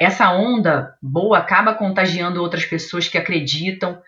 [0.00, 4.00] essa onda boa acaba contagiando outras pessoas que acreditam,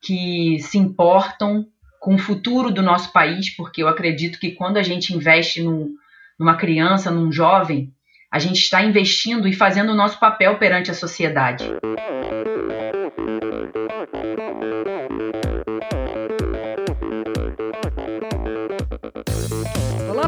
[0.00, 1.66] que se importam
[2.00, 5.94] com o futuro do nosso país, porque eu acredito que quando a gente investe num,
[6.38, 7.92] numa criança, num jovem,
[8.30, 11.64] a gente está investindo e fazendo o nosso papel perante a sociedade.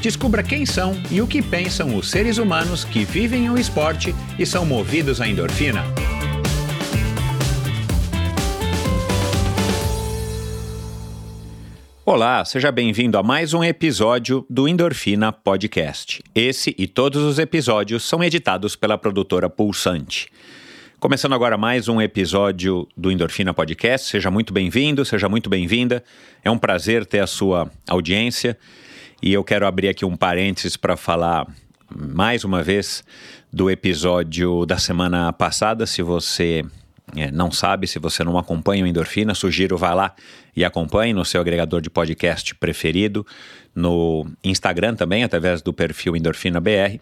[0.00, 4.46] Descubra quem são e o que pensam os seres humanos que vivem o esporte e
[4.46, 5.82] são movidos à endorfina.
[12.06, 16.22] Olá, seja bem-vindo a mais um episódio do Endorfina Podcast.
[16.32, 20.28] Esse e todos os episódios são editados pela produtora Pulsante.
[21.00, 24.08] Começando agora mais um episódio do Endorfina Podcast.
[24.08, 26.02] Seja muito bem-vindo, seja muito bem-vinda.
[26.42, 28.56] É um prazer ter a sua audiência
[29.22, 31.46] e eu quero abrir aqui um parênteses para falar
[31.94, 33.02] mais uma vez
[33.52, 35.86] do episódio da semana passada.
[35.86, 36.64] Se você
[37.16, 40.14] é, não sabe, se você não acompanha o Endorfina, sugiro vá lá
[40.54, 43.26] e acompanhe no seu agregador de podcast preferido,
[43.74, 47.00] no Instagram também, através do perfil Endorfina BR.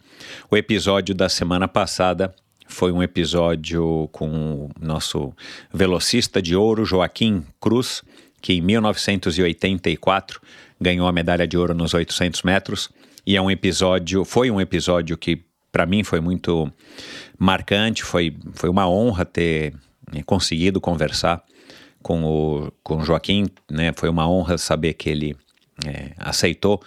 [0.51, 2.35] O episódio da semana passada
[2.67, 5.33] foi um episódio com o nosso
[5.73, 8.03] velocista de ouro, Joaquim Cruz,
[8.41, 10.41] que em 1984
[10.81, 12.91] ganhou a medalha de ouro nos 800 metros.
[13.27, 16.71] E é um episódio, foi um episódio que para mim foi muito
[17.39, 19.75] marcante, foi, foi uma honra ter
[20.13, 21.43] né, conseguido conversar
[22.03, 23.93] com o com Joaquim, né?
[23.97, 25.37] Foi uma honra saber que ele
[25.85, 26.81] é, aceitou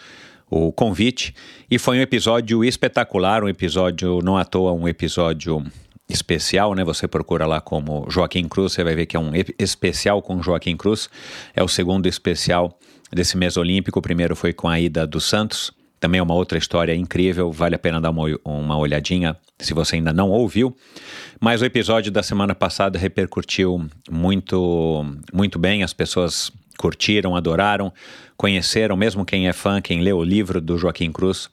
[0.50, 1.36] o convite
[1.70, 5.64] e foi um episódio espetacular, um episódio não à toa, um episódio
[6.10, 6.84] especial, né?
[6.84, 10.76] Você procura lá como Joaquim Cruz, você vai ver que é um especial com Joaquim
[10.76, 11.10] Cruz.
[11.54, 12.80] É o segundo especial
[13.12, 14.00] desse mês olímpico.
[14.00, 15.72] O primeiro foi com a ida dos Santos.
[16.00, 19.98] Também é uma outra história incrível, vale a pena dar uma, uma olhadinha se você
[19.98, 20.76] ainda não ouviu.
[21.42, 27.92] Mas o episódio da semana passada repercutiu muito, muito bem, as pessoas curtiram, adoraram,
[28.38, 31.50] conheceram, mesmo quem é fã, quem leu o livro do Joaquim Cruz,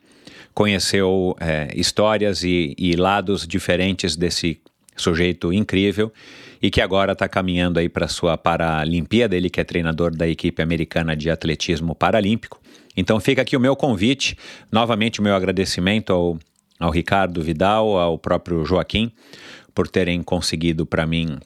[0.55, 4.61] conheceu é, histórias e, e lados diferentes desse
[4.97, 6.13] sujeito incrível
[6.61, 10.63] e que agora está caminhando aí para sua Paralimpíada, ele que é treinador da equipe
[10.63, 12.61] americana de atletismo paralímpico.
[12.97, 14.37] Então fica aqui o meu convite,
[14.71, 16.39] novamente o meu agradecimento ao,
[16.81, 19.13] ao Ricardo Vidal, ao próprio Joaquim,
[19.75, 21.39] por terem conseguido para mim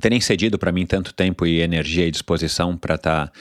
[0.00, 3.32] terem cedido para mim tanto tempo e energia e disposição para estar tá,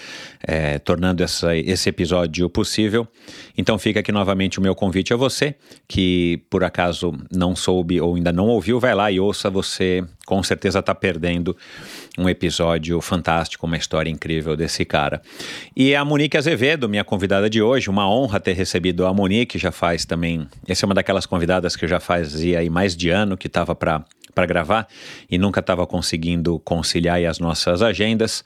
[0.43, 3.07] é, tornando essa, esse episódio possível.
[3.57, 5.55] Então fica aqui novamente o meu convite a você,
[5.87, 10.41] que por acaso não soube ou ainda não ouviu, vai lá e ouça, você com
[10.43, 11.55] certeza está perdendo
[12.17, 15.21] um episódio fantástico, uma história incrível desse cara.
[15.75, 19.71] E a Monique Azevedo, minha convidada de hoje, uma honra ter recebido a Monique, já
[19.71, 23.47] faz também, essa é uma daquelas convidadas que já fazia aí mais de ano que
[23.47, 24.87] estava para para gravar
[25.29, 28.43] e nunca estava conseguindo conciliar as nossas agendas,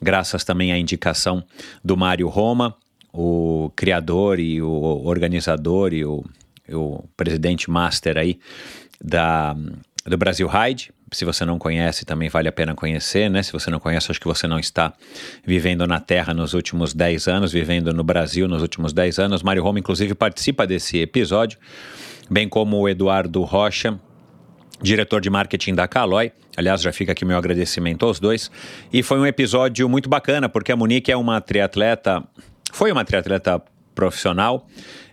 [0.00, 1.44] graças também à indicação
[1.84, 2.74] do Mário Roma,
[3.12, 6.24] o criador e o organizador e o,
[6.70, 8.38] o presidente master aí
[9.02, 9.56] da,
[10.04, 10.92] do Brasil Ride.
[11.10, 13.42] Se você não conhece, também vale a pena conhecer, né?
[13.42, 14.92] Se você não conhece, acho que você não está
[15.44, 19.42] vivendo na Terra nos últimos 10 anos, vivendo no Brasil nos últimos 10 anos.
[19.42, 21.58] Mário Roma, inclusive, participa desse episódio,
[22.30, 23.98] bem como o Eduardo Rocha,
[24.82, 26.32] diretor de marketing da Caloi.
[26.56, 28.50] Aliás, já fica aqui meu agradecimento aos dois.
[28.92, 32.22] E foi um episódio muito bacana, porque a Monique é uma triatleta,
[32.72, 33.62] foi uma triatleta
[33.94, 34.66] profissional,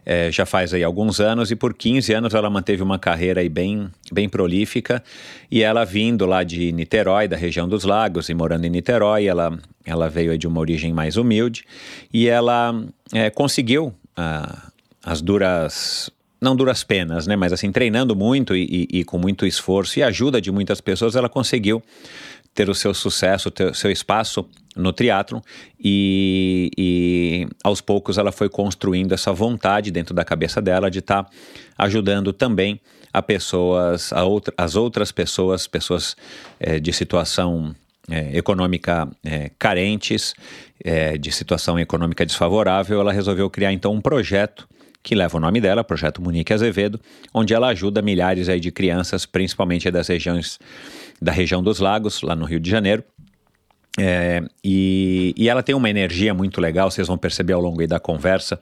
[0.05, 3.49] é, já faz aí alguns anos, e por 15 anos ela manteve uma carreira aí
[3.49, 5.03] bem, bem prolífica.
[5.49, 9.57] E ela vindo lá de Niterói, da região dos lagos, e morando em Niterói, ela,
[9.83, 11.63] ela veio de uma origem mais humilde,
[12.13, 12.73] e ela
[13.13, 13.93] é, conseguiu.
[14.15, 14.69] Ah,
[15.05, 16.09] as duras
[16.45, 17.35] não duras penas, né?
[17.35, 21.15] Mas assim, treinando muito e, e, e, com muito esforço e ajuda de muitas pessoas,
[21.15, 21.83] ela conseguiu
[22.53, 25.41] ter o seu sucesso, ter o seu espaço no triatlon
[25.77, 31.23] e, e, aos poucos ela foi construindo essa vontade dentro da cabeça dela de estar
[31.23, 31.29] tá
[31.77, 32.79] ajudando também
[33.11, 36.15] a pessoas, a outra, as outras pessoas, pessoas
[36.59, 37.75] é, de situação
[38.09, 40.33] é, econômica é, carentes,
[41.19, 44.67] de situação econômica desfavorável, ela resolveu criar então um projeto
[45.05, 46.99] que leva o nome dela, Projeto Monique Azevedo,
[47.31, 50.57] onde ela ajuda milhares aí de crianças, principalmente das regiões
[51.21, 53.03] da região dos lagos, lá no Rio de Janeiro.
[53.99, 57.99] É, e, e, ela tem uma energia muito legal, vocês vão perceber ao longo da
[57.99, 58.59] conversa.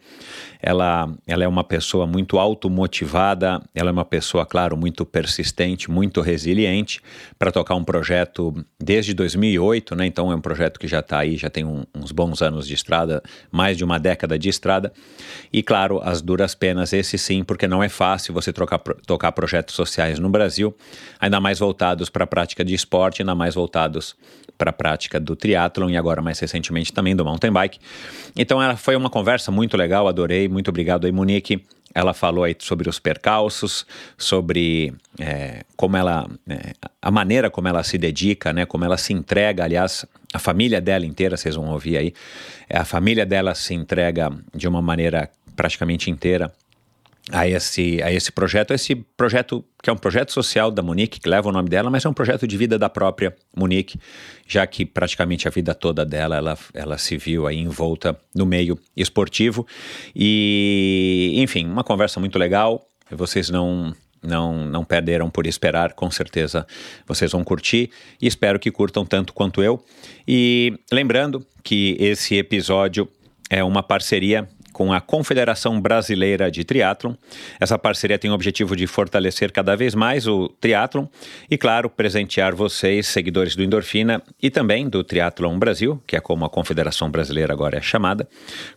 [0.66, 6.22] Ela, ela é uma pessoa muito automotivada, ela é uma pessoa, claro, muito persistente, muito
[6.22, 7.02] resiliente
[7.38, 10.06] para tocar um projeto desde 2008, né?
[10.06, 12.74] Então é um projeto que já está aí, já tem um, uns bons anos de
[12.74, 13.22] estrada,
[13.52, 14.94] mais de uma década de estrada.
[15.52, 19.76] E claro, as duras penas, esse sim, porque não é fácil você trocar, tocar projetos
[19.76, 20.74] sociais no Brasil,
[21.20, 24.16] ainda mais voltados para a prática de esporte, ainda mais voltados
[24.58, 27.80] para a prática do triatlon e agora mais recentemente também do mountain bike.
[28.36, 31.64] Então ela foi uma conversa muito legal, adorei, muito obrigado aí Monique.
[31.96, 33.86] Ela falou aí sobre os percalços,
[34.18, 39.14] sobre é, como ela, é, a maneira como ela se dedica, né, como ela se
[39.14, 40.04] entrega, aliás,
[40.34, 42.14] a família dela inteira, vocês vão ouvir aí,
[42.68, 46.52] a família dela se entrega de uma maneira praticamente inteira
[47.32, 48.74] a esse, a esse projeto.
[48.74, 52.04] Esse projeto, que é um projeto social da Monique, que leva o nome dela, mas
[52.04, 54.00] é um projeto de vida da própria Monique,
[54.48, 58.78] já que praticamente a vida toda dela ela, ela se viu aí envolta no meio
[58.96, 59.66] esportivo.
[60.16, 62.88] E, enfim, uma conversa muito legal.
[63.12, 63.94] Vocês não.
[64.26, 66.66] Não, não perderam por esperar, com certeza
[67.06, 67.90] vocês vão curtir
[68.22, 69.84] e espero que curtam tanto quanto eu.
[70.26, 73.06] E lembrando que esse episódio
[73.50, 77.14] é uma parceria com a Confederação Brasileira de Triatlon.
[77.60, 81.06] Essa parceria tem o objetivo de fortalecer cada vez mais o triatlon
[81.50, 86.44] e, claro, presentear vocês, seguidores do Endorfina e também do Triatlon Brasil, que é como
[86.44, 88.28] a Confederação Brasileira agora é chamada,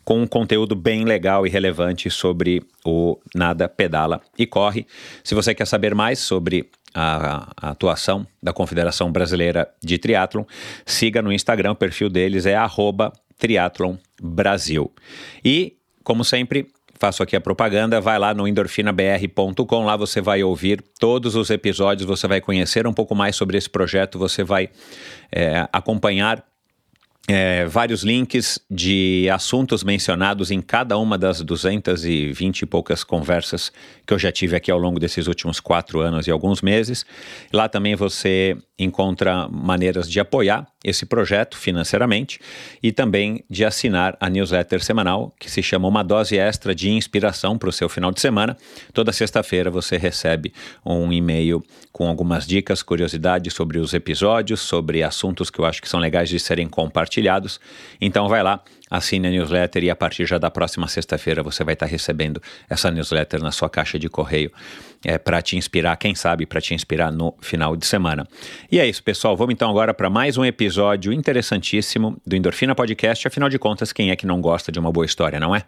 [0.05, 4.87] com um conteúdo bem legal e relevante sobre o Nada, Pedala e Corre.
[5.25, 10.45] Se você quer saber mais sobre a, atuação da Confederação Brasileira de Triatlon,
[10.85, 14.93] siga no Instagram, o perfil deles é arroba Triathlon Brasil.
[15.45, 15.76] E
[16.07, 16.69] como sempre,
[17.01, 22.07] faço aqui a propaganda, vai lá no endorfinabr.com, lá você vai ouvir todos os episódios,
[22.07, 24.71] você vai conhecer um pouco mais sobre esse projeto, você vai
[25.33, 26.45] é, acompanhar
[27.27, 33.73] é, vários links de assuntos mencionados em cada uma das 220 e poucas conversas
[34.07, 37.05] que eu já tive aqui ao longo desses últimos quatro anos e alguns meses.
[37.53, 42.39] Lá também você encontra maneiras de apoiar esse projeto financeiramente
[42.83, 47.59] e também de assinar a newsletter semanal que se chama Uma Dose Extra de Inspiração
[47.59, 48.57] para o seu final de semana.
[48.93, 50.53] Toda sexta-feira você recebe
[50.85, 55.89] um e-mail com algumas dicas, curiosidades sobre os episódios, sobre assuntos que eu acho que
[55.89, 57.59] são legais de serem compartilhados.
[58.01, 61.75] Então vai lá, assine a newsletter e a partir já da próxima sexta-feira você vai
[61.75, 64.51] estar recebendo essa newsletter na sua caixa de correio
[65.05, 68.27] é, para te inspirar, quem sabe, para te inspirar no final de semana.
[68.71, 69.37] E é isso, pessoal.
[69.37, 73.27] Vamos então agora para mais um episódio interessantíssimo do Endorfina Podcast.
[73.27, 75.65] Afinal de contas, quem é que não gosta de uma boa história, não é?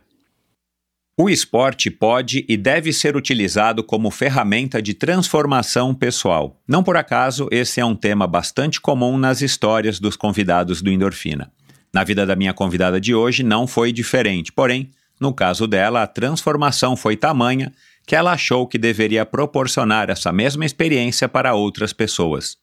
[1.20, 6.62] O esporte pode e deve ser utilizado como ferramenta de transformação pessoal.
[6.66, 11.50] Não por acaso, esse é um tema bastante comum nas histórias dos convidados do Endorfina.
[11.98, 16.06] Na vida da minha convidada de hoje não foi diferente, porém, no caso dela, a
[16.06, 17.72] transformação foi tamanha
[18.06, 22.56] que ela achou que deveria proporcionar essa mesma experiência para outras pessoas.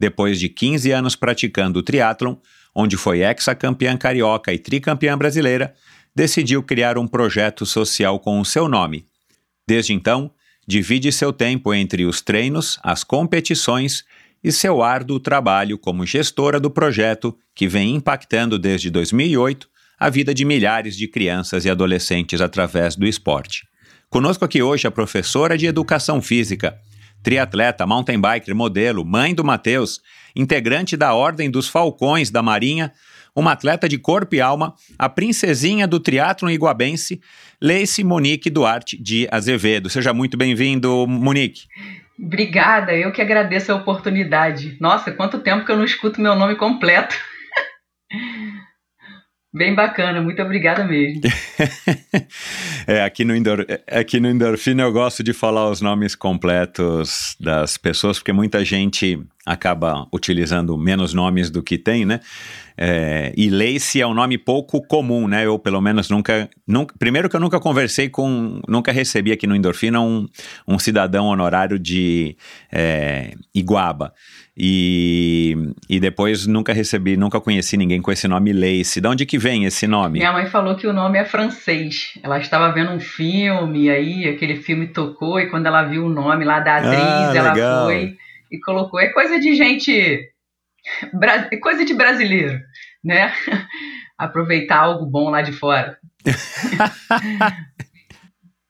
[0.00, 2.36] Depois de 15 anos praticando o triatlon,
[2.74, 5.74] onde foi ex-campeã carioca e tricampeã brasileira,
[6.16, 9.04] decidiu criar um projeto social com o seu nome.
[9.68, 10.30] Desde então,
[10.66, 14.06] divide seu tempo entre os treinos, as competições
[14.42, 19.68] e seu árduo trabalho como gestora do projeto que vem impactando desde 2008
[19.98, 23.68] a vida de milhares de crianças e adolescentes através do esporte.
[24.08, 26.78] Conosco aqui hoje a professora de Educação Física,
[27.22, 30.00] triatleta, mountain biker, modelo, mãe do Matheus,
[30.34, 32.92] integrante da Ordem dos Falcões da Marinha,
[33.36, 37.20] uma atleta de corpo e alma, a princesinha do triatlon iguabense,
[37.60, 39.88] Leice Monique Duarte de Azevedo.
[39.88, 41.68] Seja muito bem-vindo, Monique.
[42.22, 44.76] Obrigada, eu que agradeço a oportunidade.
[44.78, 47.16] Nossa, quanto tempo que eu não escuto meu nome completo.
[49.52, 51.22] Bem bacana, muito obrigada mesmo.
[52.86, 57.76] é, aqui, no Endor, aqui no Endorfina eu gosto de falar os nomes completos das
[57.76, 62.20] pessoas, porque muita gente acaba utilizando menos nomes do que tem, né?
[62.82, 65.44] É, e Lacey é um nome pouco comum, né?
[65.44, 66.94] Eu, pelo menos, nunca, nunca.
[66.98, 68.58] Primeiro que eu nunca conversei com.
[68.66, 70.26] Nunca recebi aqui no Endorfina um,
[70.66, 72.38] um cidadão honorário de
[72.72, 74.14] é, Iguaba.
[74.56, 75.54] E,
[75.90, 79.02] e depois nunca recebi, nunca conheci ninguém com esse nome Lacey.
[79.02, 80.18] De onde que vem esse nome?
[80.18, 82.14] Minha mãe falou que o nome é francês.
[82.22, 86.46] Ela estava vendo um filme, aí aquele filme tocou, e quando ela viu o nome
[86.46, 88.16] lá da atriz, ah, ela foi
[88.50, 88.98] e colocou.
[88.98, 90.29] É coisa de gente.
[91.60, 92.60] Coisa de brasileiro,
[93.02, 93.32] né?
[94.18, 95.98] Aproveitar algo bom lá de fora.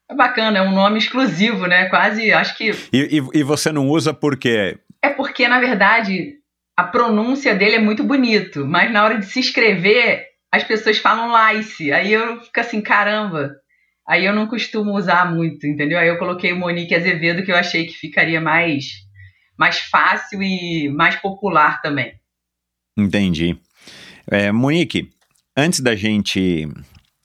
[0.09, 1.89] é bacana, é um nome exclusivo, né?
[1.89, 2.71] Quase, acho que.
[2.93, 4.77] E, e, e você não usa por quê?
[5.01, 6.35] É porque, na verdade,
[6.77, 11.31] a pronúncia dele é muito bonito, mas na hora de se escrever, as pessoas falam
[11.53, 11.91] Lice.
[11.91, 13.51] Aí eu fico assim, caramba.
[14.07, 15.97] Aí eu não costumo usar muito, entendeu?
[15.97, 18.85] Aí eu coloquei o Monique Azevedo, que eu achei que ficaria mais,
[19.61, 22.19] mais fácil e mais popular também.
[22.97, 23.55] Entendi.
[24.25, 25.11] É, Monique,
[25.55, 26.67] antes da gente.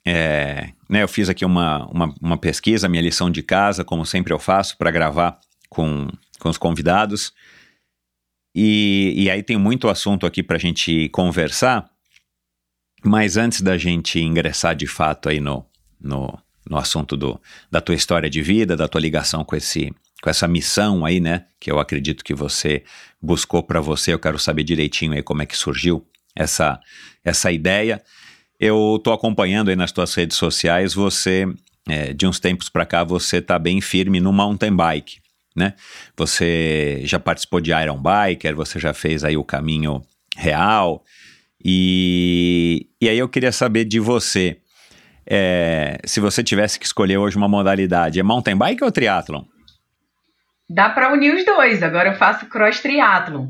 [0.06, 4.34] É, né, eu fiz aqui uma, uma, uma, pesquisa, minha lição de casa, como sempre
[4.34, 5.40] eu faço, para gravar
[5.70, 7.32] com, com os convidados.
[8.54, 11.90] E, e aí tem muito assunto aqui para a gente conversar.
[13.02, 15.64] Mas antes da gente ingressar de fato aí no,
[15.98, 16.38] no,
[16.68, 17.40] no assunto do,
[17.70, 19.90] da tua história de vida, da tua ligação com esse
[20.26, 22.82] com essa missão aí, né, que eu acredito que você
[23.22, 26.04] buscou para você, eu quero saber direitinho aí como é que surgiu
[26.34, 26.80] essa
[27.24, 28.02] essa ideia.
[28.58, 31.46] Eu tô acompanhando aí nas tuas redes sociais, você
[31.88, 35.20] é, de uns tempos para cá você tá bem firme no mountain bike,
[35.54, 35.74] né?
[36.16, 40.02] Você já participou de Iron Biker, você já fez aí o caminho
[40.36, 41.04] real,
[41.64, 44.56] e, e aí eu queria saber de você,
[45.24, 49.44] é, se você tivesse que escolher hoje uma modalidade, é mountain bike ou triatlon?
[50.68, 51.82] Dá para unir os dois.
[51.82, 53.48] Agora eu faço cross triatlon.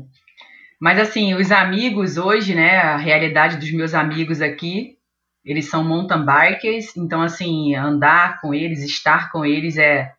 [0.79, 4.97] Mas assim, os amigos hoje, né, a realidade dos meus amigos aqui,
[5.43, 10.13] eles são mountain bikers, então assim, andar com eles, estar com eles é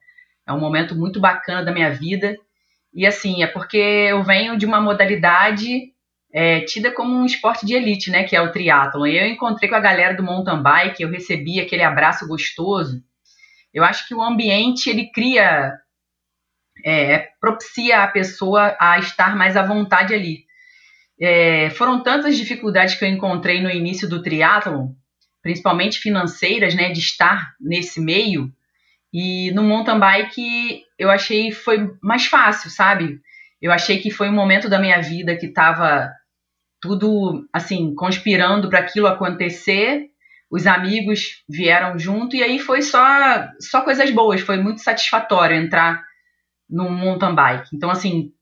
[0.49, 2.35] é um momento muito bacana da minha vida.
[2.95, 5.93] E assim, é porque eu venho de uma modalidade
[6.33, 9.07] é, tida como um esporte de elite, né, que é o triatlon.
[9.07, 13.03] Eu encontrei com a galera do mountain bike, eu recebi aquele abraço gostoso.
[13.75, 15.75] Eu acho que o ambiente ele cria,
[16.85, 20.45] é, propicia a pessoa a estar mais à vontade ali.
[21.21, 24.93] É, foram tantas dificuldades que eu encontrei no início do triatlon,
[25.43, 28.53] principalmente financeiras, né, de estar nesse meio.
[29.13, 33.21] E no mountain bike eu achei foi mais fácil, sabe?
[33.61, 36.13] Eu achei que foi um momento da minha vida que estava
[36.81, 40.07] tudo assim conspirando para aquilo acontecer.
[40.51, 44.41] Os amigos vieram junto e aí foi só só coisas boas.
[44.41, 46.08] Foi muito satisfatório entrar
[46.69, 47.69] no mountain bike.
[47.75, 48.33] Então assim,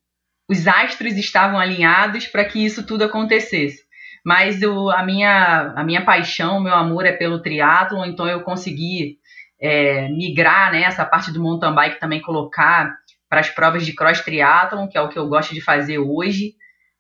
[0.49, 3.85] os astros estavam alinhados para que isso tudo acontecesse.
[4.25, 9.19] Mas a minha a minha paixão, meu amor é pelo triatlo, então eu consegui
[9.61, 12.95] é, migrar né, essa parte do mountain bike também colocar
[13.29, 16.55] para as provas de cross triathlon, que é o que eu gosto de fazer hoje,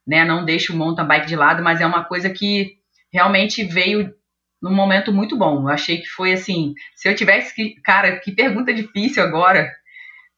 [0.06, 0.24] né?
[0.24, 2.76] Não deixo o mountain bike de lado, mas é uma coisa que
[3.12, 4.12] realmente veio
[4.60, 5.62] num momento muito bom.
[5.62, 9.70] Eu achei que foi assim, se eu tivesse que, cara, que pergunta difícil agora.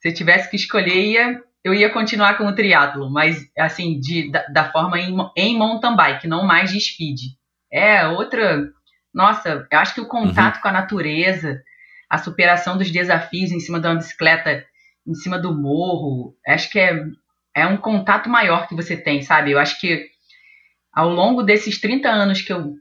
[0.08, 4.30] Se eu tivesse que escolher, ia, eu ia continuar com o triatlo, mas assim, de,
[4.30, 7.18] da, da forma em, em, mountain bike, não mais de speed.
[7.70, 8.70] É outra,
[9.12, 10.62] nossa, eu acho que o contato uhum.
[10.62, 11.60] com a natureza,
[12.08, 14.64] a superação dos desafios em cima de uma bicicleta
[15.06, 16.34] em cima do morro.
[16.46, 17.04] Acho que é,
[17.54, 19.50] é um contato maior que você tem, sabe?
[19.50, 20.06] Eu acho que
[20.90, 22.76] ao longo desses 30 anos que eu.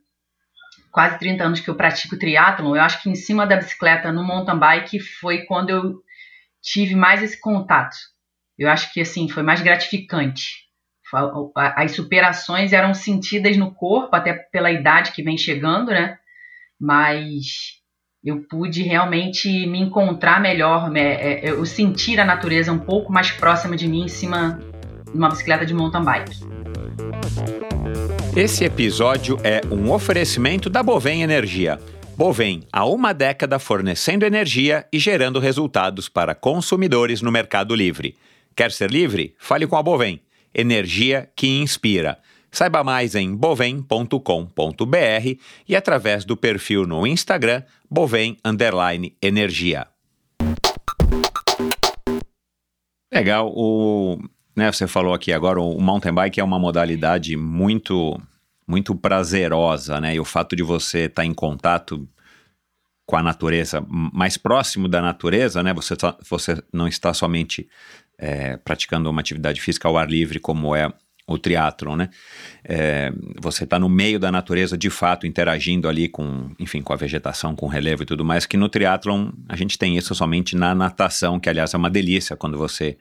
[0.94, 4.24] Quase 30 anos que eu pratico triatlon, eu acho que em cima da bicicleta no
[4.24, 6.02] mountain bike foi quando eu
[6.68, 7.96] tive mais esse contato.
[8.60, 10.68] Eu acho que assim foi mais gratificante.
[11.56, 16.18] As superações eram sentidas no corpo, até pela idade que vem chegando, né?
[16.80, 17.78] Mas
[18.22, 21.14] eu pude realmente me encontrar melhor, né?
[21.14, 24.60] É, eu sentir a natureza um pouco mais próxima de mim em cima
[25.06, 26.36] de uma bicicleta de mountain bike.
[28.36, 31.80] Esse episódio é um oferecimento da Bovem Energia.
[32.18, 38.16] Bovem, há uma década fornecendo energia e gerando resultados para consumidores no Mercado Livre.
[38.56, 39.36] Quer ser livre?
[39.38, 40.20] Fale com a Bovem.
[40.52, 42.18] Energia que inspira.
[42.52, 44.18] Saiba mais em bovem.com.br
[45.70, 48.36] e através do perfil no Instagram Bovem
[49.22, 49.86] Energia.
[53.14, 54.18] Legal, o,
[54.56, 58.20] né, você falou aqui agora, o mountain bike é uma modalidade muito
[58.68, 60.16] muito prazerosa, né?
[60.16, 62.08] E o fato de você estar tá em contato
[63.06, 65.74] com a natureza, mais próximo da natureza, né?
[65.74, 67.68] Você, tá, você não está somente
[68.18, 70.92] é, praticando uma atividade física ao ar livre, como é
[71.28, 72.10] o triatlon, né?
[72.64, 76.96] É, você está no meio da natureza de fato, interagindo ali com, enfim, com a
[76.96, 80.56] vegetação, com o relevo e tudo mais, que no triatlon a gente tem isso somente
[80.56, 82.98] na natação, que aliás é uma delícia quando você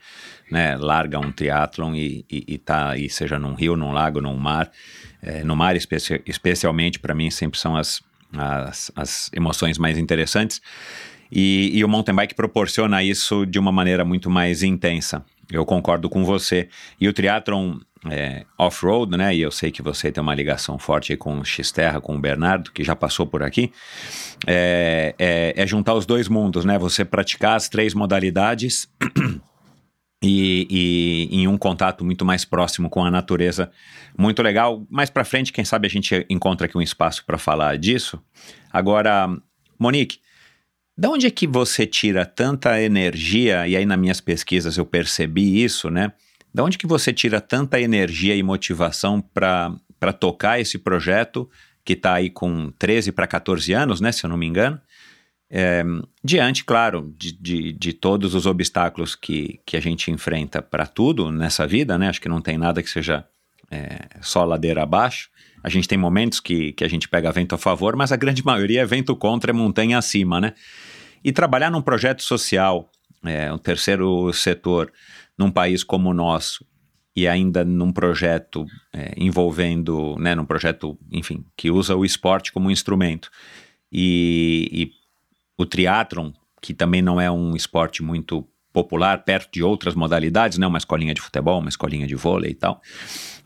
[0.50, 4.36] né, larga um triatlon e, e, e tá aí, seja num rio, num lago, num
[4.36, 4.72] mar.
[5.26, 8.00] É, no mar, especi especialmente, para mim, sempre são as,
[8.32, 10.62] as, as emoções mais interessantes.
[11.30, 15.24] E, e o mountain bike proporciona isso de uma maneira muito mais intensa.
[15.50, 16.68] Eu concordo com você.
[17.00, 17.78] E o triatlon
[18.10, 19.34] é, off-road, né?
[19.34, 22.70] E eu sei que você tem uma ligação forte com o X-Terra, com o Bernardo,
[22.70, 23.72] que já passou por aqui.
[24.46, 26.78] É, é, é juntar os dois mundos, né?
[26.78, 28.88] Você praticar as três modalidades
[30.26, 30.66] e,
[31.30, 33.70] e, em um contato muito mais próximo com a natureza,
[34.18, 34.84] muito legal.
[34.90, 38.20] Mais para frente, quem sabe a gente encontra aqui um espaço para falar disso.
[38.72, 39.28] Agora,
[39.78, 40.18] Monique,
[40.98, 43.68] de onde é que você tira tanta energia?
[43.68, 46.12] E aí nas minhas pesquisas eu percebi isso, né?
[46.52, 51.48] De onde que você tira tanta energia e motivação para tocar esse projeto
[51.84, 54.10] que está aí com 13 para 14 anos, né?
[54.10, 54.80] Se eu não me engano.
[55.48, 55.84] É,
[56.24, 61.30] diante, claro, de, de, de, todos os obstáculos que, que a gente enfrenta para tudo
[61.30, 62.08] nessa vida, né?
[62.08, 63.24] Acho que não tem nada que seja
[63.70, 65.30] é, só ladeira abaixo.
[65.62, 68.42] A gente tem momentos que, que a gente pega vento a favor, mas a grande
[68.46, 70.52] maioria é vento contra, é montanha acima, né?
[71.24, 72.90] E trabalhar num projeto social,
[73.24, 74.92] é, um terceiro setor,
[75.38, 76.64] num país como o nosso,
[77.14, 82.70] e ainda num projeto é, envolvendo, né, num projeto, enfim, que usa o esporte como
[82.70, 83.30] instrumento,
[83.90, 85.05] e, e
[85.56, 90.66] o triatlon, que também não é um esporte muito popular perto de outras modalidades, né?
[90.66, 92.82] Uma escolinha de futebol, uma escolinha de vôlei e tal.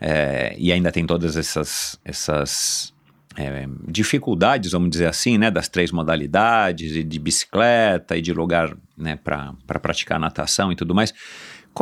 [0.00, 2.92] É, e ainda tem todas essas, essas
[3.36, 5.48] é, dificuldades, vamos dizer assim, né?
[5.48, 10.76] Das três modalidades, e de bicicleta e de lugar né, para pra praticar natação e
[10.76, 11.14] tudo mais.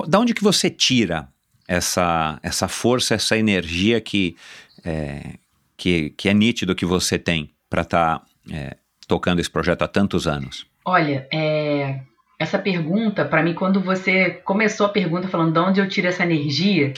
[0.06, 1.26] Da onde que você tira
[1.66, 4.36] essa, essa força, essa energia que,
[4.84, 5.38] é,
[5.74, 8.76] que, que é nítido que você tem para estar tá, é,
[9.08, 10.66] tocando esse projeto há tantos anos?
[10.84, 12.00] Olha, é,
[12.38, 16.22] essa pergunta, para mim, quando você começou a pergunta falando de onde eu tiro essa
[16.22, 16.92] energia,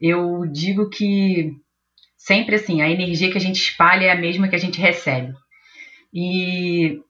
[0.00, 1.52] eu digo que
[2.16, 5.32] sempre assim, a energia que a gente espalha é a mesma que a gente recebe.
[6.12, 7.00] E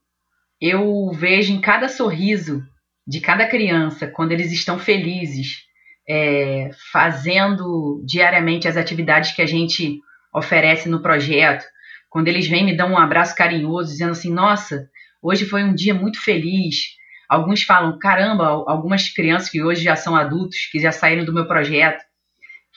[0.60, 2.62] eu vejo em cada sorriso
[3.06, 5.64] de cada criança, quando eles estão felizes,
[6.08, 9.98] é, fazendo diariamente as atividades que a gente
[10.32, 11.64] oferece no projeto,
[12.10, 14.90] quando eles vêm me dão um abraço carinhoso, dizendo assim: Nossa,
[15.22, 16.96] hoje foi um dia muito feliz.
[17.28, 21.46] Alguns falam: Caramba, algumas crianças que hoje já são adultos, que já saíram do meu
[21.46, 22.04] projeto,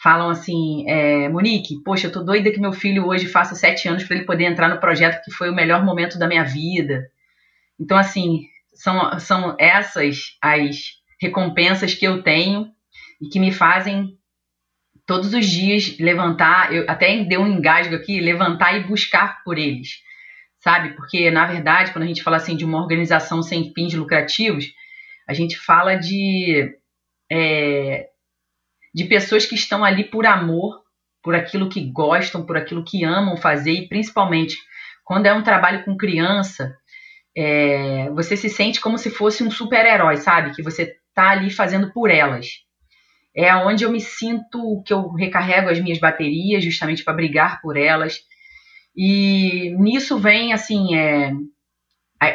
[0.01, 4.03] falam assim: é, Monique, poxa, eu tô doida que meu filho hoje faça sete anos
[4.03, 7.09] para ele poder entrar no projeto que foi o melhor momento da minha vida.
[7.79, 10.75] Então, assim, são, são essas as
[11.19, 12.67] recompensas que eu tenho
[13.19, 14.17] e que me fazem
[15.05, 20.01] todos os dias levantar, eu até deu um engasgo aqui, levantar e buscar por eles,
[20.59, 20.95] sabe?
[20.95, 24.65] Porque, na verdade, quando a gente fala assim de uma organização sem fins lucrativos,
[25.27, 26.73] a gente fala de,
[27.31, 28.07] é,
[28.93, 30.81] de pessoas que estão ali por amor,
[31.21, 34.57] por aquilo que gostam, por aquilo que amam fazer e principalmente
[35.05, 36.75] quando é um trabalho com criança,
[37.35, 40.55] é, você se sente como se fosse um super-herói, sabe?
[40.55, 42.63] Que você tá ali fazendo por elas
[43.35, 47.75] é onde eu me sinto que eu recarrego as minhas baterias justamente para brigar por
[47.75, 48.21] elas.
[48.95, 51.33] E nisso vem assim, é,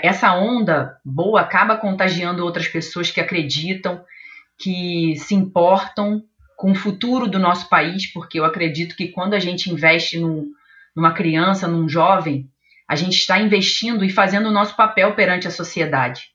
[0.02, 4.02] essa onda boa acaba contagiando outras pessoas que acreditam,
[4.58, 6.22] que se importam
[6.56, 10.50] com o futuro do nosso país, porque eu acredito que quando a gente investe num,
[10.94, 12.50] numa criança, num jovem,
[12.88, 16.30] a gente está investindo e fazendo o nosso papel perante a sociedade.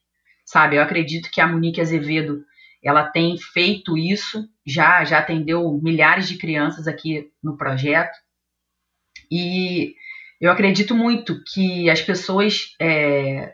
[0.45, 2.43] Sabe, eu acredito que a Monique Azevedo
[2.83, 8.17] ela tem feito isso, já, já atendeu milhares de crianças aqui no projeto.
[9.31, 9.95] E
[10.39, 13.53] eu acredito muito que as pessoas é,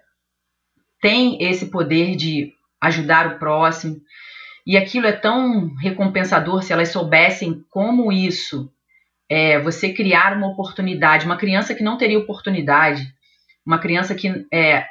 [1.02, 4.02] têm esse poder de ajudar o próximo.
[4.66, 8.72] E aquilo é tão recompensador se elas soubessem como isso
[9.30, 11.26] é você criar uma oportunidade.
[11.26, 13.14] Uma criança que não teria oportunidade,
[13.66, 14.86] uma criança que, é,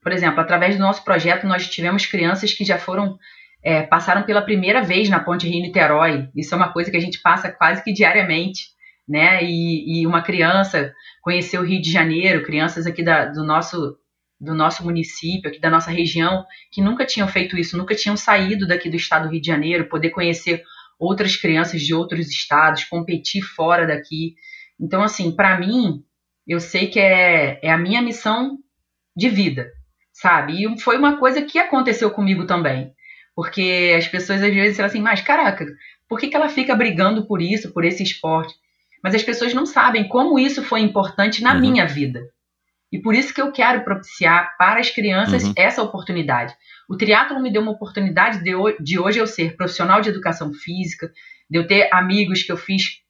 [0.00, 3.18] por exemplo, através do nosso projeto, nós tivemos crianças que já foram
[3.62, 6.28] é, passaram pela primeira vez na Ponte Rio-Niterói.
[6.34, 8.68] Isso é uma coisa que a gente passa quase que diariamente,
[9.08, 9.42] né?
[9.42, 13.96] E, e uma criança conheceu o Rio de Janeiro, crianças aqui da, do nosso
[14.40, 18.66] do nosso município, aqui da nossa região, que nunca tinham feito isso, nunca tinham saído
[18.66, 20.62] daqui do estado do Rio de Janeiro, poder conhecer
[20.98, 24.34] outras crianças de outros estados, competir fora daqui.
[24.80, 26.02] Então, assim, para mim,
[26.46, 28.56] eu sei que é, é a minha missão
[29.14, 29.70] de vida,
[30.10, 30.64] sabe?
[30.64, 32.94] E foi uma coisa que aconteceu comigo também.
[33.40, 35.64] Porque as pessoas às vezes falam assim, mas caraca,
[36.06, 38.52] por que, que ela fica brigando por isso, por esse esporte?
[39.02, 41.60] Mas as pessoas não sabem como isso foi importante na uhum.
[41.60, 42.20] minha vida.
[42.92, 45.54] E por isso que eu quero propiciar para as crianças uhum.
[45.56, 46.54] essa oportunidade.
[46.86, 51.10] O triatlo me deu uma oportunidade de, de hoje eu ser profissional de educação física,
[51.48, 53.00] de eu ter amigos que eu fiz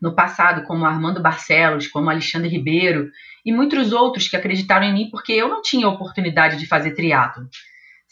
[0.00, 3.10] no passado, como Armando Barcelos, como Alexandre Ribeiro,
[3.44, 7.46] e muitos outros que acreditaram em mim porque eu não tinha oportunidade de fazer triatlo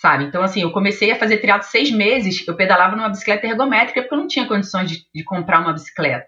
[0.00, 0.24] sabe?
[0.24, 4.14] Então, assim, eu comecei a fazer triatlo seis meses, eu pedalava numa bicicleta ergométrica porque
[4.14, 6.26] eu não tinha condições de, de comprar uma bicicleta.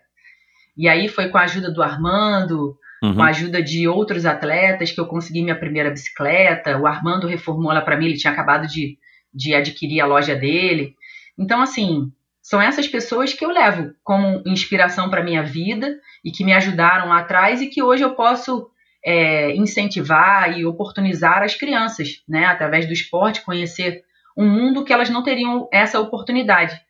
[0.77, 3.15] E aí foi com a ajuda do Armando, uhum.
[3.15, 6.77] com a ajuda de outros atletas que eu consegui minha primeira bicicleta.
[6.77, 8.99] O Armando reformou ela para mim, ele tinha acabado de,
[9.33, 10.95] de adquirir a loja dele.
[11.39, 16.45] Então, assim, são essas pessoas que eu levo como inspiração para minha vida e que
[16.45, 18.69] me ajudaram lá atrás e que hoje eu posso
[19.05, 24.05] é, incentivar e oportunizar as crianças, né, através do esporte, conhecer
[24.37, 26.81] um mundo que elas não teriam essa oportunidade.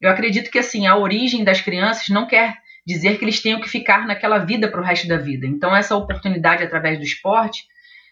[0.00, 2.56] Eu acredito que assim a origem das crianças não quer
[2.86, 5.46] dizer que eles tenham que ficar naquela vida para o resto da vida.
[5.46, 7.64] Então essa oportunidade através do esporte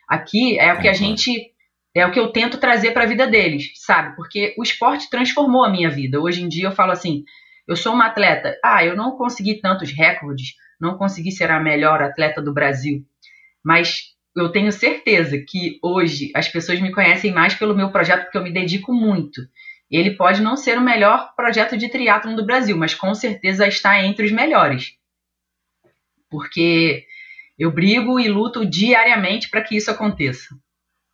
[0.08, 1.52] aqui é o que a gente
[1.92, 4.14] é o que eu tento trazer para a vida deles, sabe?
[4.14, 6.20] Porque o esporte transformou a minha vida.
[6.20, 7.24] Hoje em dia eu falo assim,
[7.66, 8.56] eu sou uma atleta.
[8.64, 13.04] Ah, eu não consegui tantos recordes, não consegui ser a melhor atleta do Brasil,
[13.64, 18.38] mas eu tenho certeza que hoje as pessoas me conhecem mais pelo meu projeto porque
[18.38, 19.40] eu me dedico muito.
[19.90, 24.02] Ele pode não ser o melhor projeto de triatlon do Brasil, mas com certeza está
[24.04, 24.94] entre os melhores.
[26.30, 27.06] Porque
[27.58, 30.56] eu brigo e luto diariamente para que isso aconteça.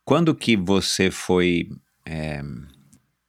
[0.05, 1.67] Quando que você foi,
[2.05, 2.41] é,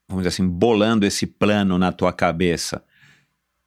[0.07, 2.85] vamos dizer assim, bolando esse plano na tua cabeça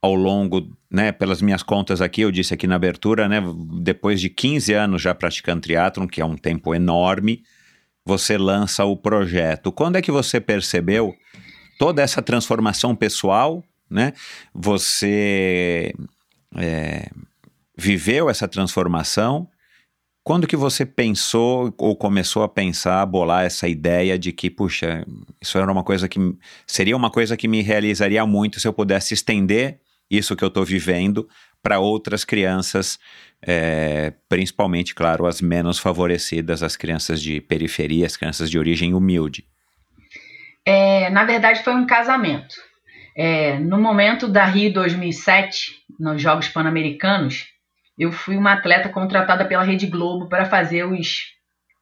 [0.01, 3.41] ao longo, né, pelas minhas contas aqui, eu disse aqui na abertura, né,
[3.81, 7.43] depois de 15 anos já praticando triatlon, que é um tempo enorme,
[8.05, 9.71] você lança o projeto.
[9.71, 11.15] Quando é que você percebeu
[11.79, 14.13] toda essa transformação pessoal, né?
[14.53, 15.93] Você
[16.55, 17.09] é,
[17.77, 19.47] viveu essa transformação.
[20.23, 25.05] Quando que você pensou ou começou a pensar, a bolar essa ideia de que, puxa,
[25.41, 26.19] isso era uma coisa que
[26.65, 29.79] seria uma coisa que me realizaria muito se eu pudesse estender
[30.11, 31.27] isso que eu estou vivendo
[31.63, 32.99] para outras crianças,
[33.41, 39.45] é, principalmente, claro, as menos favorecidas, as crianças de periferia, as crianças de origem humilde.
[40.65, 42.55] É, na verdade, foi um casamento.
[43.15, 47.47] É, no momento da Rio 2007, nos Jogos Pan-Americanos,
[47.97, 51.25] eu fui uma atleta contratada pela Rede Globo para fazer os,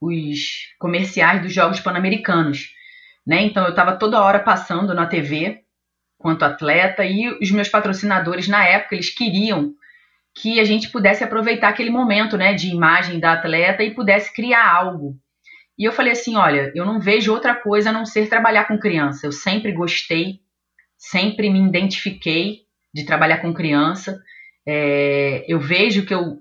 [0.01, 0.39] os
[0.79, 2.69] comerciais dos Jogos Pan-Americanos.
[3.25, 3.43] Né?
[3.43, 5.61] Então, eu estava toda hora passando na TV
[6.19, 9.73] quanto atleta e os meus patrocinadores, na época, eles queriam
[10.35, 14.71] que a gente pudesse aproveitar aquele momento né, de imagem da atleta e pudesse criar
[14.71, 15.19] algo
[15.79, 18.77] e eu falei assim: olha, eu não vejo outra coisa a não ser trabalhar com
[18.77, 19.25] criança.
[19.25, 20.41] Eu sempre gostei,
[20.97, 24.21] sempre me identifiquei de trabalhar com criança.
[24.67, 26.39] É, eu vejo que eu,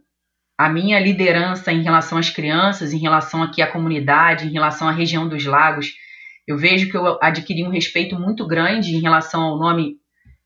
[0.58, 4.92] a minha liderança em relação às crianças, em relação aqui à comunidade, em relação à
[4.92, 5.94] região dos lagos,
[6.48, 9.96] eu vejo que eu adquiri um respeito muito grande em relação ao nome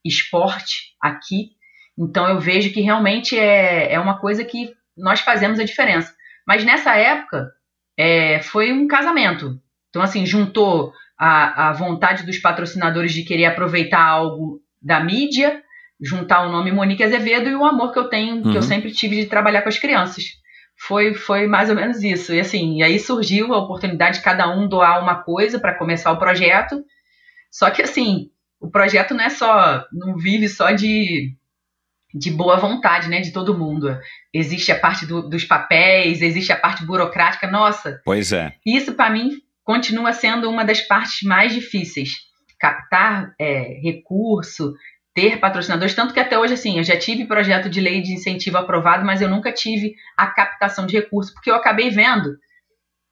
[0.05, 1.51] esporte aqui.
[1.97, 6.13] Então eu vejo que realmente é, é uma coisa que nós fazemos a diferença.
[6.45, 7.49] Mas nessa época,
[7.97, 9.61] é, foi um casamento.
[9.91, 15.63] Então, assim, juntou a, a vontade dos patrocinadores de querer aproveitar algo da mídia,
[16.01, 18.43] juntar o nome Monique Azevedo e o amor que eu tenho, uhum.
[18.43, 18.63] que eu uhum.
[18.63, 20.25] sempre tive de trabalhar com as crianças.
[20.87, 22.35] Foi, foi mais ou menos isso.
[22.35, 26.11] E assim, e aí surgiu a oportunidade de cada um doar uma coisa para começar
[26.11, 26.85] o projeto.
[27.51, 31.35] Só que assim, o projeto não é só, não vive só de
[32.15, 33.99] de boa vontade, né, de todo mundo.
[34.35, 37.51] Existe a parte do, dos papéis, existe a parte burocrática.
[37.51, 38.01] Nossa.
[38.05, 38.53] Pois é.
[38.67, 39.31] Isso para mim
[39.65, 42.17] continua sendo uma das partes mais difíceis.
[42.59, 44.75] Captar é, recurso,
[45.15, 48.57] ter patrocinadores, tanto que até hoje assim, eu já tive projeto de lei de incentivo
[48.57, 52.37] aprovado, mas eu nunca tive a captação de recurso, porque eu acabei vendo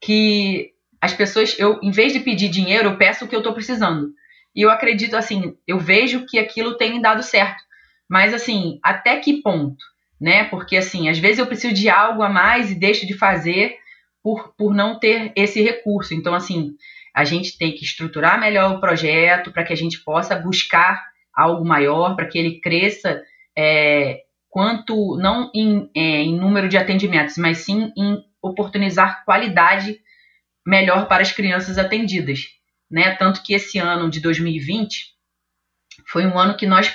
[0.00, 3.52] que as pessoas, eu em vez de pedir dinheiro, eu peço o que eu estou
[3.52, 4.12] precisando.
[4.54, 7.62] E eu acredito assim, eu vejo que aquilo tem dado certo
[8.10, 9.84] mas assim, até que ponto,
[10.20, 10.42] né?
[10.42, 13.76] Porque assim, às vezes eu preciso de algo a mais e deixo de fazer
[14.20, 16.12] por, por não ter esse recurso.
[16.12, 16.72] Então, assim,
[17.14, 21.00] a gente tem que estruturar melhor o projeto para que a gente possa buscar
[21.34, 23.22] algo maior, para que ele cresça
[23.56, 29.98] é, quanto não em, é, em número de atendimentos, mas sim em oportunizar qualidade
[30.66, 32.48] melhor para as crianças atendidas.
[32.90, 33.14] Né?
[33.14, 35.14] Tanto que esse ano de 2020
[36.06, 36.92] foi um ano que nós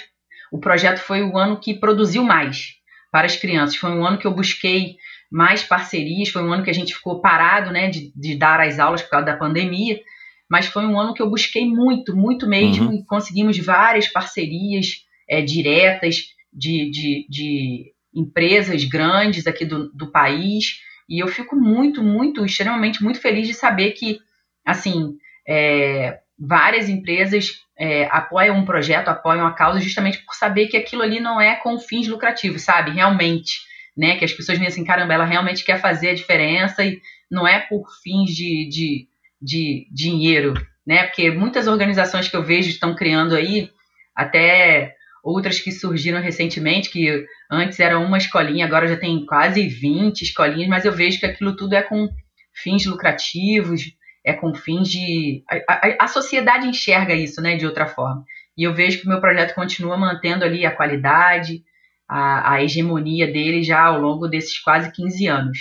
[0.51, 2.75] o projeto foi o ano que produziu mais
[3.11, 3.75] para as crianças.
[3.75, 4.97] Foi um ano que eu busquei
[5.31, 8.79] mais parcerias, foi um ano que a gente ficou parado né, de, de dar as
[8.79, 9.99] aulas por causa da pandemia,
[10.49, 12.93] mas foi um ano que eu busquei muito, muito mesmo, uhum.
[12.93, 20.79] e conseguimos várias parcerias é, diretas de, de, de, empresas grandes aqui do, do país,
[21.09, 24.19] e eu fico muito, muito, extremamente muito feliz de saber que,
[24.65, 30.77] assim, é, várias empresas é, apoiam um projeto, apoiam a causa, justamente por saber que
[30.77, 32.91] aquilo ali não é com fins lucrativos, sabe?
[32.91, 33.59] Realmente,
[33.95, 34.17] né?
[34.17, 37.59] Que as pessoas veem assim, caramba, ela realmente quer fazer a diferença e não é
[37.59, 39.07] por fins de, de,
[39.41, 40.53] de dinheiro,
[40.85, 41.03] né?
[41.03, 43.69] Porque muitas organizações que eu vejo estão criando aí,
[44.15, 50.21] até outras que surgiram recentemente, que antes era uma escolinha, agora já tem quase 20
[50.21, 52.07] escolinhas, mas eu vejo que aquilo tudo é com
[52.53, 53.81] fins lucrativos,
[54.23, 55.43] é com fins de.
[55.49, 58.23] A, a, a, sociedade enxerga isso né, de outra forma.
[58.57, 61.63] E eu vejo que o meu projeto continua mantendo ali a qualidade,
[62.07, 65.57] a, a hegemonia dele já ao longo desses quase 15 anos.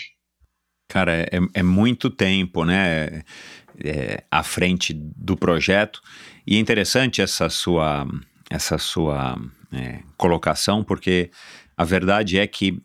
[0.88, 3.22] Cara, é, é muito tempo, né?
[3.82, 6.00] É, à frente do projeto.
[6.46, 8.06] E é interessante essa sua,
[8.48, 9.36] essa sua
[9.72, 11.30] é, colocação, porque
[11.76, 12.80] a verdade é que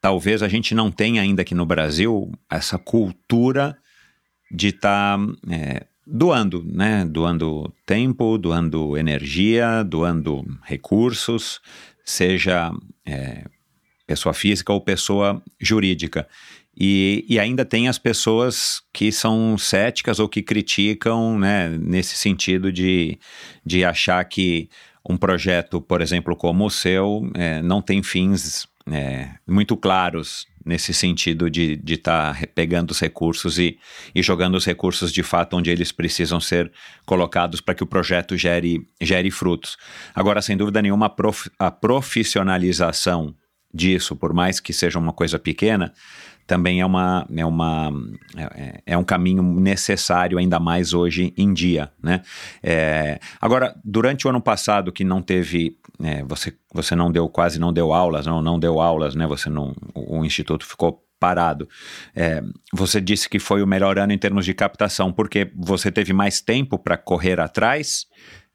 [0.00, 3.78] talvez a gente não tenha ainda aqui no Brasil essa cultura
[4.50, 7.04] de estar tá, é, doando, né?
[7.06, 11.60] Doando tempo, doando energia, doando recursos,
[12.04, 12.70] seja
[13.06, 13.44] é,
[14.06, 16.28] pessoa física ou pessoa jurídica.
[16.76, 22.72] E, e, ainda tem as pessoas que são céticas ou que criticam, né, nesse sentido
[22.72, 23.18] de,
[23.64, 24.70] de achar que
[25.06, 30.94] um projeto, por exemplo, como o seu, é, não tem fins é, muito claros nesse
[30.94, 33.78] sentido de estar tá pegando os recursos e,
[34.14, 36.70] e jogando os recursos de fato onde eles precisam ser
[37.04, 39.76] colocados para que o projeto gere, gere frutos.
[40.14, 43.34] Agora, sem dúvida nenhuma, a, prof, a profissionalização
[43.74, 45.92] disso, por mais que seja uma coisa pequena,
[46.46, 47.92] também é, uma, é, uma,
[48.36, 51.90] é, é, um caminho necessário, ainda mais hoje em dia.
[52.02, 52.22] Né?
[52.62, 55.76] É, agora, durante o ano passado, que não teve.
[56.02, 59.26] É, você, você não deu, quase não deu aulas, não, não deu aulas, né?
[59.26, 61.68] Você não, o, o Instituto ficou parado.
[62.16, 66.12] É, você disse que foi o melhor ano em termos de captação, porque você teve
[66.12, 68.06] mais tempo para correr atrás.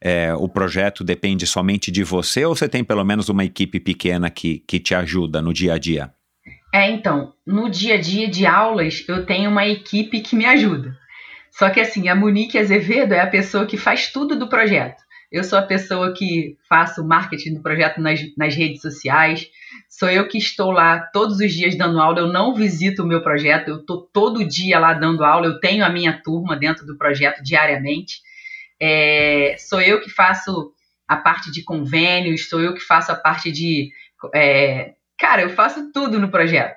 [0.02, 4.30] É, o projeto depende somente de você ou você tem pelo menos uma equipe pequena
[4.30, 6.12] que, que te ajuda no dia a dia?
[6.74, 10.98] É, então, no dia a dia de aulas, eu tenho uma equipe que me ajuda.
[11.52, 15.02] Só que assim, a Monique Azevedo é a pessoa que faz tudo do projeto.
[15.32, 19.50] Eu sou a pessoa que faço o marketing do projeto nas, nas redes sociais.
[19.90, 22.20] Sou eu que estou lá todos os dias dando aula.
[22.20, 25.48] Eu não visito o meu projeto, eu estou todo dia lá dando aula.
[25.48, 28.22] Eu tenho a minha turma dentro do projeto diariamente.
[28.80, 30.72] É, sou eu que faço
[31.08, 33.90] a parte de convênios, sou eu que faço a parte de
[34.34, 36.76] é, Cara, eu faço tudo no projeto.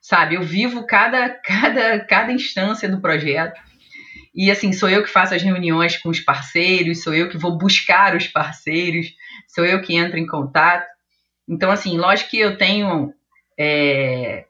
[0.00, 0.34] Sabe?
[0.34, 3.60] Eu vivo cada, cada, cada instância do projeto.
[4.34, 7.56] E assim, sou eu que faço as reuniões com os parceiros, sou eu que vou
[7.56, 9.06] buscar os parceiros,
[9.48, 10.86] sou eu que entro em contato.
[11.48, 13.14] Então, assim, lógico que eu tenho.
[13.58, 14.44] É,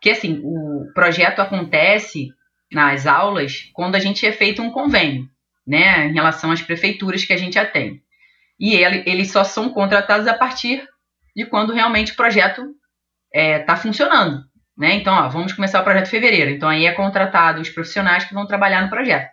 [0.00, 2.30] que assim, o projeto acontece
[2.72, 5.28] nas aulas quando a gente é feito um convênio,
[5.66, 8.00] né, em relação às prefeituras que a gente atende.
[8.58, 10.86] E ele, eles só são contratados a partir
[11.36, 14.42] de quando realmente o projeto está é, tá funcionando.
[14.76, 14.94] Né?
[14.94, 16.50] Então, ó, vamos começar o projeto em fevereiro.
[16.50, 19.30] Então, aí é contratado os profissionais que vão trabalhar no projeto.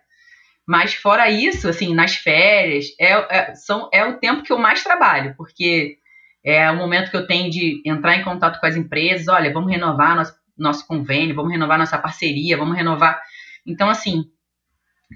[0.67, 4.83] Mas, fora isso, assim, nas férias, é, é, são, é o tempo que eu mais
[4.83, 5.97] trabalho, porque
[6.45, 9.27] é o momento que eu tenho de entrar em contato com as empresas.
[9.29, 13.21] Olha, vamos renovar nosso, nosso convênio, vamos renovar nossa parceria, vamos renovar.
[13.65, 14.25] Então, assim,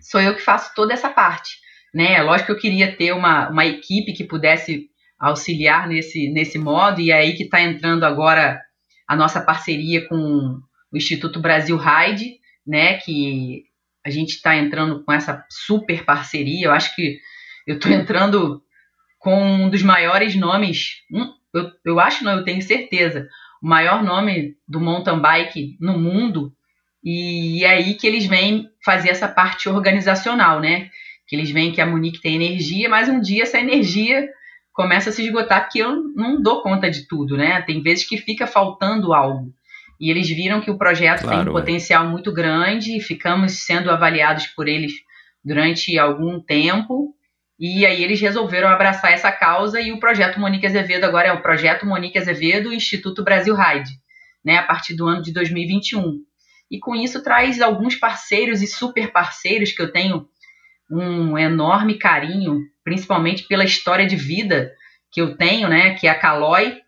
[0.02, 1.58] sou eu que faço toda essa parte.
[1.94, 2.22] Né?
[2.22, 7.12] Lógico que eu queria ter uma, uma equipe que pudesse auxiliar nesse, nesse modo, e
[7.12, 8.62] é aí que está entrando agora
[9.08, 10.60] a nossa parceria com
[10.92, 13.64] o Instituto Brasil Ride, né, que
[14.06, 17.18] a gente está entrando com essa super parceria, eu acho que
[17.66, 18.62] eu estou entrando
[19.20, 23.28] com um dos maiores nomes, um, eu, eu acho não, eu tenho certeza,
[23.62, 26.54] o maior nome do mountain bike no mundo,
[27.04, 30.90] e é aí que eles vêm fazer essa parte organizacional, né?
[31.28, 34.28] Que eles veem que a Monique tem energia, mas um dia essa energia
[34.78, 37.64] começa a se esgotar porque eu não dou conta de tudo, né?
[37.64, 39.52] Tem vezes que fica faltando algo.
[40.00, 43.90] E eles viram que o projeto claro, tem um potencial muito grande e ficamos sendo
[43.90, 44.94] avaliados por eles
[45.44, 47.16] durante algum tempo.
[47.60, 51.42] E aí eles resolveram abraçar essa causa e o projeto Monique Azevedo agora é o
[51.42, 53.90] projeto Monique Azevedo Instituto Brasil Ride,
[54.46, 56.20] né, a partir do ano de 2021.
[56.70, 60.28] E com isso traz alguns parceiros e super parceiros que eu tenho
[60.92, 64.74] um enorme carinho principalmente pela história de vida
[65.12, 65.96] que eu tenho, né?
[65.96, 66.80] Que é a Caloi.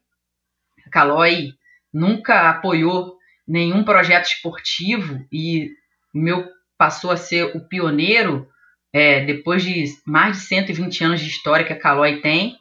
[0.87, 1.55] A Caloi
[1.93, 5.71] nunca apoiou nenhum projeto esportivo e
[6.13, 8.47] meu passou a ser o pioneiro
[8.93, 12.55] é, depois de mais de 120 anos de história que a Caloi tem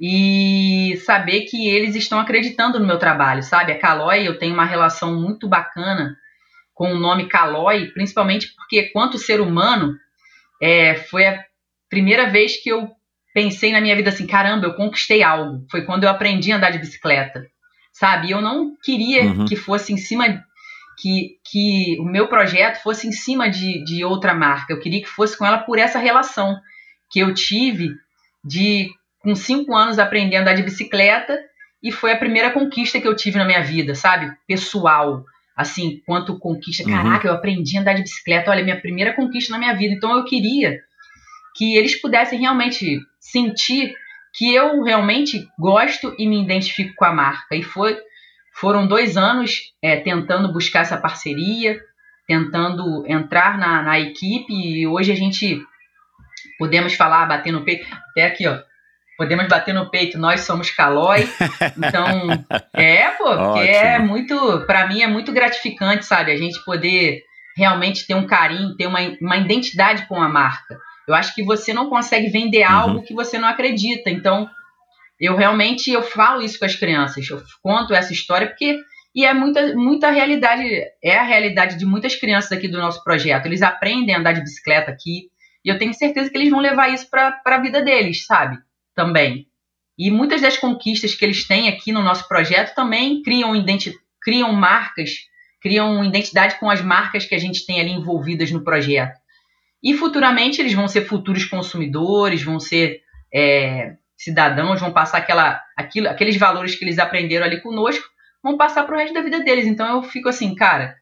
[0.00, 3.72] e saber que eles estão acreditando no meu trabalho, sabe?
[3.72, 6.16] A Caloi, eu tenho uma relação muito bacana
[6.72, 9.94] com o nome Caloi, principalmente porque, quanto ser humano,
[10.62, 11.44] é, foi a
[11.90, 12.88] primeira vez que eu
[13.34, 15.66] pensei na minha vida assim, caramba, eu conquistei algo.
[15.70, 17.46] Foi quando eu aprendi a andar de bicicleta,
[17.92, 18.30] sabe?
[18.30, 19.44] Eu não queria uhum.
[19.44, 20.42] que fosse em cima
[20.98, 24.72] que, que o meu projeto fosse em cima de, de outra marca.
[24.72, 26.56] Eu queria que fosse com ela por essa relação
[27.10, 27.90] que eu tive
[28.44, 31.38] de com cinco anos aprender a andar de bicicleta
[31.82, 34.30] e foi a primeira conquista que eu tive na minha vida, sabe?
[34.46, 35.24] Pessoal,
[35.56, 36.84] assim, quanto conquista.
[36.84, 36.94] Uhum.
[36.94, 38.50] Caraca, eu aprendi a andar de bicicleta.
[38.50, 39.94] Olha, minha primeira conquista na minha vida.
[39.94, 40.78] Então eu queria
[41.56, 43.94] que eles pudessem realmente sentir
[44.32, 47.54] que eu realmente gosto e me identifico com a marca.
[47.54, 47.98] E foi,
[48.54, 51.80] foram dois anos é, tentando buscar essa parceria,
[52.26, 55.60] tentando entrar na, na equipe, e hoje a gente
[56.58, 58.58] podemos falar, bater no peito, até aqui, ó.
[59.18, 61.28] Podemos bater no peito, nós somos Calói.
[61.76, 62.28] Então,
[62.72, 66.32] é, pô, porque é muito, para mim é muito gratificante, sabe?
[66.32, 67.22] A gente poder
[67.56, 70.78] realmente ter um carinho, ter uma, uma identidade com a marca.
[71.10, 72.72] Eu acho que você não consegue vender uhum.
[72.72, 74.10] algo que você não acredita.
[74.10, 74.48] Então,
[75.18, 77.28] eu realmente eu falo isso com as crianças.
[77.28, 78.80] Eu conto essa história porque
[79.14, 80.62] e é muita, muita realidade,
[81.02, 83.46] é a realidade de muitas crianças aqui do nosso projeto.
[83.46, 85.28] Eles aprendem a andar de bicicleta aqui,
[85.64, 88.56] e eu tenho certeza que eles vão levar isso para a vida deles, sabe?
[88.94, 89.46] Também.
[89.98, 93.52] E muitas das conquistas que eles têm aqui no nosso projeto também criam,
[94.22, 95.10] criam marcas,
[95.60, 99.19] criam identidade com as marcas que a gente tem ali envolvidas no projeto.
[99.82, 103.00] E futuramente eles vão ser futuros consumidores, vão ser
[103.32, 108.04] é, cidadãos, vão passar aquela, aquilo, aqueles valores que eles aprenderam ali conosco,
[108.42, 109.66] vão passar para o resto da vida deles.
[109.66, 110.96] Então eu fico assim, cara,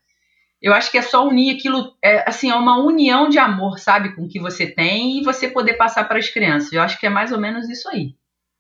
[0.61, 4.14] eu acho que é só unir aquilo, é, assim, é uma união de amor, sabe,
[4.14, 6.73] com o que você tem e você poder passar para as crianças.
[6.73, 8.14] Eu acho que é mais ou menos isso aí.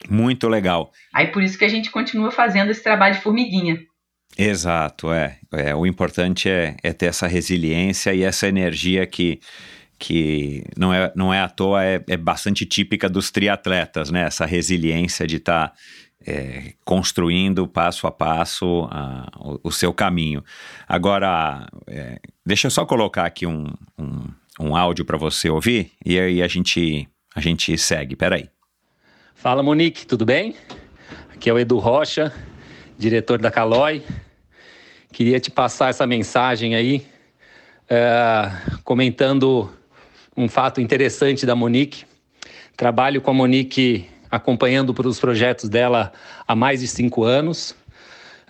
[0.08, 0.92] Muito legal.
[1.12, 3.78] Aí por isso que a gente continua fazendo esse trabalho de formiguinha.
[4.36, 5.38] Exato, é.
[5.52, 9.40] é o importante é, é ter essa resiliência e essa energia que,
[9.98, 14.22] que não, é, não é à toa, é, é bastante típica dos triatletas, né?
[14.22, 15.74] Essa resiliência de estar tá,
[16.24, 20.44] é, construindo passo a passo a, o, o, seu caminho.
[20.86, 23.66] Agora, é, deixa eu só colocar aqui um,
[23.98, 24.28] um,
[24.60, 28.14] um áudio para você ouvir e aí a gente, a gente segue.
[28.14, 28.48] Peraí.
[29.34, 30.54] Fala, Monique, tudo bem?
[31.34, 32.32] Aqui é o Edu Rocha,
[32.96, 34.02] diretor da Calói.
[35.12, 37.06] Queria te passar essa mensagem aí,
[37.88, 38.50] é,
[38.84, 39.72] comentando
[40.38, 42.04] um fato interessante da Monique.
[42.76, 46.12] Trabalho com a Monique acompanhando os projetos dela
[46.46, 47.74] há mais de cinco anos.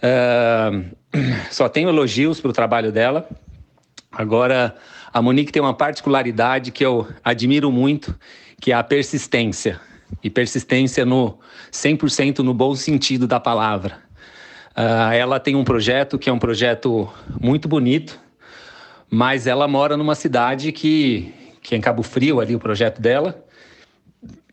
[0.02, 0.84] Uh,
[1.50, 3.26] só tenho elogios para o trabalho dela.
[4.12, 4.76] Agora,
[5.10, 8.14] a Monique tem uma particularidade que eu admiro muito,
[8.60, 9.80] que é a persistência.
[10.22, 11.38] E persistência no
[11.72, 13.96] 100% no bom sentido da palavra.
[14.76, 17.08] Uh, ela tem um projeto que é um projeto
[17.40, 18.20] muito bonito,
[19.10, 21.32] mas ela mora numa cidade que,
[21.68, 23.44] que é em Cabo Frio, ali o projeto dela,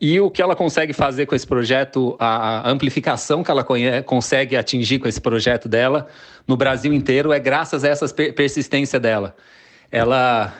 [0.01, 3.65] e o que ela consegue fazer com esse projeto, a amplificação que ela
[4.03, 6.07] consegue atingir com esse projeto dela
[6.45, 9.33] no Brasil inteiro é graças a essa persistência dela.
[9.89, 10.53] Ela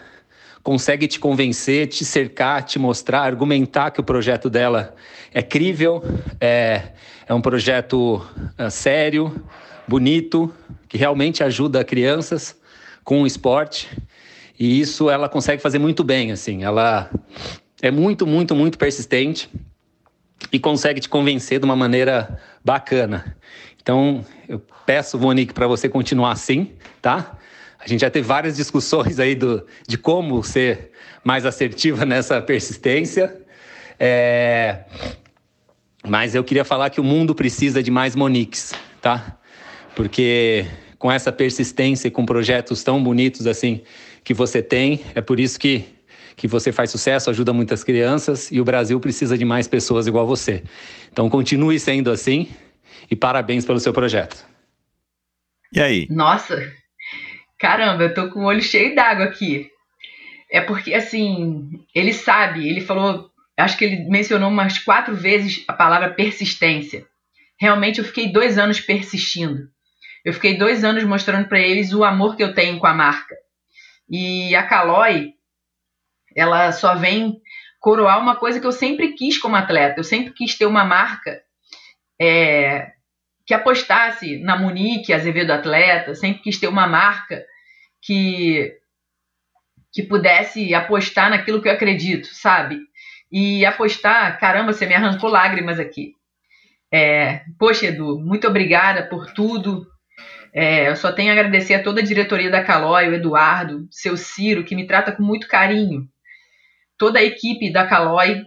[0.64, 4.96] consegue te convencer, te cercar, te mostrar, argumentar que o projeto dela
[5.34, 6.02] é crível,
[6.40, 6.84] é,
[7.28, 8.26] é um projeto
[8.58, 9.44] é, sério,
[9.86, 10.52] bonito,
[10.88, 12.56] que realmente ajuda crianças
[13.04, 13.90] com o esporte.
[14.60, 16.64] E isso ela consegue fazer muito bem, assim.
[16.64, 17.10] Ela
[17.82, 19.50] é muito, muito, muito persistente
[20.52, 23.36] e consegue te convencer de uma maneira bacana.
[23.82, 27.38] Então, eu peço, Monique, para você continuar assim, tá?
[27.80, 30.92] A gente já teve várias discussões aí do, de como ser
[31.24, 33.42] mais assertiva nessa persistência.
[34.00, 34.86] É...
[36.08, 39.38] Mas eu queria falar que o mundo precisa de mais Moniques, tá?
[39.96, 40.66] Porque
[40.98, 43.82] com essa persistência e com projetos tão bonitos assim
[44.26, 45.96] que você tem, é por isso que
[46.36, 50.28] que você faz sucesso, ajuda muitas crianças e o Brasil precisa de mais pessoas igual
[50.28, 50.64] você.
[51.10, 52.50] Então continue sendo assim
[53.10, 54.46] e parabéns pelo seu projeto.
[55.72, 56.08] E aí?
[56.10, 56.62] Nossa,
[57.58, 59.70] caramba, eu tô com o olho cheio d'água aqui.
[60.52, 65.74] É porque, assim, ele sabe, ele falou, acho que ele mencionou umas quatro vezes a
[65.74, 67.06] palavra persistência.
[67.60, 69.70] Realmente eu fiquei dois anos persistindo.
[70.24, 73.36] Eu fiquei dois anos mostrando para eles o amor que eu tenho com a marca.
[74.10, 75.34] E a Caloi,
[76.36, 77.42] ela só vem
[77.80, 80.00] coroar uma coisa que eu sempre quis como atleta.
[80.00, 81.42] Eu sempre quis ter uma marca
[82.20, 82.92] é,
[83.46, 87.46] que apostasse na Monique Azevedo Atleta, sempre quis ter uma marca
[88.02, 88.76] que
[89.96, 92.80] que pudesse apostar naquilo que eu acredito, sabe?
[93.32, 96.12] E apostar, caramba, você me arrancou lágrimas aqui.
[96.92, 99.88] É, poxa, Edu, muito obrigada por tudo.
[100.56, 104.16] É, eu só tenho a agradecer a toda a diretoria da Calói, o Eduardo, seu
[104.16, 106.10] Ciro, que me trata com muito carinho
[106.98, 108.46] toda a equipe da Caloi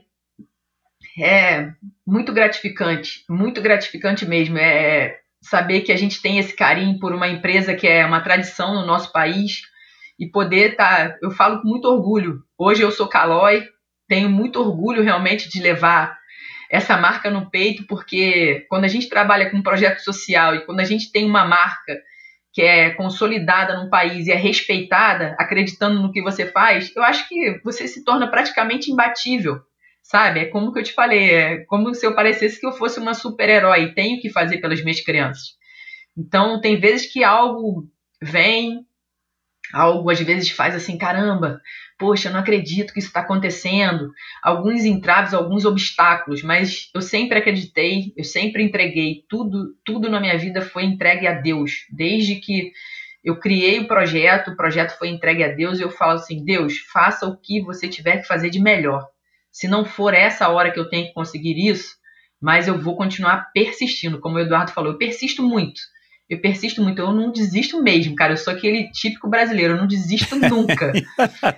[1.21, 1.73] é
[2.07, 4.59] muito gratificante, muito gratificante mesmo.
[4.59, 8.75] É saber que a gente tem esse carinho por uma empresa que é uma tradição
[8.75, 9.63] no nosso país
[10.19, 11.11] e poder estar.
[11.11, 12.43] Tá, eu falo com muito orgulho.
[12.57, 13.67] Hoje eu sou Caloi,
[14.09, 16.18] tenho muito orgulho realmente de levar
[16.71, 20.81] essa marca no peito, porque quando a gente trabalha com um projeto social e quando
[20.81, 22.01] a gente tem uma marca
[22.53, 27.29] que é consolidada num país e é respeitada, acreditando no que você faz, eu acho
[27.29, 29.61] que você se torna praticamente imbatível,
[30.09, 30.41] Sabe?
[30.41, 33.13] É como que eu te falei, é como se eu parecesse que eu fosse uma
[33.13, 35.49] super-herói tenho que fazer pelas minhas crianças.
[36.17, 37.87] Então, tem vezes que algo
[38.21, 38.87] vem,
[39.73, 41.61] algo às vezes faz assim, caramba,
[41.99, 44.13] poxa, não acredito que isso está acontecendo.
[44.43, 49.25] Alguns entraves, alguns obstáculos, mas eu sempre acreditei, eu sempre entreguei.
[49.29, 51.87] Tudo, tudo na minha vida foi entregue a Deus.
[51.91, 52.73] Desde que
[53.25, 56.79] eu criei o projeto, o projeto foi entregue a Deus e eu falo assim: Deus,
[56.93, 59.07] faça o que você tiver que fazer de melhor.
[59.51, 61.97] Se não for essa hora que eu tenho que conseguir isso,
[62.41, 64.21] mas eu vou continuar persistindo.
[64.21, 65.81] Como o Eduardo falou, eu persisto muito.
[66.29, 68.35] Eu persisto muito, eu não desisto mesmo, cara.
[68.35, 70.93] Eu sou aquele típico brasileiro, eu não desisto nunca.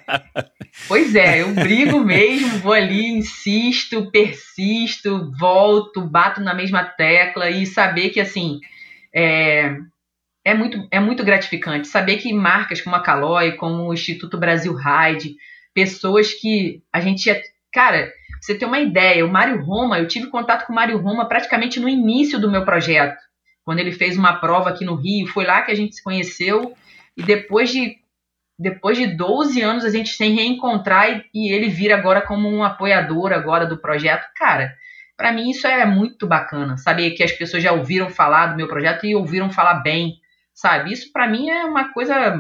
[0.86, 7.66] pois é, eu brigo mesmo, vou ali, insisto, persisto, volto, bato na mesma tecla e
[7.66, 8.60] saber que assim
[9.12, 9.76] é,
[10.44, 11.88] é, muito, é muito gratificante.
[11.88, 15.34] Saber que marcas como a Caloi, como o Instituto Brasil Ride,
[15.74, 17.42] pessoas que a gente é.
[17.72, 21.28] Cara, você tem uma ideia, o Mário Roma, eu tive contato com o Mário Roma
[21.28, 23.29] praticamente no início do meu projeto
[23.64, 26.74] quando ele fez uma prova aqui no Rio, foi lá que a gente se conheceu
[27.16, 27.98] e depois de
[28.58, 32.62] depois de 12 anos a gente se reencontrar e, e ele vir agora como um
[32.62, 34.74] apoiador agora do projeto, cara,
[35.16, 38.68] para mim isso é muito bacana, saber que as pessoas já ouviram falar do meu
[38.68, 40.16] projeto e ouviram falar bem,
[40.54, 40.92] sabe?
[40.92, 42.38] Isso para mim é uma coisa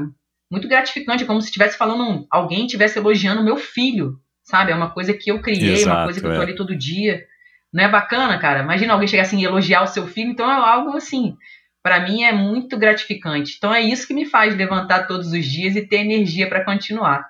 [0.50, 4.72] muito gratificante, é como se estivesse falando, alguém estivesse elogiando meu filho, sabe?
[4.72, 6.42] É uma coisa que eu criei, Exato, uma coisa que eu tô é.
[6.42, 7.24] ali todo dia.
[7.72, 8.62] Não é bacana, cara?
[8.62, 11.36] Imagina alguém chegar assim e elogiar o seu filho, então é algo assim,
[11.82, 13.54] para mim é muito gratificante.
[13.56, 17.24] Então é isso que me faz levantar todos os dias e ter energia para continuar.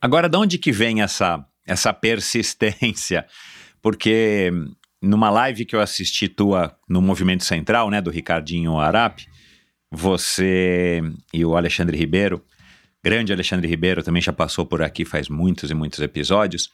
[0.00, 3.26] Agora, de onde que vem essa essa persistência?
[3.80, 4.52] Porque
[5.00, 9.26] numa live que eu assisti tua no Movimento Central, né, do Ricardinho Arap,
[9.90, 11.02] você
[11.32, 12.44] e o Alexandre Ribeiro,
[13.02, 16.70] grande Alexandre Ribeiro, também já passou por aqui faz muitos e muitos episódios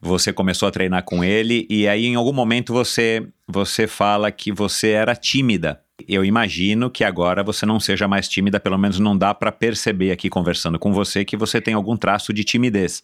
[0.00, 4.52] você começou a treinar com ele e aí em algum momento você você fala que
[4.52, 5.82] você era tímida.
[6.08, 10.12] Eu imagino que agora você não seja mais tímida, pelo menos não dá para perceber
[10.12, 13.02] aqui conversando com você que você tem algum traço de timidez.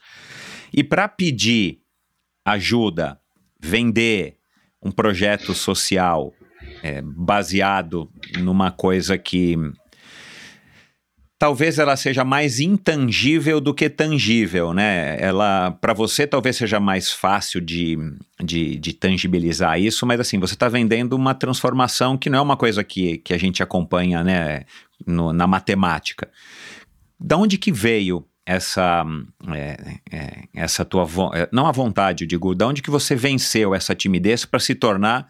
[0.73, 1.81] E para pedir
[2.45, 3.21] ajuda,
[3.61, 4.37] vender
[4.83, 6.33] um projeto social
[6.83, 9.57] é, baseado numa coisa que
[11.39, 15.17] talvez ela seja mais intangível do que tangível, né?
[15.21, 17.99] Ela, para você, talvez seja mais fácil de,
[18.43, 22.57] de, de tangibilizar isso, mas assim, você está vendendo uma transformação que não é uma
[22.57, 24.65] coisa que, que a gente acompanha, né,
[25.07, 26.29] no, na matemática.
[27.21, 29.05] Da onde que veio essa,
[29.49, 33.75] é, é, essa tua, é, não a vontade, eu digo, da onde que você venceu
[33.75, 35.29] essa timidez para se tornar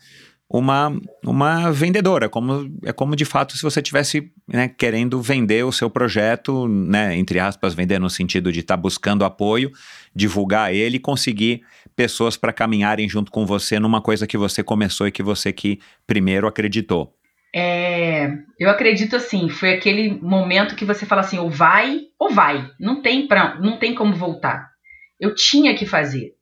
[0.49, 5.73] uma, uma vendedora, como, é como de fato se você tivesse né, querendo vender o
[5.73, 9.73] seu projeto, né, entre aspas, vender no sentido de estar tá buscando apoio,
[10.15, 11.63] divulgar ele e conseguir
[11.97, 15.81] pessoas para caminharem junto com você numa coisa que você começou e que você que
[16.07, 17.13] primeiro acreditou.
[17.55, 22.71] É, eu acredito assim, foi aquele momento que você fala assim, ou vai ou vai,
[22.79, 24.71] não tem pra, não tem como voltar.
[25.19, 26.35] Eu tinha que fazer.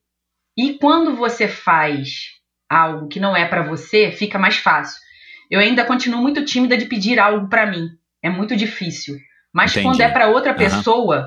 [0.57, 2.34] E quando você faz
[2.75, 4.99] algo que não é para você, fica mais fácil.
[5.49, 7.89] Eu ainda continuo muito tímida de pedir algo para mim.
[8.21, 9.17] É muito difícil.
[9.53, 9.87] Mas Entendi.
[9.87, 11.17] quando é para outra pessoa,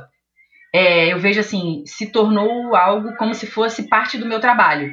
[0.75, 0.81] uhum.
[0.81, 4.93] é, eu vejo assim, se tornou algo como se fosse parte do meu trabalho.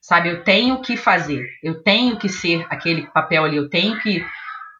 [0.00, 4.24] Sabe, eu tenho que fazer, eu tenho que ser aquele papel ali, eu tenho que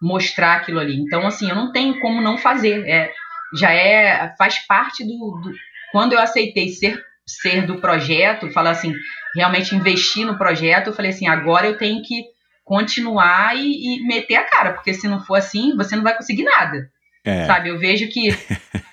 [0.00, 0.98] mostrar aquilo ali.
[0.98, 2.88] Então, assim, eu não tenho como não fazer.
[2.88, 3.12] É,
[3.54, 5.52] já é, faz parte do, do
[5.92, 7.04] quando eu aceitei ser
[7.40, 8.94] ser do projeto, falar assim,
[9.34, 12.24] realmente investir no projeto, eu falei assim, agora eu tenho que
[12.64, 16.44] continuar e, e meter a cara, porque se não for assim, você não vai conseguir
[16.44, 16.90] nada.
[17.24, 17.44] É.
[17.44, 18.28] Sabe, eu vejo que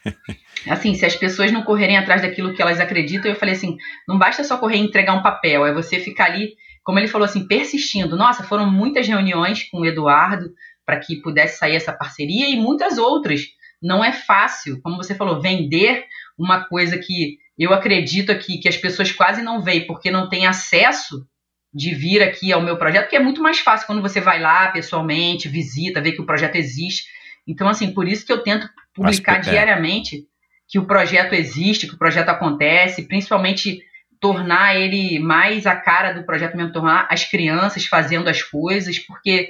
[0.68, 3.78] assim, se as pessoas não correrem atrás daquilo que elas acreditam, eu falei assim,
[4.08, 7.26] não basta só correr e entregar um papel, é você ficar ali, como ele falou
[7.26, 8.16] assim, persistindo.
[8.16, 10.50] Nossa, foram muitas reuniões com o Eduardo
[10.86, 13.42] para que pudesse sair essa parceria e muitas outras.
[13.82, 16.06] Não é fácil, como você falou, vender
[16.38, 20.46] uma coisa que eu acredito aqui que as pessoas quase não veem porque não têm
[20.46, 21.28] acesso
[21.74, 24.72] de vir aqui ao meu projeto, que é muito mais fácil quando você vai lá
[24.72, 27.06] pessoalmente, visita, vê que o projeto existe.
[27.48, 29.42] Então, assim, por isso que eu tento publicar é.
[29.42, 30.26] diariamente
[30.68, 33.82] que o projeto existe, que o projeto acontece, principalmente
[34.20, 39.50] tornar ele mais a cara do projeto mesmo, tornar as crianças fazendo as coisas, porque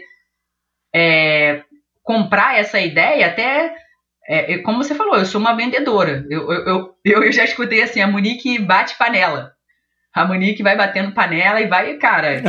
[0.94, 1.64] é,
[2.04, 3.74] comprar essa ideia até
[4.28, 6.26] é, como você falou, eu sou uma vendedora.
[6.30, 9.54] Eu, eu, eu, eu já escutei assim, a Monique bate panela.
[10.14, 12.42] A Monique vai batendo panela e vai, cara.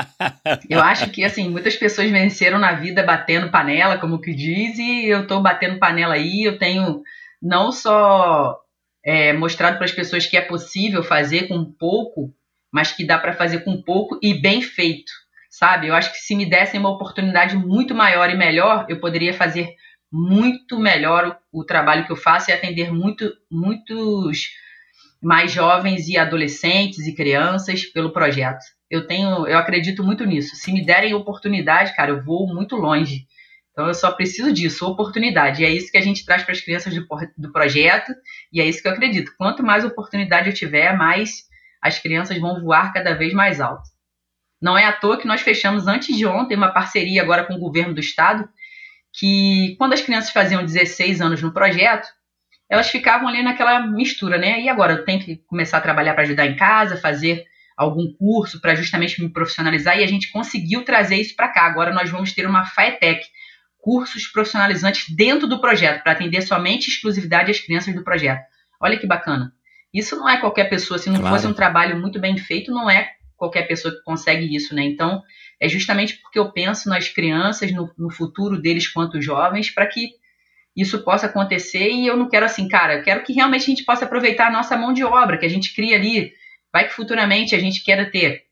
[0.70, 5.08] eu acho que assim, muitas pessoas venceram na vida batendo panela, como que diz, e
[5.08, 7.02] eu tô batendo panela aí, eu tenho
[7.42, 8.56] não só
[9.04, 12.32] é, mostrado para as pessoas que é possível fazer com pouco
[12.72, 15.10] mas que dá para fazer com pouco e bem feito,
[15.50, 15.88] sabe?
[15.88, 19.74] Eu acho que se me dessem uma oportunidade muito maior e melhor, eu poderia fazer
[20.12, 24.50] muito melhor o, o trabalho que eu faço e atender muito, muitos
[25.22, 28.64] mais jovens e adolescentes e crianças pelo projeto.
[28.90, 30.56] Eu tenho, eu acredito muito nisso.
[30.56, 33.26] Se me derem oportunidade, cara, eu vou muito longe.
[33.70, 35.62] Então eu só preciso disso, oportunidade.
[35.62, 37.06] E é isso que a gente traz para as crianças do,
[37.38, 38.12] do projeto,
[38.52, 39.32] e é isso que eu acredito.
[39.38, 41.44] Quanto mais oportunidade eu tiver, mais
[41.80, 43.88] as crianças vão voar cada vez mais alto.
[44.60, 47.58] Não é à toa que nós fechamos antes de ontem uma parceria agora com o
[47.58, 48.46] governo do estado,
[49.12, 52.08] que quando as crianças faziam 16 anos no projeto,
[52.68, 54.60] elas ficavam ali naquela mistura, né?
[54.60, 57.44] E agora eu tenho que começar a trabalhar para ajudar em casa, fazer
[57.76, 61.62] algum curso para justamente me profissionalizar e a gente conseguiu trazer isso para cá.
[61.66, 63.26] Agora nós vamos ter uma FAETEC,
[63.78, 68.42] cursos profissionalizantes dentro do projeto, para atender somente exclusividade às crianças do projeto.
[68.80, 69.52] Olha que bacana.
[69.92, 71.34] Isso não é qualquer pessoa, se não claro.
[71.34, 74.84] fosse um trabalho muito bem feito, não é qualquer pessoa que consegue isso, né?
[74.84, 75.22] Então,
[75.60, 80.10] é justamente porque eu penso nas crianças, no, no futuro deles quanto jovens, para que
[80.76, 83.84] isso possa acontecer e eu não quero assim, cara, eu quero que realmente a gente
[83.84, 86.32] possa aproveitar a nossa mão de obra, que a gente cria ali,
[86.72, 88.50] vai que futuramente a gente queira ter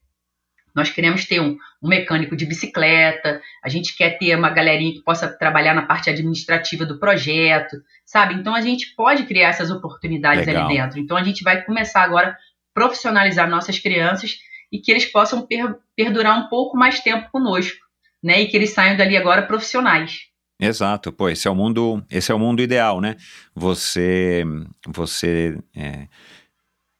[0.78, 5.02] nós queremos ter um, um, mecânico de bicicleta, a gente quer ter uma galerinha que
[5.02, 8.34] possa trabalhar na parte administrativa do projeto, sabe?
[8.34, 10.66] Então a gente pode criar essas oportunidades Legal.
[10.66, 11.00] ali dentro.
[11.00, 12.36] Então a gente vai começar agora a
[12.72, 14.38] profissionalizar nossas crianças
[14.70, 17.78] e que eles possam per perdurar um pouco mais tempo conosco,
[18.22, 18.42] né?
[18.42, 20.28] E que eles saiam dali agora profissionais.
[20.60, 23.16] Exato, pô, esse é o mundo, esse é o mundo ideal, né?
[23.54, 24.44] Você,
[24.84, 26.08] você é,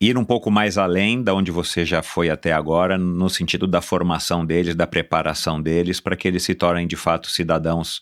[0.00, 3.80] ir um pouco mais além da onde você já foi até agora, no sentido da
[3.80, 8.00] formação deles, da preparação deles, para que eles se tornem de fato cidadãos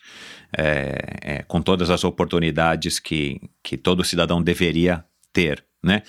[0.56, 5.64] é, é, com todas as oportunidades que, que todo cidadão deveria ter.
[5.86, 6.02] Né?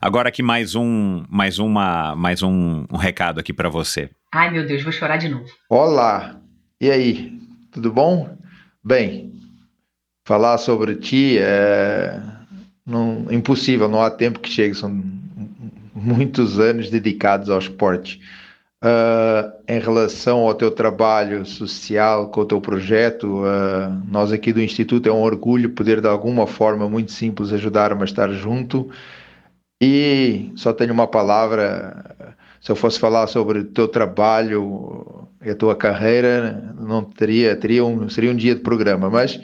[0.00, 4.10] Agora aqui mais um, mais uma, mais um, um recado aqui para você.
[4.34, 5.46] Ai meu Deus, vou chorar de novo.
[5.68, 6.40] Olá,
[6.80, 7.38] e aí,
[7.70, 8.36] tudo bom?
[8.82, 9.32] Bem,
[10.24, 12.20] falar sobre ti é
[12.84, 15.00] não, impossível, não há tempo que chegue, são
[15.94, 18.20] muitos anos dedicados ao esporte.
[18.82, 24.60] Uh, em relação ao teu trabalho social com o teu projeto, uh, nós aqui do
[24.60, 28.90] Instituto é um orgulho poder de alguma forma muito simples ajudar a estar junto.
[29.80, 35.56] E só tenho uma palavra, se eu fosse falar sobre o teu trabalho e a
[35.56, 39.40] tua carreira, não teria, teria um, seria um dia de programa, mas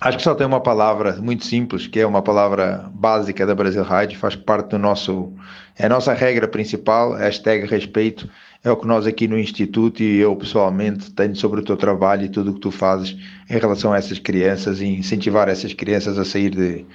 [0.00, 3.84] Acho que só tem uma palavra muito simples, que é uma palavra básica da Brasil
[3.84, 5.30] Ride, faz parte do nosso.
[5.78, 8.26] É a nossa regra principal, hashtag respeito.
[8.64, 12.24] É o que nós aqui no Instituto e eu pessoalmente tenho sobre o teu trabalho
[12.24, 13.14] e tudo o que tu fazes
[13.50, 16.86] em relação a essas crianças e incentivar essas crianças a sair de,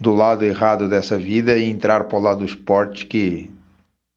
[0.00, 3.50] do lado errado dessa vida e entrar para o lado do esporte, que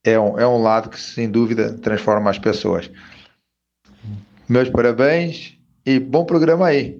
[0.03, 2.89] é um, é um lado que sem dúvida transforma as pessoas.
[4.47, 6.99] Meus parabéns e bom programa aí.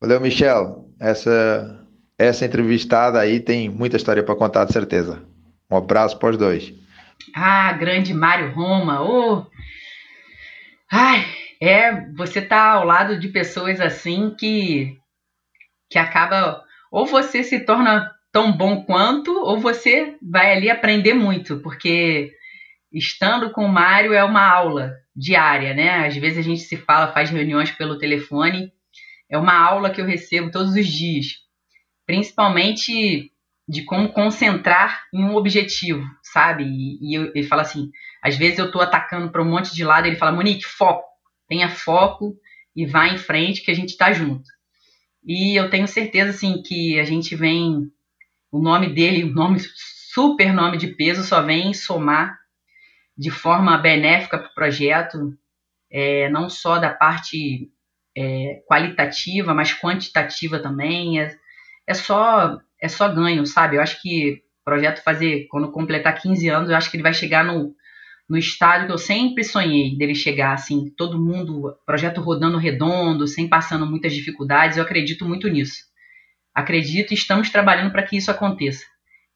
[0.00, 0.88] Valeu, Michel.
[0.98, 1.86] Essa,
[2.18, 5.22] essa entrevistada aí tem muita história para contar, de certeza.
[5.70, 6.74] Um abraço para os dois.
[7.34, 9.02] Ah, grande Mário Roma.
[9.02, 9.46] Oh.
[10.90, 11.24] Ai,
[11.60, 14.98] é, você tá ao lado de pessoas assim que
[15.90, 21.60] que acaba ou você se torna tão bom quanto ou você vai ali aprender muito,
[21.60, 22.32] porque
[22.92, 26.06] estando com o Mário é uma aula diária, né?
[26.06, 28.72] Às vezes a gente se fala, faz reuniões pelo telefone
[29.30, 31.26] é uma aula que eu recebo todos os dias,
[32.04, 33.32] principalmente
[33.68, 36.64] de como concentrar em um objetivo, sabe?
[36.64, 37.88] E, e eu, ele fala assim,
[38.20, 41.06] às vezes eu estou atacando para um monte de lado, ele fala, Monique, foco,
[41.48, 42.34] tenha foco
[42.74, 44.42] e vá em frente que a gente está junto.
[45.24, 47.90] E eu tenho certeza, assim, que a gente vem,
[48.50, 52.38] o nome dele, um nome, super nome de peso, só vem somar
[53.16, 55.36] de forma benéfica para o projeto,
[55.90, 57.70] é, não só da parte
[58.16, 61.20] é, qualitativa, mas quantitativa também.
[61.20, 61.36] É,
[61.86, 63.76] é, só é só ganho, sabe?
[63.76, 67.12] Eu acho que o projeto fazer, quando completar 15 anos, eu acho que ele vai
[67.12, 67.74] chegar no,
[68.30, 73.48] no estádio que eu sempre sonhei dele chegar, assim, todo mundo, projeto rodando redondo, sem
[73.48, 74.76] passando muitas dificuldades.
[74.76, 75.82] Eu acredito muito nisso.
[76.54, 78.86] Acredito e estamos trabalhando para que isso aconteça.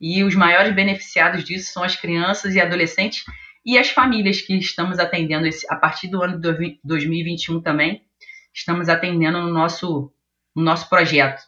[0.01, 3.25] E os maiores beneficiados disso são as crianças e adolescentes
[3.67, 8.03] e as famílias que estamos atendendo esse, a partir do ano de 2021 também
[8.55, 10.13] estamos atendendo no nosso,
[10.55, 11.43] no nosso projeto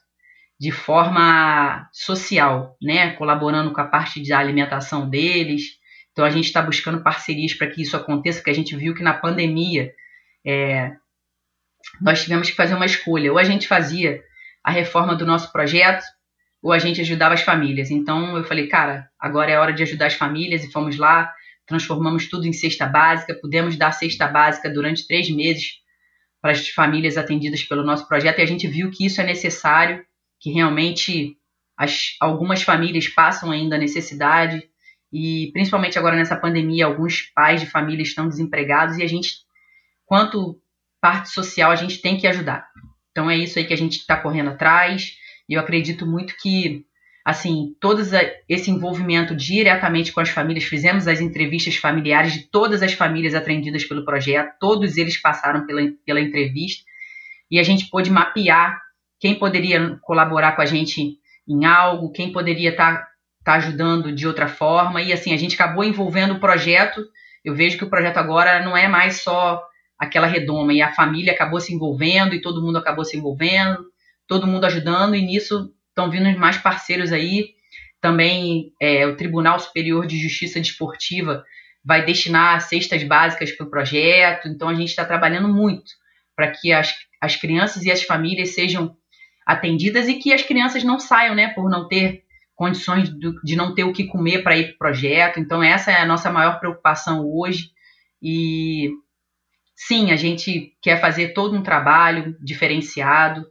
[0.58, 3.12] de forma social, né?
[3.12, 5.78] colaborando com a parte da alimentação deles.
[6.16, 9.02] Então a gente está buscando parcerias para que isso aconteça, porque a gente viu que
[9.02, 9.92] na pandemia
[10.46, 10.92] é,
[12.00, 13.30] nós tivemos que fazer uma escolha.
[13.30, 14.22] Ou a gente fazia
[14.64, 16.02] a reforma do nosso projeto,
[16.62, 17.90] ou a gente ajudava as famílias.
[17.90, 21.30] Então eu falei, cara, agora é hora de ajudar as famílias e fomos lá,
[21.66, 25.72] transformamos tudo em cesta básica, pudemos dar cesta básica durante três meses
[26.40, 30.02] para as famílias atendidas pelo nosso projeto e a gente viu que isso é necessário,
[30.40, 31.36] que realmente
[31.76, 34.66] as, algumas famílias passam ainda necessidade
[35.12, 39.30] e principalmente agora nessa pandemia, alguns pais de família estão desempregados e a gente,
[40.04, 40.60] quanto
[41.00, 42.66] parte social, a gente tem que ajudar.
[43.10, 45.12] Então é isso aí que a gente está correndo atrás
[45.48, 46.84] e eu acredito muito que
[47.26, 48.00] assim, todo
[48.48, 53.84] esse envolvimento diretamente com as famílias, fizemos as entrevistas familiares de todas as famílias atendidas
[53.84, 56.84] pelo projeto, todos eles passaram pela, pela entrevista,
[57.50, 58.80] e a gente pôde mapear
[59.18, 63.08] quem poderia colaborar com a gente em algo, quem poderia estar
[63.46, 67.06] tá, tá ajudando de outra forma, e assim, a gente acabou envolvendo o projeto,
[67.44, 69.62] eu vejo que o projeto agora não é mais só
[69.96, 73.84] aquela redoma, e a família acabou se envolvendo, e todo mundo acabou se envolvendo,
[74.26, 77.54] todo mundo ajudando, e nisso estão vindo mais parceiros aí.
[78.00, 81.44] Também é, o Tribunal Superior de Justiça Desportiva
[81.84, 84.48] vai destinar cestas básicas para o projeto.
[84.48, 85.92] Então a gente está trabalhando muito
[86.34, 88.94] para que as, as crianças e as famílias sejam
[89.46, 92.25] atendidas e que as crianças não saiam, né, por não ter
[92.56, 93.10] condições
[93.44, 95.38] de, não ter o que comer para ir para o projeto.
[95.38, 97.70] Então essa é a nossa maior preocupação hoje.
[98.20, 98.90] E
[99.76, 103.46] sim, a gente quer fazer todo um trabalho diferenciado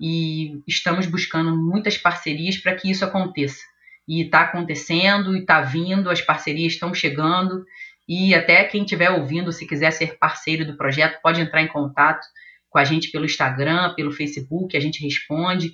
[0.00, 3.62] e estamos buscando muitas parcerias para que isso aconteça.
[4.06, 7.64] E está acontecendo, e está vindo, as parcerias estão chegando,
[8.06, 12.26] e até quem estiver ouvindo, se quiser ser parceiro do projeto, pode entrar em contato
[12.68, 15.72] com a gente pelo Instagram, pelo Facebook, a gente responde.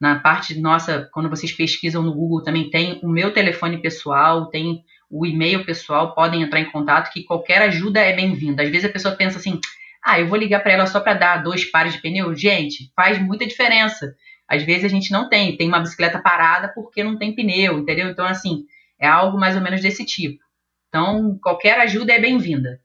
[0.00, 4.82] Na parte nossa, quando vocês pesquisam no Google, também tem o meu telefone pessoal, tem
[5.10, 8.62] o e-mail pessoal, podem entrar em contato, que qualquer ajuda é bem-vinda.
[8.62, 9.60] Às vezes a pessoa pensa assim,
[10.02, 12.34] ah, eu vou ligar para ela só para dar dois pares de pneu.
[12.34, 14.16] Gente, faz muita diferença.
[14.48, 18.08] Às vezes a gente não tem, tem uma bicicleta parada porque não tem pneu, entendeu?
[18.08, 18.64] Então, assim,
[18.98, 20.42] é algo mais ou menos desse tipo.
[20.88, 22.80] Então, qualquer ajuda é bem-vinda.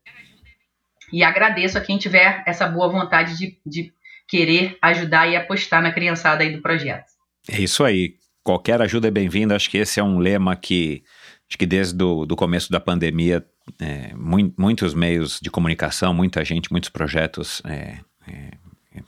[1.14, 3.94] E agradeço a quem tiver essa boa vontade de, de
[4.28, 7.06] querer ajudar e apostar na criançada aí do projeto.
[7.50, 8.16] É isso aí.
[8.44, 9.56] Qualquer ajuda é bem-vinda.
[9.56, 11.04] Acho que esse é um lema que,
[11.50, 13.46] acho que desde o do começo da pandemia
[13.80, 18.52] é, mu muitos meios de comunicação, muita gente, muitos projetos é, é,
[18.96, 19.04] é,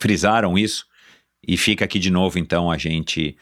[0.00, 0.86] frisaram isso.
[1.46, 3.36] E fica aqui de novo, então, a gente,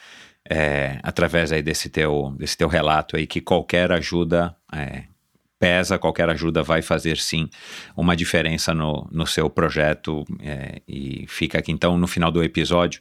[0.49, 5.05] é, através aí desse teu, desse teu relato aí, que qualquer ajuda é,
[5.63, 7.49] pesa, qualquer ajuda vai fazer sim
[7.97, 10.25] uma diferença no, no seu projeto.
[10.89, 13.01] e fica aqui, então, no final do episódio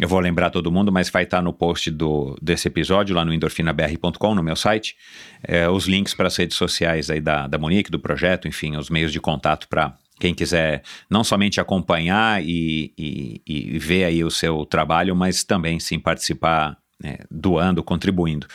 [0.00, 3.32] eu vou lembrar todo mundo, mas vai estar no post do, desse episódio lá no
[3.32, 4.96] endorfinabr.com, no meu site,
[5.44, 8.88] é, os links para as redes sociais aí da, da Monique, do projeto, enfim, os
[8.88, 14.30] meios de contato para quem quiser não somente acompanhar e, e, e, ver aí o
[14.30, 18.46] seu trabalho, mas também sim participar né, doando, contribuindo.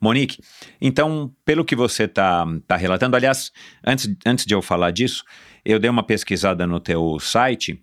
[0.00, 0.42] Monique,
[0.80, 3.50] então, pelo que você está tá relatando, aliás,
[3.84, 5.24] antes, antes de eu falar disso,
[5.64, 7.82] eu dei uma pesquisada no teu site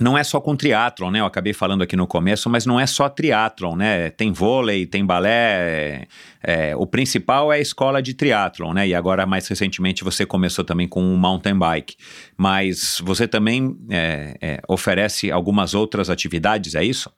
[0.00, 1.20] não é só com triatlon, né?
[1.20, 4.08] Eu acabei falando aqui no começo, mas não é só triatlon, né?
[4.08, 6.06] Tem vôlei, tem balé.
[6.42, 8.88] É, o principal é a escola de triatlon, né?
[8.88, 11.96] E agora, mais recentemente, você começou também com o mountain bike.
[12.34, 17.12] Mas você também é, é, oferece algumas outras atividades, é isso?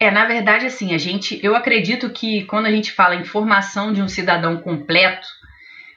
[0.00, 3.92] É, na verdade, assim, a gente, eu acredito que quando a gente fala em formação
[3.92, 5.26] de um cidadão completo,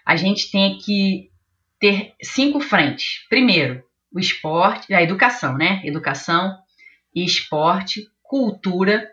[0.06, 1.30] a gente tem que
[1.80, 3.26] ter cinco frentes.
[3.30, 5.82] Primeiro, o esporte, a educação, né?
[5.84, 6.58] Educação
[7.14, 9.10] esporte, cultura,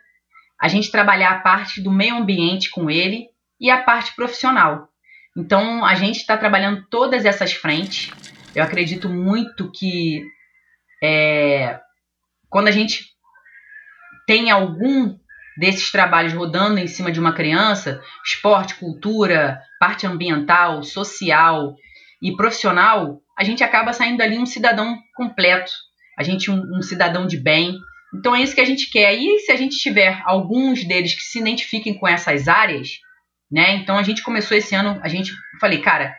[0.60, 3.26] a gente trabalhar a parte do meio ambiente com ele
[3.60, 4.88] e a parte profissional.
[5.36, 8.12] Então, a gente está trabalhando todas essas frentes.
[8.54, 10.24] Eu acredito muito que
[11.02, 11.78] é,
[12.48, 13.06] quando a gente
[14.28, 15.16] tem algum
[15.56, 21.74] desses trabalhos rodando em cima de uma criança, esporte, cultura, parte ambiental, social
[22.22, 25.72] e profissional, a gente acaba saindo dali um cidadão completo,
[26.16, 27.78] a gente um, um cidadão de bem.
[28.14, 29.14] Então é isso que a gente quer.
[29.14, 32.98] E se a gente tiver alguns deles que se identifiquem com essas áreas,
[33.50, 33.76] né?
[33.76, 36.14] Então a gente começou esse ano, a gente falei, cara,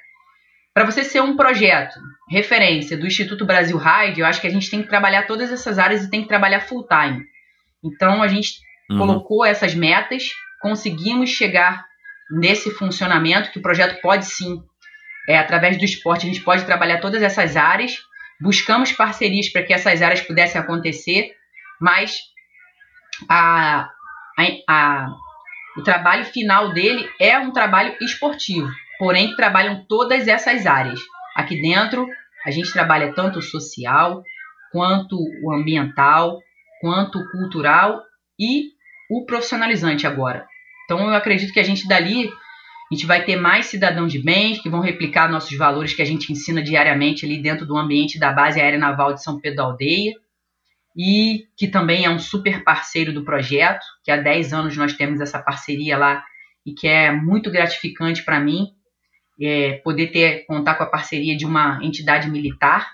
[0.73, 4.69] para você ser um projeto referência do Instituto Brasil Ride, eu acho que a gente
[4.69, 7.23] tem que trabalhar todas essas áreas e tem que trabalhar full time.
[7.83, 8.53] Então a gente
[8.89, 8.97] uhum.
[8.97, 10.29] colocou essas metas,
[10.61, 11.85] conseguimos chegar
[12.31, 14.61] nesse funcionamento que o projeto pode sim
[15.27, 17.97] é, através do esporte, a gente pode trabalhar todas essas áreas.
[18.41, 21.31] Buscamos parcerias para que essas áreas pudessem acontecer,
[21.79, 22.19] mas
[23.27, 23.89] a,
[24.37, 25.07] a, a,
[25.77, 30.99] o trabalho final dele é um trabalho esportivo, porém trabalham todas essas áreas.
[31.35, 32.07] Aqui dentro,
[32.45, 34.23] a gente trabalha tanto o social,
[34.71, 36.39] quanto o ambiental,
[36.79, 38.01] quanto cultural
[38.39, 38.69] e
[39.09, 40.45] o profissionalizante agora.
[40.85, 42.29] Então eu acredito que a gente dali
[42.91, 46.05] A gente vai ter mais cidadãos de bem que vão replicar nossos valores que a
[46.05, 49.63] gente ensina diariamente ali dentro do ambiente da Base Aérea Naval de São Pedro da
[49.63, 50.15] Aldeia
[50.97, 55.21] e que também é um super parceiro do projeto, que há 10 anos nós temos
[55.21, 56.23] essa parceria lá
[56.65, 58.73] e que é muito gratificante para mim
[59.41, 62.91] é, poder ter contar com a parceria de uma entidade militar,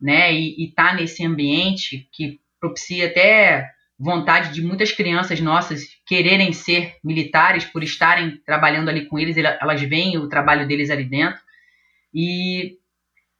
[0.00, 6.52] né, e estar tá nesse ambiente que propicia até vontade de muitas crianças nossas quererem
[6.52, 11.40] ser militares por estarem trabalhando ali com eles, elas veem o trabalho deles ali dentro
[12.14, 12.78] e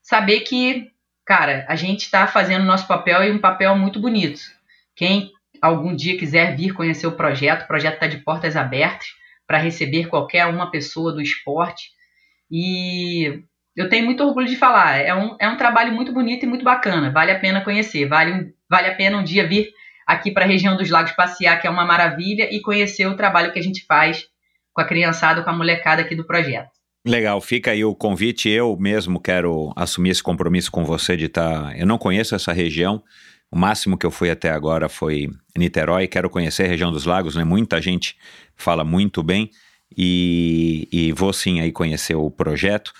[0.02, 0.90] saber que
[1.30, 4.40] cara, a gente está fazendo nosso papel e um papel muito bonito.
[4.96, 5.30] Quem
[5.62, 9.06] algum dia quiser vir conhecer o projeto, o projeto está de portas abertas
[9.46, 11.90] para receber qualquer uma pessoa do esporte.
[12.50, 13.44] E
[13.76, 16.64] eu tenho muito orgulho de falar, é um, é um trabalho muito bonito e muito
[16.64, 19.72] bacana, vale a pena conhecer, vale, vale a pena um dia vir
[20.06, 23.52] aqui para a região dos lagos passear, que é uma maravilha, e conhecer o trabalho
[23.52, 24.24] que a gente faz
[24.72, 26.70] com a criançada, com a molecada aqui do projeto.
[27.06, 28.48] Legal, fica aí o convite.
[28.48, 31.64] Eu mesmo quero assumir esse compromisso com você de estar.
[31.64, 31.76] Tá...
[31.76, 33.02] Eu não conheço essa região.
[33.50, 36.06] O máximo que eu fui até agora foi Niterói.
[36.06, 37.42] Quero conhecer a região dos lagos, né?
[37.42, 38.16] Muita gente
[38.54, 39.50] fala muito bem
[39.96, 42.92] e, e vou sim aí conhecer o projeto.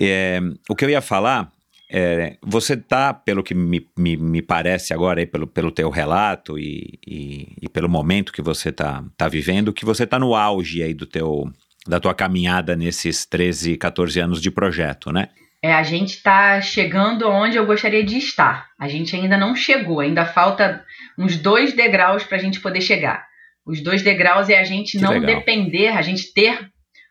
[0.00, 1.53] É, o que eu ia falar
[1.96, 6.58] é, você está, pelo que me, me, me, parece agora, aí, pelo, pelo teu relato
[6.58, 10.82] e, e, e pelo momento que você está tá vivendo, que você está no auge
[10.82, 11.44] aí do teu,
[11.86, 15.28] da tua caminhada nesses 13, 14 anos de projeto, né?
[15.62, 18.66] É, a gente está chegando onde eu gostaria de estar.
[18.76, 20.84] A gente ainda não chegou, ainda falta
[21.16, 23.24] uns dois degraus para a gente poder chegar.
[23.64, 25.36] Os dois degraus é a gente que não legal.
[25.36, 26.58] depender, a gente ter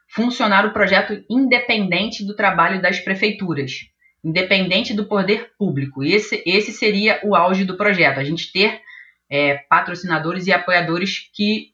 [0.10, 3.93] funcionar o projeto independente do trabalho das prefeituras,
[4.24, 6.04] independente do poder público.
[6.04, 8.82] Esse, esse seria o auge do projeto, a gente ter
[9.30, 11.72] é, patrocinadores e apoiadores que,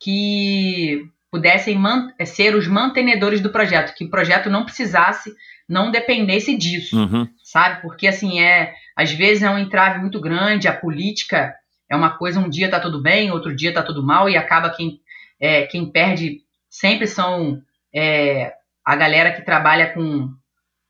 [0.00, 1.78] que pudessem
[2.18, 5.32] é, ser os mantenedores do projeto, que o projeto não precisasse,
[5.68, 7.28] não dependesse disso, uhum.
[7.42, 7.82] sabe?
[7.82, 11.54] Porque assim é, às vezes é um entrave muito grande, a política
[11.90, 14.70] é uma coisa, um dia tá tudo bem, outro dia tá tudo mal e acaba
[14.70, 15.00] quem
[15.40, 17.62] é, quem perde sempre são
[17.94, 18.52] é,
[18.84, 20.30] a galera que trabalha com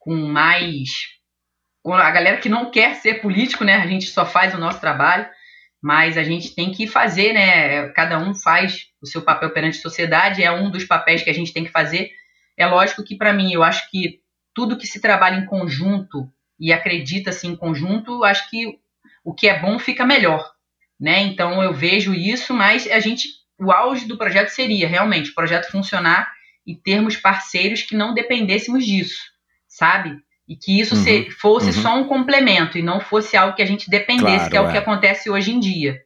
[0.09, 0.88] com mais
[1.82, 3.76] com a galera que não quer ser político, né?
[3.76, 5.28] A gente só faz o nosso trabalho
[5.80, 7.88] mas a gente tem que fazer, né?
[7.90, 11.34] Cada um faz o seu papel perante a sociedade, é um dos papéis que a
[11.34, 12.11] gente tem que fazer.
[12.56, 14.20] É lógico que, para mim, eu acho que
[14.52, 16.28] tudo que se trabalha em conjunto
[16.59, 18.78] e acredita-se em conjunto, acho que
[19.24, 20.50] o que é bom fica melhor,
[20.98, 21.20] né?
[21.20, 23.28] Então eu vejo isso, mas a gente,
[23.61, 26.28] o auge do projeto seria realmente o projeto funcionar
[26.66, 29.20] e termos parceiros que não dependêssemos disso,
[29.79, 30.18] sabe?
[30.49, 31.83] E que isso uhum, se, fosse uhum.
[31.83, 34.62] só um complemento e não fosse algo que a gente dependesse, claro, que é, é,
[34.62, 36.01] o que acontece hoje em dia.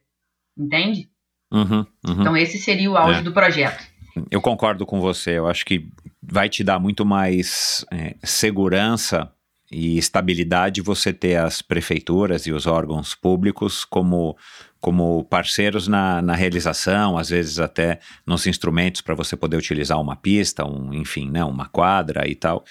[0.59, 1.09] Entende?
[1.51, 2.21] Uhum, uhum.
[2.21, 3.23] então, esse seria o auge é.
[3.23, 3.83] do projeto.
[4.31, 5.39] Eu concordo com você.
[5.39, 5.89] Eu acho que
[6.23, 9.33] vai te dar muito mais é, segurança
[9.71, 14.37] e estabilidade você ter as prefeituras e os órgãos públicos como
[14.83, 20.17] como parceiros na, na realização, às vezes até nos instrumentos para você poder utilizar uma
[20.17, 22.65] pista, um, enfim, né, uma quadra e tal,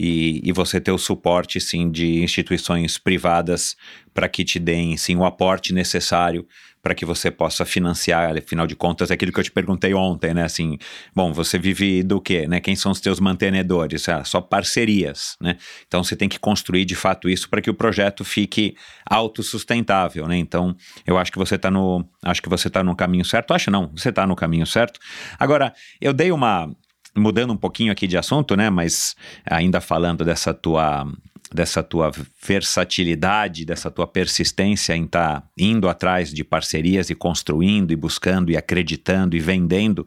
[0.00, 3.76] e, e você ter o suporte, sim, de instituições privadas
[4.14, 6.46] para que te deem, sim, o aporte necessário
[6.82, 10.32] para que você possa financiar, afinal de contas, é aquilo que eu te perguntei ontem,
[10.32, 10.44] né?
[10.44, 10.78] Assim,
[11.14, 12.60] bom, você vive do quê, né?
[12.60, 14.08] Quem são os teus mantenedores?
[14.08, 15.56] Ah, só parcerias, né?
[15.86, 18.76] Então você tem que construir de fato isso para que o projeto fique
[19.08, 20.36] autossustentável, né?
[20.36, 20.76] Então,
[21.06, 23.52] eu acho que você está no, acho que você tá no caminho certo.
[23.54, 25.00] Acho não, você está no caminho certo.
[25.38, 26.70] Agora, eu dei uma
[27.16, 28.70] mudando um pouquinho aqui de assunto, né?
[28.70, 31.06] Mas ainda falando dessa tua
[31.52, 32.10] dessa tua
[32.44, 38.50] versatilidade, dessa tua persistência em estar tá indo atrás de parcerias e construindo e buscando
[38.50, 40.06] e acreditando e vendendo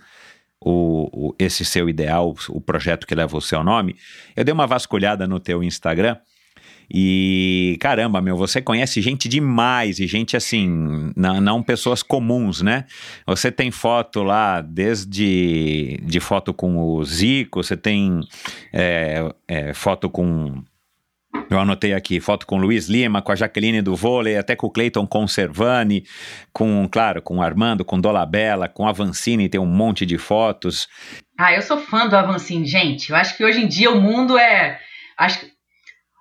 [0.60, 3.96] o, o, esse seu ideal, o projeto que leva o seu nome,
[4.36, 6.18] eu dei uma vasculhada no teu Instagram
[6.94, 12.84] e caramba, meu, você conhece gente demais e gente assim, não, pessoas comuns, né?
[13.26, 18.20] Você tem foto lá, desde de foto com o Zico, você tem
[18.74, 20.62] é, é, foto com
[21.49, 24.71] eu anotei aqui foto com Luiz Lima, com a Jaqueline do vôlei, até com o
[24.71, 26.05] Cleiton Conservani,
[26.53, 30.88] com, claro, com o Armando, com Dolabella, com a Vancini, tem um monte de fotos.
[31.38, 33.09] Ah, eu sou fã do Avancini, gente.
[33.09, 34.79] Eu acho que hoje em dia o mundo é.
[35.17, 35.51] Acho que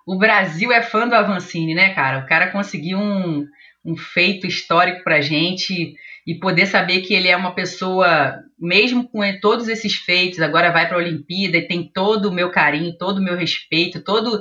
[0.06, 2.20] o Brasil é fã do Avancini, né, cara?
[2.20, 3.46] O cara conseguiu um,
[3.84, 5.94] um feito histórico pra gente
[6.26, 10.86] e poder saber que ele é uma pessoa, mesmo com todos esses feitos, agora vai
[10.86, 14.40] para a Olimpíada e tem todo o meu carinho, todo o meu respeito, todo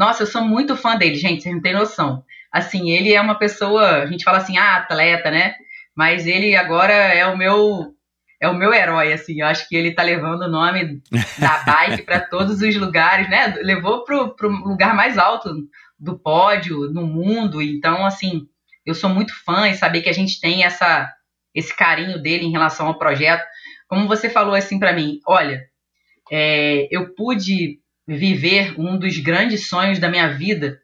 [0.00, 2.24] nossa, eu sou muito fã dele, gente, vocês não têm noção.
[2.50, 5.54] Assim, ele é uma pessoa, a gente fala assim, ah, atleta, né?
[5.94, 7.94] Mas ele agora é o meu
[8.40, 9.42] é o meu herói, assim.
[9.42, 11.02] Eu acho que ele tá levando o nome
[11.38, 13.48] da bike para todos os lugares, né?
[13.60, 15.50] Levou pro, pro lugar mais alto
[15.98, 17.60] do pódio no mundo.
[17.60, 18.46] Então, assim,
[18.86, 21.12] eu sou muito fã e saber que a gente tem essa
[21.54, 23.44] esse carinho dele em relação ao projeto.
[23.86, 25.62] Como você falou assim para mim, olha,
[26.32, 27.79] é, eu pude
[28.16, 30.80] viver um dos grandes sonhos da minha vida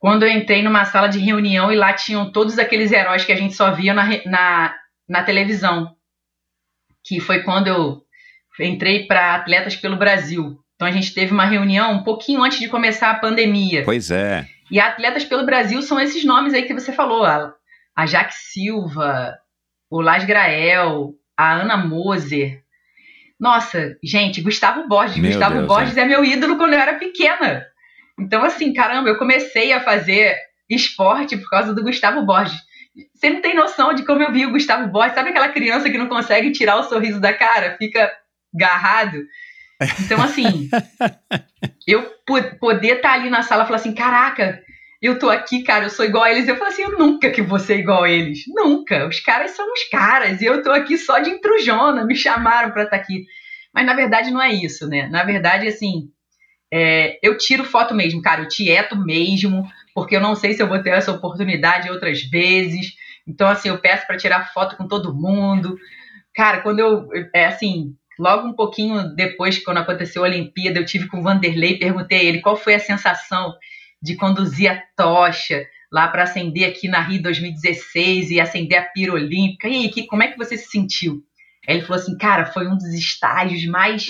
[0.00, 3.36] quando eu entrei numa sala de reunião e lá tinham todos aqueles heróis que a
[3.36, 4.74] gente só via na, na,
[5.06, 5.94] na televisão.
[7.04, 8.02] Que foi quando eu
[8.58, 10.58] entrei para Atletas pelo Brasil.
[10.74, 13.84] Então a gente teve uma reunião um pouquinho antes de começar a pandemia.
[13.84, 14.46] Pois é.
[14.70, 17.22] E Atletas pelo Brasil são esses nomes aí que você falou.
[17.22, 17.54] A,
[17.94, 19.36] a Jaque Silva,
[19.90, 22.62] o Las Grael, a Ana Moser.
[23.40, 25.16] Nossa, gente, Gustavo Borges.
[25.16, 26.02] Meu Gustavo Deus, Borges é.
[26.02, 27.64] é meu ídolo quando eu era pequena.
[28.18, 30.36] Então, assim, caramba, eu comecei a fazer
[30.68, 32.60] esporte por causa do Gustavo Borges.
[33.14, 35.14] Você não tem noção de como eu vi o Gustavo Borges.
[35.14, 37.76] Sabe aquela criança que não consegue tirar o sorriso da cara?
[37.78, 38.12] Fica
[38.52, 39.18] garrado.
[40.04, 40.68] Então, assim,
[41.88, 42.06] eu
[42.60, 44.62] poder estar tá ali na sala e falar assim: caraca,
[45.02, 46.46] eu tô aqui, cara, eu sou igual a eles.
[46.46, 48.44] Eu falo assim: eu nunca que vou ser igual a eles.
[48.48, 49.06] Nunca.
[49.06, 50.40] Os caras são os caras.
[50.40, 52.04] E eu tô aqui só de intrujona.
[52.04, 53.24] Me chamaram pra estar tá aqui.
[53.74, 55.08] Mas na verdade não é isso, né?
[55.08, 56.10] Na verdade, assim,
[56.72, 60.68] é, eu tiro foto mesmo, cara, eu tieto mesmo, porque eu não sei se eu
[60.68, 62.92] vou ter essa oportunidade outras vezes.
[63.26, 65.76] Então, assim, eu peço para tirar foto com todo mundo.
[66.34, 67.08] Cara, quando eu.
[67.34, 71.78] É assim, logo um pouquinho depois, quando aconteceu a Olimpíada, eu tive com o Vanderlei,
[71.78, 73.54] perguntei a ele qual foi a sensação
[74.02, 79.12] de conduzir a tocha lá para acender aqui na Rio 2016 e acender a pira
[79.12, 79.68] olímpica.
[79.68, 81.22] E aí, que, como é que você se sentiu?
[81.68, 84.08] Aí ele falou assim, cara, foi um dos estágios mais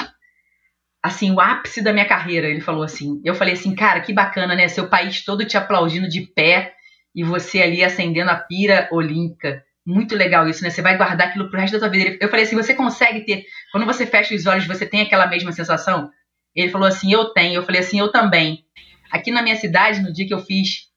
[1.03, 3.21] assim, o ápice da minha carreira, ele falou assim.
[3.25, 4.69] Eu falei assim, cara, que bacana, né?
[4.69, 6.75] Seu país todo te aplaudindo de pé
[7.15, 9.65] e você ali acendendo a pira olímpica.
[9.87, 10.71] Muito legal isso, né?
[10.71, 12.19] Você vai guardar aquilo pro resto da tua vida.
[12.21, 15.53] Eu falei assim, você consegue ter, quando você fecha os olhos, você tem aquela mesma
[15.53, 16.11] sensação?
[16.55, 17.55] Ele falou assim, eu tenho.
[17.55, 18.65] Eu falei assim, eu também.
[19.11, 20.89] Aqui na minha cidade, no dia que eu fiz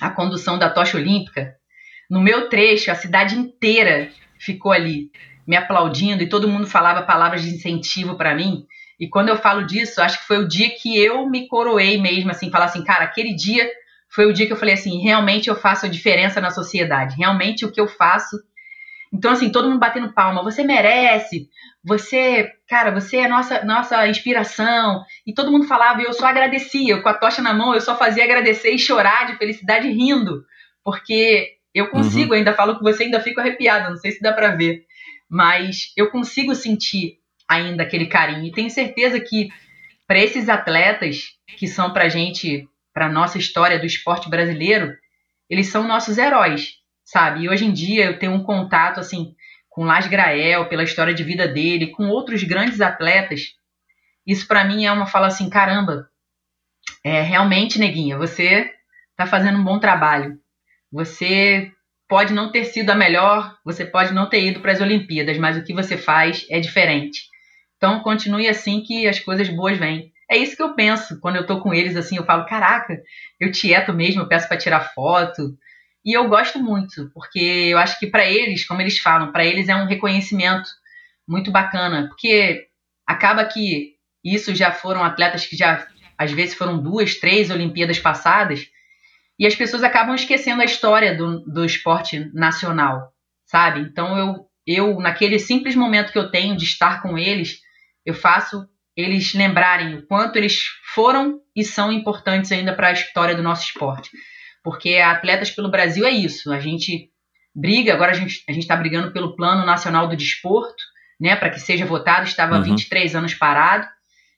[0.00, 1.54] a condução da tocha olímpica,
[2.10, 5.10] no meu trecho, a cidade inteira ficou ali
[5.46, 8.66] me aplaudindo e todo mundo falava palavras de incentivo para mim.
[9.00, 12.30] E quando eu falo disso, acho que foi o dia que eu me coroei mesmo,
[12.30, 13.68] assim, falar assim, cara, aquele dia
[14.10, 17.64] foi o dia que eu falei assim, realmente eu faço a diferença na sociedade, realmente
[17.64, 18.36] o que eu faço.
[19.12, 21.48] Então, assim, todo mundo batendo palma, você merece,
[21.82, 25.02] você, cara, você é nossa, nossa inspiração.
[25.26, 27.96] E todo mundo falava, e eu só agradecia, com a tocha na mão, eu só
[27.96, 30.44] fazia agradecer e chorar de felicidade rindo,
[30.84, 32.38] porque eu consigo, uhum.
[32.38, 34.84] ainda falo com você, ainda fico arrepiada, não sei se dá para ver,
[35.28, 38.46] mas eu consigo sentir ainda aquele carinho.
[38.46, 39.48] E tenho certeza que
[40.06, 44.94] para esses atletas que são para gente, para nossa história do esporte brasileiro,
[45.48, 46.74] eles são nossos heróis,
[47.08, 47.44] sabe?
[47.44, 49.34] E hoje em dia eu tenho um contato assim
[49.70, 53.54] com Las Grael pela história de vida dele, com outros grandes atletas.
[54.26, 56.08] Isso para mim é uma fala assim, caramba,
[57.02, 58.70] é realmente, neguinha, você
[59.16, 60.38] tá fazendo um bom trabalho.
[60.92, 61.72] Você
[62.08, 65.56] pode não ter sido a melhor, você pode não ter ido para as Olimpíadas, mas
[65.56, 67.22] o que você faz é diferente.
[67.76, 70.12] Então, continue assim que as coisas boas vêm.
[70.30, 73.00] É isso que eu penso quando eu tô com eles, assim, eu falo, caraca,
[73.40, 75.56] eu tieto mesmo, eu peço para tirar foto.
[76.04, 79.68] E eu gosto muito, porque eu acho que para eles, como eles falam, para eles
[79.68, 80.68] é um reconhecimento
[81.26, 82.66] muito bacana, porque
[83.06, 83.94] acaba que
[84.24, 85.86] isso já foram atletas que já
[86.16, 88.66] às vezes foram duas, três Olimpíadas passadas,
[89.38, 93.12] e as pessoas acabam esquecendo a história do, do esporte nacional,
[93.46, 93.80] sabe?
[93.80, 97.60] Então eu, eu, naquele simples momento que eu tenho de estar com eles,
[98.04, 103.36] eu faço eles lembrarem o quanto eles foram e são importantes ainda para a história
[103.36, 104.10] do nosso esporte.
[104.68, 106.52] Porque Atletas pelo Brasil é isso.
[106.52, 107.08] A gente
[107.54, 110.84] briga, agora a gente a está brigando pelo Plano Nacional do Desporto,
[111.18, 112.26] né, para que seja votado.
[112.26, 112.64] Estava uhum.
[112.64, 113.88] 23 anos parado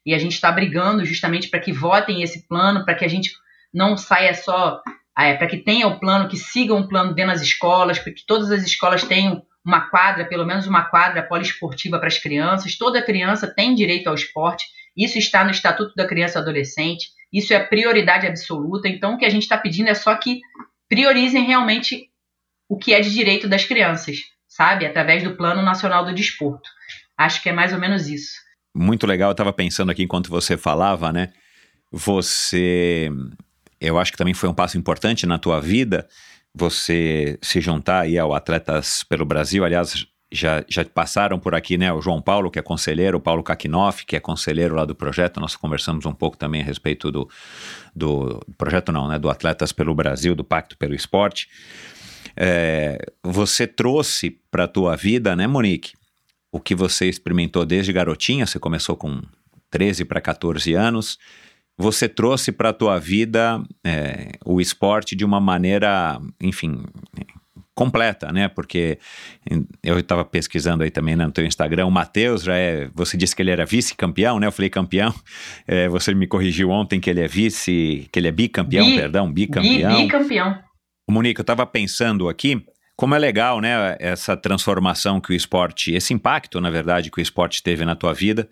[0.06, 3.32] e a gente está brigando justamente para que votem esse plano, para que a gente
[3.74, 4.80] não saia só,
[5.18, 8.24] é, para que tenha o plano, que siga um plano dentro das escolas, para que
[8.24, 12.78] todas as escolas tenham uma quadra, pelo menos uma quadra poliesportiva para as crianças.
[12.78, 14.64] Toda criança tem direito ao esporte.
[14.96, 17.08] Isso está no Estatuto da Criança e Adolescente.
[17.32, 18.88] Isso é prioridade absoluta.
[18.88, 20.40] Então, o que a gente está pedindo é só que
[20.88, 22.10] priorizem realmente
[22.68, 24.18] o que é de direito das crianças,
[24.48, 24.86] sabe?
[24.86, 26.68] Através do Plano Nacional do Desporto.
[27.16, 28.32] Acho que é mais ou menos isso.
[28.74, 29.30] Muito legal.
[29.30, 31.32] Eu estava pensando aqui enquanto você falava, né?
[31.92, 33.10] Você.
[33.80, 36.08] Eu acho que também foi um passo importante na tua vida
[36.54, 39.64] você se juntar aí ao Atletas pelo Brasil.
[39.64, 41.92] Aliás, já, já passaram por aqui, né?
[41.92, 45.40] O João Paulo, que é conselheiro, o Paulo Kakinoff, que é conselheiro lá do projeto.
[45.40, 47.28] Nós conversamos um pouco também a respeito do,
[47.94, 49.18] do projeto, não, né?
[49.18, 51.48] Do Atletas pelo Brasil, do Pacto pelo Esporte.
[52.36, 55.92] É, você trouxe para a tua vida, né, Monique?
[56.52, 59.22] o que você experimentou desde garotinha, você começou com
[59.70, 61.18] 13 para 14 anos,
[61.76, 66.82] você trouxe para a tua vida é, o esporte de uma maneira, enfim,
[67.80, 68.46] completa, né?
[68.46, 68.98] Porque
[69.82, 73.34] eu estava pesquisando aí também né, no teu Instagram, o Matheus já é, você disse
[73.34, 74.46] que ele era vice-campeão, né?
[74.46, 75.14] Eu falei campeão,
[75.66, 79.32] é, você me corrigiu ontem que ele é vice, que ele é bicampeão, Bi, perdão,
[79.32, 79.96] bicampeão.
[79.96, 80.58] Bi, bicampeão.
[81.10, 82.62] Monique, eu estava pensando aqui,
[82.94, 87.22] como é legal, né, essa transformação que o esporte, esse impacto, na verdade, que o
[87.22, 88.46] esporte teve na tua vida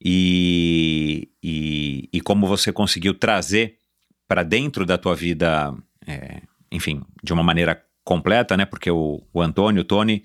[0.00, 3.78] e, e, e como você conseguiu trazer
[4.28, 5.74] para dentro da tua vida,
[6.06, 6.40] é,
[6.70, 8.64] enfim, de uma maneira completa, né?
[8.64, 10.24] Porque o, o Antônio, o Tony,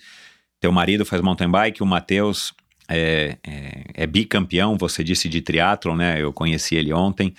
[0.60, 2.52] teu marido faz mountain bike, o Matheus
[2.90, 6.20] é, é, é, bicampeão, você disse de triatlon, né?
[6.20, 7.36] Eu conheci ele ontem.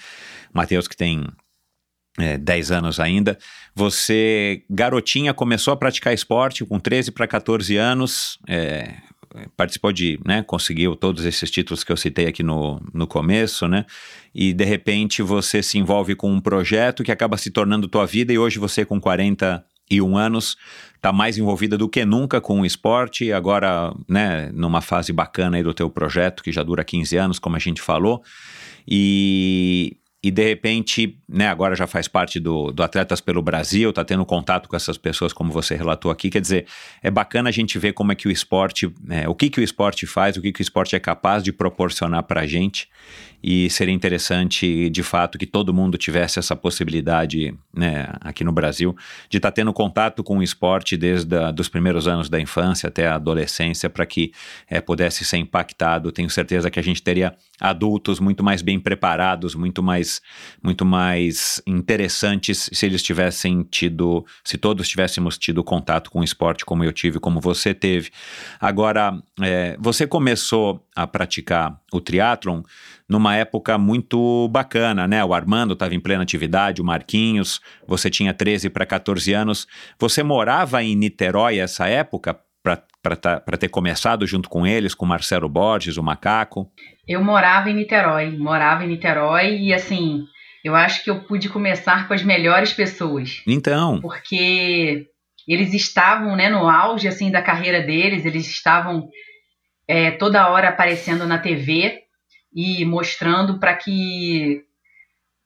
[0.55, 1.27] Matheus que tem
[2.17, 3.37] é, 10 anos ainda.
[3.75, 8.95] Você, garotinha, começou a praticar esporte com 13 para 14 anos, é,
[9.57, 13.85] participou de, né, conseguiu todos esses títulos que eu citei aqui no, no começo, né,
[14.33, 18.33] e de repente você se envolve com um projeto que acaba se tornando tua vida
[18.33, 19.35] e hoje você com 41
[20.17, 20.57] anos
[20.95, 25.63] está mais envolvida do que nunca com o esporte, agora, né, numa fase bacana aí
[25.63, 28.23] do teu projeto que já dura 15 anos, como a gente falou,
[28.89, 34.05] e e de repente, né, agora já faz parte do, do Atletas pelo Brasil, está
[34.05, 36.31] tendo contato com essas pessoas, como você relatou aqui.
[36.31, 36.67] Quer dizer,
[37.01, 39.63] é bacana a gente ver como é que o esporte, é, o que, que o
[39.63, 42.89] esporte faz, o que, que o esporte é capaz de proporcionar para a gente
[43.49, 48.93] e seria interessante, de fato, que todo mundo tivesse essa possibilidade, né, aqui no Brasil,
[49.31, 52.89] de estar tá tendo contato com o esporte desde a, dos primeiros anos da infância
[52.89, 54.33] até a adolescência, para que
[54.69, 56.11] é, pudesse ser impactado.
[56.11, 60.21] Tenho certeza que a gente teria adultos muito mais bem preparados, muito mais,
[60.61, 66.65] muito mais interessantes se eles tivessem tido, se todos tivéssemos tido contato com o esporte
[66.65, 68.11] como eu tive, como você teve.
[68.59, 72.63] Agora, é, você começou a praticar o triatlon
[73.09, 75.23] numa época muito bacana, né?
[75.25, 79.67] O Armando estava em plena atividade, o Marquinhos, você tinha 13 para 14 anos.
[79.99, 85.49] Você morava em Niterói essa época para tá, ter começado junto com eles, com Marcelo
[85.49, 86.69] Borges, o Macaco?
[87.07, 90.25] Eu morava em Niterói, morava em Niterói e assim,
[90.65, 93.43] eu acho que eu pude começar com as melhores pessoas.
[93.47, 94.01] Então.
[94.01, 95.07] Porque
[95.53, 99.09] eles estavam, né, no auge assim da carreira deles, eles estavam
[99.89, 102.01] é, toda hora aparecendo na TV
[102.55, 104.63] e mostrando para que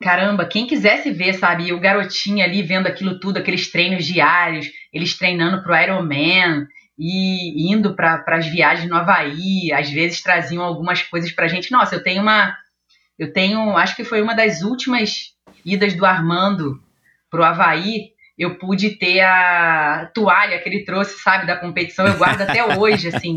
[0.02, 5.16] caramba, quem quisesse ver, sabe, o garotinho ali vendo aquilo tudo, aqueles treinos diários, eles
[5.16, 6.66] treinando pro Ironman
[6.98, 11.70] e indo para as viagens no Havaí, às vezes traziam algumas coisas pra gente.
[11.70, 12.56] Nossa, eu tenho uma
[13.18, 16.82] eu tenho, acho que foi uma das últimas idas do Armando
[17.30, 22.40] pro Havaí, eu pude ter a toalha que ele trouxe, sabe, da competição, eu guardo
[22.40, 23.34] até hoje, assim.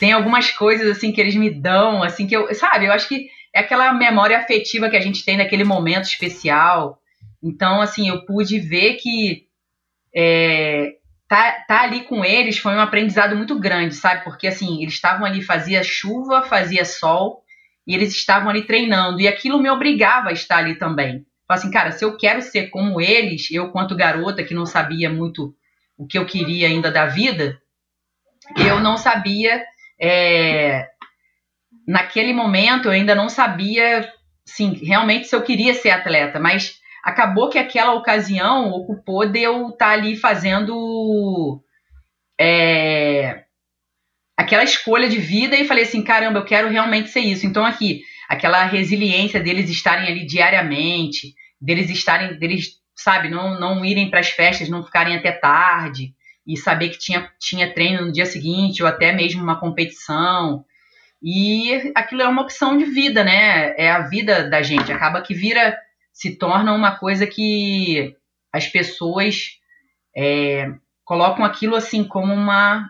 [0.00, 3.28] Tem algumas coisas, assim, que eles me dão, assim, que eu, sabe, eu acho que
[3.54, 6.98] é aquela memória afetiva que a gente tem naquele momento especial.
[7.40, 9.44] Então, assim, eu pude ver que
[10.12, 10.94] é,
[11.28, 14.24] tá, tá ali com eles foi um aprendizado muito grande, sabe?
[14.24, 17.44] Porque, assim, eles estavam ali, fazia chuva, fazia sol,
[17.86, 21.24] e eles estavam ali treinando, e aquilo me obrigava a estar ali também.
[21.50, 25.10] Fala assim, cara, se eu quero ser como eles, eu quanto garota que não sabia
[25.10, 25.52] muito
[25.98, 27.60] o que eu queria ainda da vida,
[28.56, 29.60] eu não sabia,
[30.00, 30.86] é,
[31.88, 34.08] naquele momento eu ainda não sabia,
[34.44, 39.70] sim, realmente se eu queria ser atleta, mas acabou que aquela ocasião ocupou de eu
[39.70, 41.60] estar tá ali fazendo
[42.40, 43.42] é,
[44.36, 47.44] aquela escolha de vida e falei assim, caramba, eu quero realmente ser isso.
[47.44, 54.10] Então aqui, aquela resiliência deles estarem ali diariamente, deles estarem, deles, sabe, não, não irem
[54.10, 56.14] para as festas, não ficarem até tarde
[56.46, 60.64] e saber que tinha, tinha treino no dia seguinte ou até mesmo uma competição.
[61.22, 63.74] E aquilo é uma opção de vida, né?
[63.76, 64.90] É a vida da gente.
[64.90, 65.78] Acaba que vira,
[66.12, 68.16] se torna uma coisa que
[68.52, 69.50] as pessoas
[70.16, 70.72] é,
[71.04, 72.88] colocam aquilo assim como uma,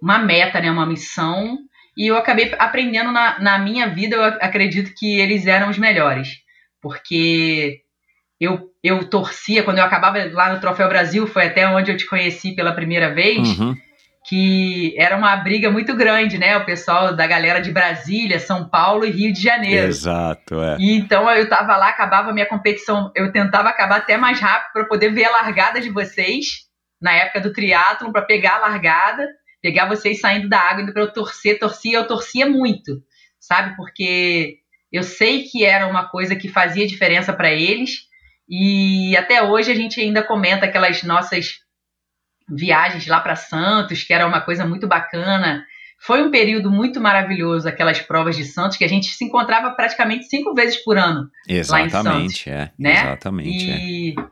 [0.00, 0.70] uma meta, né?
[0.70, 1.58] Uma missão.
[1.96, 6.28] E eu acabei aprendendo na, na minha vida, eu acredito que eles eram os melhores.
[6.80, 7.83] Porque
[8.40, 12.06] eu, eu torcia, quando eu acabava lá no Troféu Brasil, foi até onde eu te
[12.06, 13.74] conheci pela primeira vez, uhum.
[14.26, 16.56] que era uma briga muito grande, né?
[16.56, 19.86] O pessoal da galera de Brasília, São Paulo e Rio de Janeiro.
[19.86, 20.76] Exato, é.
[20.78, 24.72] E então eu tava lá, acabava a minha competição, eu tentava acabar até mais rápido
[24.72, 26.64] para poder ver a largada de vocês,
[27.00, 29.28] na época do triatlon, para pegar a largada,
[29.62, 33.00] pegar vocês saindo da água, indo para eu torcer, torcia, eu torcia muito,
[33.38, 33.76] sabe?
[33.76, 34.58] Porque
[34.92, 38.02] eu sei que era uma coisa que fazia diferença para eles,
[38.48, 41.54] e até hoje a gente ainda comenta aquelas nossas
[42.48, 45.64] viagens lá para Santos, que era uma coisa muito bacana,
[45.98, 50.26] foi um período muito maravilhoso, aquelas provas de Santos, que a gente se encontrava praticamente
[50.26, 51.30] cinco vezes por ano.
[51.48, 52.70] Exatamente, lá em Santos, é.
[52.78, 52.92] Né?
[52.92, 53.66] Exatamente.
[53.66, 54.24] E, é.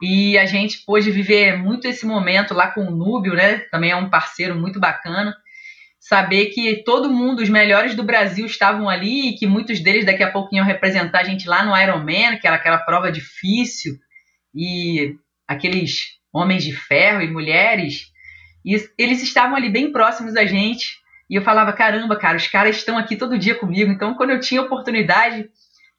[0.00, 3.58] e a gente pôde viver muito esse momento lá com o Núbio, né?
[3.72, 5.34] Também é um parceiro muito bacana.
[6.00, 10.22] Saber que todo mundo, os melhores do Brasil, estavam ali e que muitos deles daqui
[10.22, 13.96] a pouco iam representar a gente lá no Ironman, que era aquela prova difícil,
[14.54, 15.14] e
[15.46, 18.10] aqueles homens de ferro e mulheres,
[18.64, 20.98] e eles estavam ali bem próximos da gente
[21.28, 23.90] e eu falava, caramba, cara, os caras estão aqui todo dia comigo.
[23.90, 25.48] Então, quando eu tinha oportunidade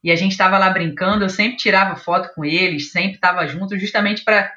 [0.03, 3.77] e a gente estava lá brincando, eu sempre tirava foto com eles, sempre estava junto,
[3.79, 4.51] justamente para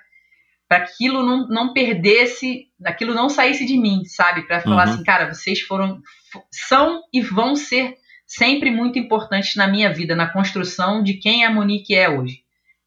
[0.75, 4.43] para aquilo não, não perdesse, aquilo não saísse de mim, sabe?
[4.43, 4.95] Para falar uhum.
[4.95, 6.03] assim, cara, vocês foram,
[6.51, 7.95] são e vão ser
[8.27, 12.41] sempre muito importantes na minha vida, na construção de quem a Monique é hoje.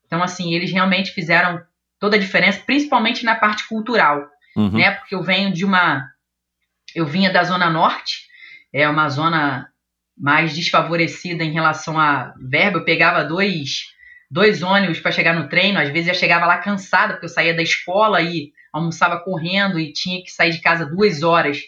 [0.05, 1.61] Então, assim, eles realmente fizeram
[1.97, 4.27] toda a diferença, principalmente na parte cultural,
[4.57, 4.71] uhum.
[4.71, 4.91] né?
[4.91, 6.05] Porque eu venho de uma
[6.93, 8.27] eu vinha da Zona Norte,
[8.73, 9.69] é uma zona
[10.17, 12.79] mais desfavorecida em relação a verba.
[12.79, 13.83] Eu pegava dois,
[14.29, 17.53] dois ônibus para chegar no treino, às vezes eu chegava lá cansada, porque eu saía
[17.53, 21.59] da escola e almoçava correndo e tinha que sair de casa duas horas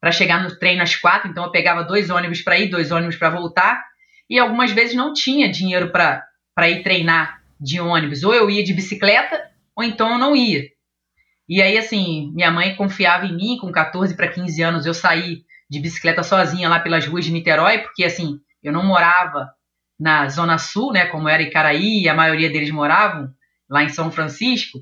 [0.00, 1.30] para chegar no treino às quatro.
[1.30, 3.82] Então eu pegava dois ônibus para ir, dois ônibus para voltar.
[4.28, 8.22] E algumas vezes não tinha dinheiro para ir treinar de ônibus.
[8.22, 9.42] Ou eu ia de bicicleta,
[9.74, 10.64] ou então eu não ia.
[11.48, 15.44] E aí, assim, minha mãe confiava em mim, com 14 para 15 anos, eu saí
[15.70, 19.48] de bicicleta sozinha lá pelas ruas de Niterói, porque, assim, eu não morava
[19.98, 23.28] na Zona Sul, né, como era Icaraí, e a maioria deles moravam
[23.68, 24.78] lá em São Francisco.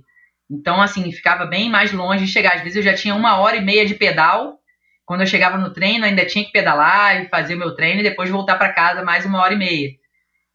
[0.51, 2.55] Então, assim, ficava bem mais longe de chegar.
[2.55, 4.59] Às vezes eu já tinha uma hora e meia de pedal.
[5.05, 8.05] Quando eu chegava no treino, ainda tinha que pedalar e fazer o meu treino e
[8.05, 9.91] depois voltar para casa mais uma hora e meia.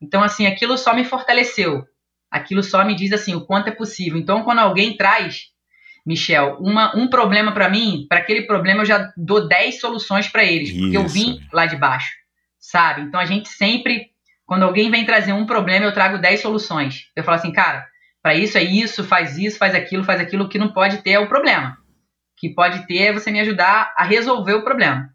[0.01, 1.83] Então, assim, aquilo só me fortaleceu.
[2.29, 4.17] Aquilo só me diz, assim, o quanto é possível.
[4.17, 5.51] Então, quando alguém traz
[6.05, 10.43] Michel, uma, um problema para mim, para aquele problema eu já dou 10 soluções para
[10.43, 10.79] eles, Isso.
[10.79, 12.11] porque eu vim lá de baixo,
[12.59, 13.01] sabe?
[13.01, 14.10] Então a gente sempre,
[14.51, 17.09] quando alguém vem trazer um problema, eu trago 10 soluções.
[17.15, 17.87] Eu falo assim, cara,
[18.21, 21.11] para isso é isso, faz isso, faz aquilo, faz aquilo, o que não pode ter
[21.11, 21.69] é o problema.
[21.69, 25.09] O que pode ter é você me ajudar a resolver o problema.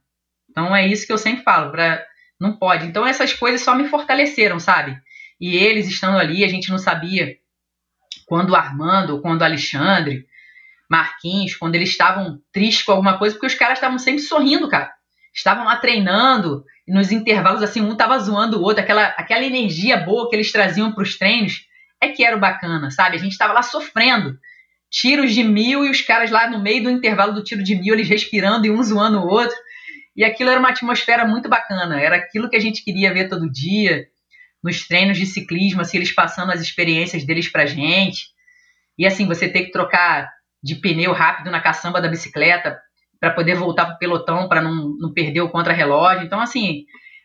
[0.49, 2.03] Então é isso que eu sempre falo, pra,
[2.41, 2.87] não pode.
[2.87, 4.99] Então essas coisas só me fortaleceram, sabe?
[5.39, 7.37] E eles estando ali, a gente não sabia
[8.24, 10.24] quando o Armando, quando o Alexandre,
[10.89, 14.91] Marquinhos, quando eles estavam tristes com alguma coisa, porque os caras estavam sempre sorrindo, cara.
[15.34, 20.28] Estavam lá treinando, nos intervalos, assim, um tava zoando o outro, aquela, aquela energia boa
[20.28, 21.66] que eles traziam para os treinos,
[22.01, 23.16] é que era o bacana, sabe?
[23.16, 24.39] A gente tava lá sofrendo.
[24.89, 27.95] Tiros de mil e os caras lá no meio do intervalo do tiro de mil,
[27.95, 29.57] eles respirando e um zoando o outro.
[30.14, 32.01] E aquilo era uma atmosfera muito bacana.
[32.01, 34.07] Era aquilo que a gente queria ver todo dia,
[34.62, 38.28] nos treinos de ciclismo, assim, eles passando as experiências deles pra gente.
[38.97, 40.30] E assim, você ter que trocar
[40.62, 42.78] de pneu rápido na caçamba da bicicleta
[43.21, 46.25] para poder voltar pro pelotão para não, não perder o contra-relógio.
[46.25, 46.85] Então, assim,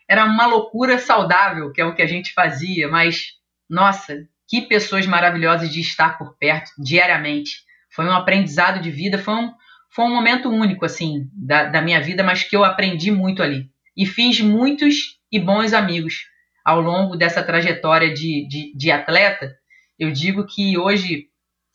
[0.09, 3.33] era uma loucura saudável, que é o que a gente fazia, mas,
[3.69, 7.63] nossa, que pessoas maravilhosas de estar por perto diariamente.
[7.93, 9.51] Foi um aprendizado de vida, foi um,
[9.89, 13.69] foi um momento único, assim, da, da minha vida, mas que eu aprendi muito ali.
[13.95, 16.25] E fiz muitos e bons amigos
[16.63, 19.55] ao longo dessa trajetória de, de, de atleta.
[19.99, 21.31] Eu digo que hoje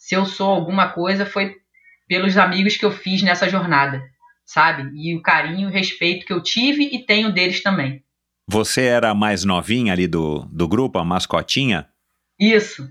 [0.07, 1.57] se eu sou alguma coisa, foi
[2.09, 4.03] pelos amigos que eu fiz nessa jornada,
[4.45, 4.91] sabe?
[4.95, 8.03] E o carinho e o respeito que eu tive e tenho deles também.
[8.49, 11.89] Você era a mais novinha ali do, do grupo, a mascotinha?
[12.39, 12.87] Isso.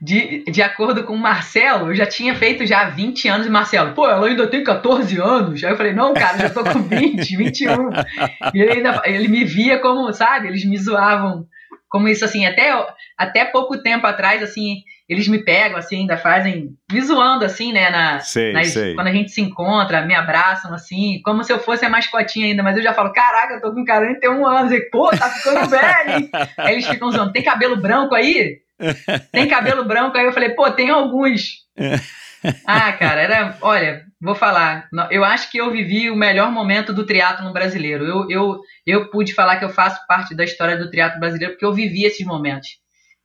[0.00, 3.92] De, de acordo com o Marcelo, eu já tinha feito já 20 anos e Marcelo,
[3.92, 5.62] pô, ela ainda tem 14 anos.
[5.64, 7.74] Aí eu falei, não, cara, já tô com 20, 21.
[8.54, 11.46] E ele ainda ele me via como, sabe, eles me zoavam
[11.94, 12.72] como isso assim, até,
[13.16, 17.88] até pouco tempo atrás, assim, eles me pegam, assim, ainda fazem, me zoando, assim, né,
[17.88, 18.96] na, sei, nas, sei.
[18.96, 22.64] quando a gente se encontra, me abraçam, assim, como se eu fosse a mascotinha ainda,
[22.64, 26.18] mas eu já falo, caraca, eu tô com 41 anos, e, pô, tá ficando velho,
[26.18, 26.30] hein?
[26.58, 28.58] Aí eles ficam zoando, tem cabelo branco aí?
[29.30, 30.18] Tem cabelo branco?
[30.18, 31.42] Aí eu falei, pô, tem alguns.
[32.66, 37.06] ah, cara, era, olha, vou falar, eu acho que eu vivi o melhor momento do
[37.06, 41.20] triatlo brasileiro, eu, eu, eu pude falar que eu faço parte da história do triatlo
[41.20, 42.68] brasileiro porque eu vivi esses momentos.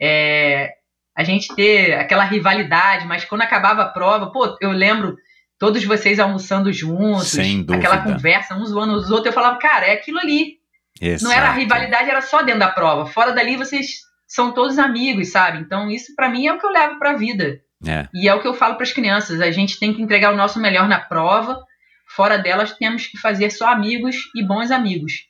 [0.01, 0.71] É,
[1.15, 5.17] a gente ter aquela rivalidade, mas quando acabava a prova, pô, eu lembro
[5.59, 7.37] todos vocês almoçando juntos,
[7.73, 10.59] aquela conversa, uns zoando os outros, eu falava, cara, é aquilo ali.
[11.01, 11.25] Exato.
[11.25, 13.05] Não era a rivalidade, era só dentro da prova.
[13.05, 15.59] Fora dali vocês são todos amigos, sabe?
[15.59, 17.59] Então isso para mim é o que eu levo para a vida.
[17.85, 18.07] É.
[18.13, 20.37] E é o que eu falo para as crianças, a gente tem que entregar o
[20.37, 21.63] nosso melhor na prova.
[22.07, 25.29] Fora delas temos que fazer só amigos e bons amigos.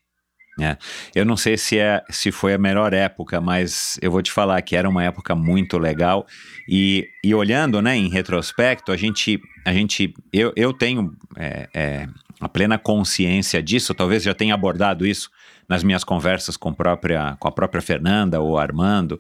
[0.59, 0.77] É.
[1.15, 4.61] Eu não sei se, é, se foi a melhor época, mas eu vou te falar
[4.61, 6.27] que era uma época muito legal.
[6.67, 12.07] E, e olhando né, em retrospecto, a gente, a gente eu, eu tenho é, é,
[12.39, 15.29] a plena consciência disso, talvez já tenha abordado isso
[15.67, 19.19] nas minhas conversas com, própria, com a própria Fernanda ou Armando.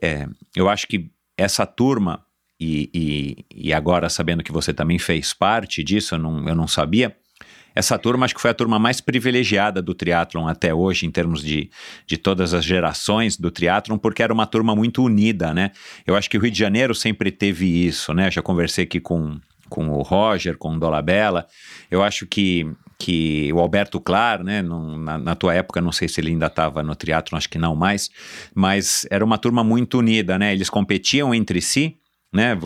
[0.00, 0.26] É,
[0.56, 2.24] eu acho que essa turma,
[2.58, 6.68] e, e, e, agora sabendo que você também fez parte disso, eu não, eu não
[6.68, 7.16] sabia,
[7.74, 11.42] essa turma acho que foi a turma mais privilegiada do triatlon até hoje, em termos
[11.42, 11.70] de,
[12.06, 15.72] de todas as gerações do triatlon, porque era uma turma muito unida, né?
[16.06, 18.30] Eu acho que o Rio de Janeiro sempre teve isso, né?
[18.30, 21.46] Já conversei aqui com, com o Roger, com o Dolabella.
[21.90, 22.64] Eu acho que,
[22.96, 26.80] que o Alberto Clar, né, na, na, tua época, não sei se ele ainda estava
[26.80, 28.08] no triatlo, acho que não mais,
[28.54, 30.52] mas era uma turma muito unida, né?
[30.52, 31.98] Eles competiam entre si,
[32.34, 32.58] né?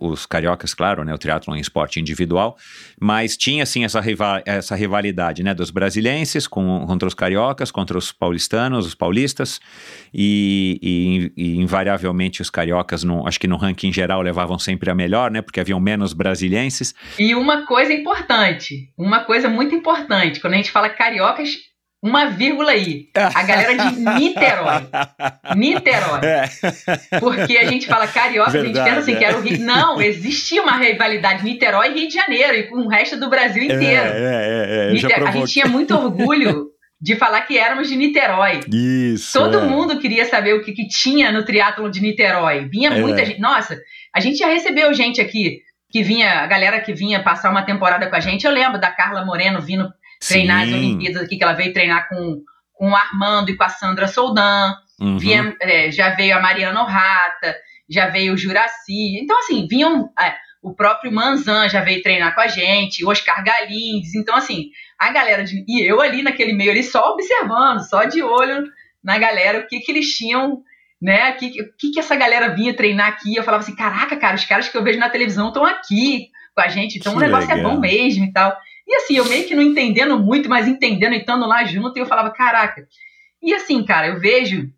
[0.00, 1.14] Os cariocas, claro, né?
[1.14, 2.56] O triatlon em esporte individual,
[3.00, 5.54] mas tinha assim essa, rival, essa rivalidade, né?
[5.54, 6.10] Dos brasileiros
[6.48, 9.60] com, contra os cariocas, contra os paulistanos, os paulistas,
[10.12, 14.94] e, e, e invariavelmente os cariocas, no, acho que no ranking geral, levavam sempre a
[14.94, 15.42] melhor, né?
[15.42, 16.50] Porque haviam menos brasileiros.
[17.18, 21.69] E uma coisa importante, uma coisa muito importante, quando a gente fala cariocas,
[22.02, 23.08] uma vírgula aí.
[23.14, 24.86] A galera de Niterói.
[25.54, 26.20] Niterói.
[26.22, 26.48] É.
[27.20, 29.16] Porque a gente fala carioca, Verdade, a gente pensa assim, é.
[29.16, 29.60] que era o Rio.
[29.60, 33.62] Não, existia uma rivalidade Niterói e Rio de Janeiro, e com o resto do Brasil
[33.62, 34.06] inteiro.
[34.06, 35.28] É, é, é, Niter...
[35.28, 36.70] A gente tinha muito orgulho
[37.00, 38.60] de falar que éramos de Niterói.
[38.72, 39.38] Isso.
[39.38, 39.64] Todo é.
[39.64, 42.66] mundo queria saber o que, que tinha no triatlo de Niterói.
[42.68, 43.40] Vinha muita gente.
[43.40, 43.78] Nossa,
[44.14, 45.60] a gente já recebeu gente aqui
[45.90, 48.46] que vinha, a galera que vinha passar uma temporada com a gente.
[48.46, 49.90] Eu lembro da Carla Moreno vindo
[50.20, 52.42] treinar as Olimpíadas aqui, que ela veio treinar com,
[52.72, 54.74] com o Armando e com a Sandra Soldan.
[55.00, 55.18] Uhum.
[55.18, 57.56] Via, é, já veio a Mariana Rata,
[57.88, 59.18] já veio o Juraci.
[59.18, 60.10] Então, assim, vinham.
[60.20, 64.14] É, o próprio Manzan já veio treinar com a gente, o Oscar Galindes.
[64.14, 65.64] Então, assim, a galera de.
[65.66, 68.64] E eu ali naquele meio ali, só observando, só de olho
[69.02, 70.62] na galera, o que, que eles tinham
[71.00, 71.30] né?
[71.30, 73.34] O que, que, que essa galera vinha treinar aqui?
[73.34, 76.60] Eu falava assim, caraca, cara, os caras que eu vejo na televisão estão aqui com
[76.60, 77.70] a gente, então que o negócio legal.
[77.70, 78.54] é bom mesmo e tal.
[78.90, 82.00] E assim, eu meio que não entendendo muito, mas entendendo e estando lá junto, e
[82.00, 82.88] eu falava, caraca.
[83.40, 84.68] E assim, cara, eu vejo.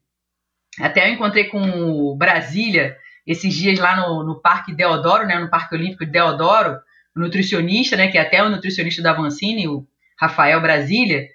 [0.79, 2.95] Até eu encontrei com o Brasília
[3.27, 5.39] esses dias lá no, no Parque Deodoro, né?
[5.39, 6.79] No Parque Olímpico de Deodoro,
[7.17, 8.09] o nutricionista, né?
[8.09, 9.87] Que é até o nutricionista da Vancini, o
[10.21, 11.27] Rafael Brasília.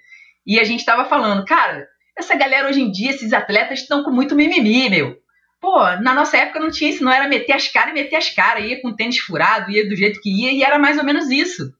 [0.46, 1.84] E a gente tava falando, cara,
[2.16, 5.16] essa galera hoje em dia, esses atletas estão com muito mimimi, meu.
[5.60, 8.30] Pô, na nossa época não tinha isso, não era meter as caras e meter as
[8.30, 11.28] caras, ia com tênis furado, ia do jeito que ia, e era mais ou menos
[11.28, 11.76] isso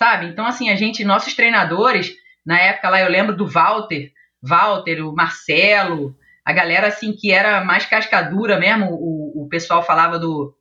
[0.00, 0.26] sabe?
[0.26, 2.14] Então, assim, a gente, nossos treinadores,
[2.44, 4.10] na época lá eu lembro do Walter,
[4.42, 10.18] Walter, o Marcelo, a galera, assim, que era mais cascadura mesmo, o, o pessoal falava
[10.18, 10.56] do.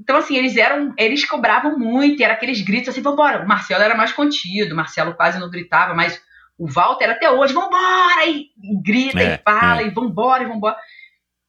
[0.00, 3.42] Então, assim, eles eram, eles cobravam muito, era aqueles gritos assim, vambora.
[3.42, 6.20] O Marcelo era mais contido, o Marcelo quase não gritava, mas
[6.56, 8.24] o Walter até hoje, vambora!
[8.26, 9.86] E, e grita é, e fala, é.
[9.86, 10.76] e vambora, e vambora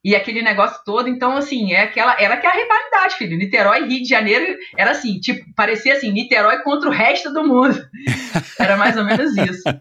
[0.06, 1.10] e aquele negócio todo.
[1.10, 3.36] Então, assim, é aquela, era aquela rivalidade, filho.
[3.36, 4.46] Niterói e Rio de Janeiro
[4.78, 7.76] era assim, tipo, parecia assim, Niterói contra o resto do mundo.
[8.60, 9.64] Era mais ou menos isso.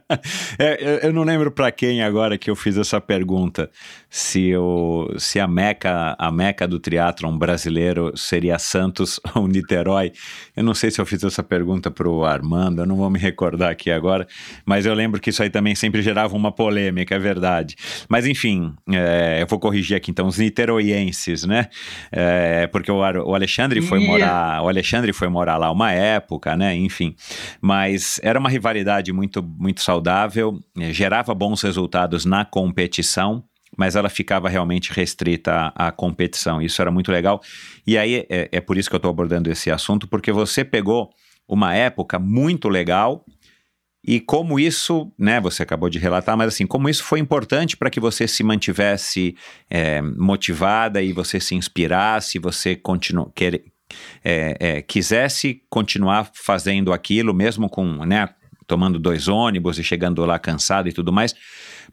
[0.57, 3.69] É, eu não lembro para quem agora que eu fiz essa pergunta,
[4.09, 10.13] se, eu, se a meca, a meca do triatlon brasileiro seria Santos ou Niterói.
[10.57, 13.71] Eu não sei se eu fiz essa pergunta pro Armando, eu não vou me recordar
[13.71, 14.27] aqui agora,
[14.65, 17.75] mas eu lembro que isso aí também sempre gerava uma polêmica, é verdade.
[18.09, 21.67] Mas enfim, é, eu vou corrigir aqui então os niteroienses, né?
[22.13, 24.13] É, porque o, o Alexandre foi yeah.
[24.13, 26.77] morar, o Alexandre foi morar lá uma época, né?
[26.77, 27.17] Enfim,
[27.61, 33.43] mas era uma rivalidade muito muito saudável, é, gerava bons resultados na competição
[33.77, 36.63] mas ela ficava realmente restrita à, à, competição.
[36.63, 37.41] Isso era muito legal.
[37.85, 41.11] E aí é, é por isso que eu estou abordando esse assunto, porque você pegou
[41.49, 43.25] uma época muito legal
[44.07, 47.89] e como isso, né, você acabou de relatar, mas assim, como isso foi importante para
[47.89, 49.35] que você se mantivesse
[49.71, 53.63] é, motivada e você se inspirasse, você continu, quer,
[54.23, 58.29] é, é, quisesse continuar fazendo aquilo, mesmo com, né,
[58.67, 61.35] tomando dois ônibus e chegando lá cansado e tudo mais.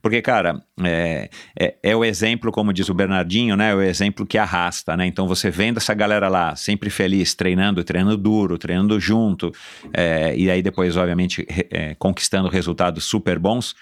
[0.02, 1.30] Porque, cara, é,
[1.60, 3.72] é, é, o exemplo, como diz o Bernardinho, né?
[3.72, 5.06] É o exemplo que arrasta, né?
[5.06, 9.52] Então você vendo essa galera lá, sempre feliz, treinando, treinando duro, treinando junto,
[9.94, 13.76] é, e aí depois, obviamente, é, conquistando resultados super bons,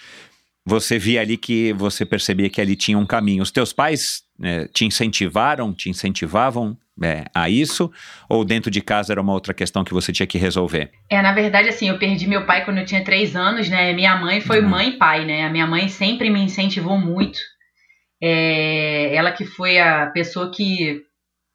[0.66, 3.42] você via ali que você percebia que ali tinha um caminho.
[3.42, 7.92] Os teus pais é, te incentivaram, te incentivavam é, a isso?
[8.28, 10.92] Ou dentro de casa era uma outra questão que você tinha que resolver?
[11.10, 13.94] É, na verdade, assim, eu perdi meu pai quando eu tinha três anos, né?
[13.94, 14.70] Minha mãe foi uhum.
[14.70, 15.46] mãe e pai, né?
[15.46, 17.40] A minha mãe sempre me incentivou muito.
[18.22, 21.02] É, ela que foi a pessoa que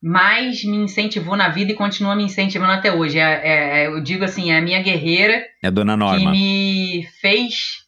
[0.03, 3.19] mais me incentivou na vida e continua me incentivando até hoje.
[3.19, 5.45] É, é, é eu digo assim, é a minha guerreira.
[5.63, 6.19] É a Dona Norma.
[6.19, 7.85] Que me fez.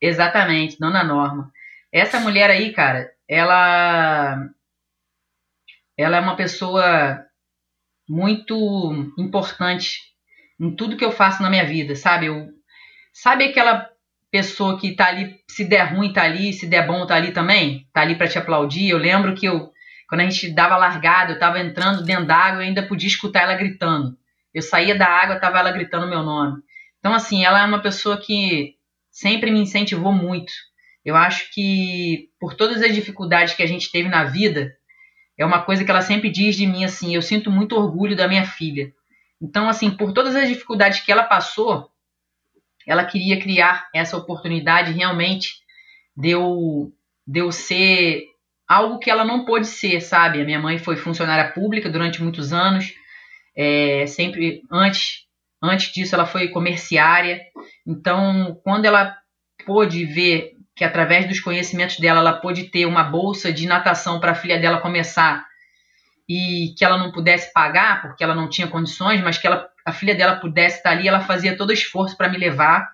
[0.00, 1.50] Exatamente, Dona Norma.
[1.92, 4.38] Essa mulher aí, cara, ela
[5.98, 7.20] ela é uma pessoa
[8.08, 9.98] muito importante
[10.60, 12.26] em tudo que eu faço na minha vida, sabe?
[12.26, 12.48] Eu,
[13.12, 13.88] sabe aquela
[14.30, 17.88] pessoa que tá ali, se der ruim, tá ali, se der bom, tá ali também?
[17.92, 18.88] Tá ali para te aplaudir.
[18.88, 19.72] Eu lembro que eu,
[20.08, 23.54] quando a gente dava largada, eu tava entrando dentro d'água, eu ainda podia escutar ela
[23.54, 24.16] gritando.
[24.54, 26.62] Eu saía da água, tava ela gritando meu nome.
[26.98, 28.74] Então, assim, ela é uma pessoa que
[29.10, 30.52] sempre me incentivou muito.
[31.04, 34.72] Eu acho que, por todas as dificuldades que a gente teve na vida,
[35.38, 38.26] é uma coisa que ela sempre diz de mim assim: eu sinto muito orgulho da
[38.26, 38.92] minha filha.
[39.40, 41.88] Então, assim, por todas as dificuldades que ela passou,
[42.84, 45.60] ela queria criar essa oportunidade realmente
[46.16, 46.92] de eu,
[47.52, 48.24] ser
[48.66, 50.40] algo que ela não pôde ser, sabe?
[50.40, 52.92] A minha mãe foi funcionária pública durante muitos anos,
[53.56, 55.26] é, sempre antes,
[55.62, 57.40] antes disso ela foi comerciária.
[57.86, 59.16] Então, quando ela
[59.64, 64.30] pôde ver que através dos conhecimentos dela ela pôde ter uma bolsa de natação para
[64.30, 65.44] a filha dela começar
[66.28, 69.92] e que ela não pudesse pagar porque ela não tinha condições, mas que ela, a
[69.92, 72.88] filha dela pudesse estar ali, ela fazia todo esforço para me levar,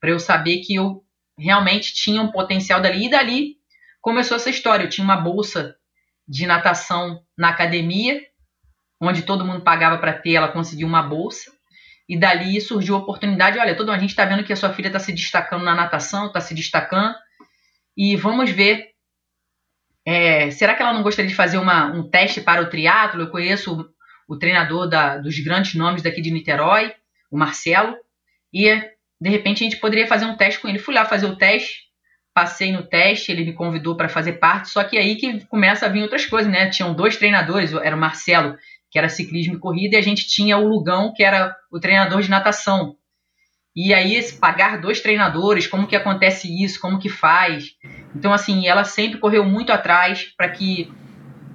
[0.00, 1.02] para eu saber que eu
[1.36, 3.06] realmente tinha um potencial dali.
[3.06, 3.56] E dali
[4.00, 4.84] começou essa história.
[4.84, 5.74] Eu tinha uma bolsa
[6.28, 8.20] de natação na academia,
[9.00, 11.50] onde todo mundo pagava para ter, ela conseguiu uma bolsa.
[12.08, 14.86] E dali surgiu a oportunidade, olha, todo a gente está vendo que a sua filha
[14.86, 17.14] está se destacando na natação, está se destacando,
[17.96, 18.90] e vamos ver.
[20.04, 23.22] É, será que ela não gostaria de fazer uma, um teste para o triatlo?
[23.22, 23.80] Eu conheço
[24.28, 26.94] o, o treinador da, dos grandes nomes daqui de Niterói,
[27.30, 27.96] o Marcelo,
[28.52, 28.72] e
[29.20, 30.78] de repente a gente poderia fazer um teste com ele.
[30.78, 31.86] Fui lá fazer o teste,
[32.32, 35.88] passei no teste, ele me convidou para fazer parte, só que aí que começa a
[35.88, 36.68] vir outras coisas, né?
[36.70, 38.56] Tinham dois treinadores, era o Marcelo
[38.96, 42.22] que era ciclismo e corrida, e a gente tinha o Lugão, que era o treinador
[42.22, 42.96] de natação.
[43.76, 47.72] E aí, pagar dois treinadores, como que acontece isso, como que faz.
[48.14, 50.90] Então, assim, ela sempre correu muito atrás para que,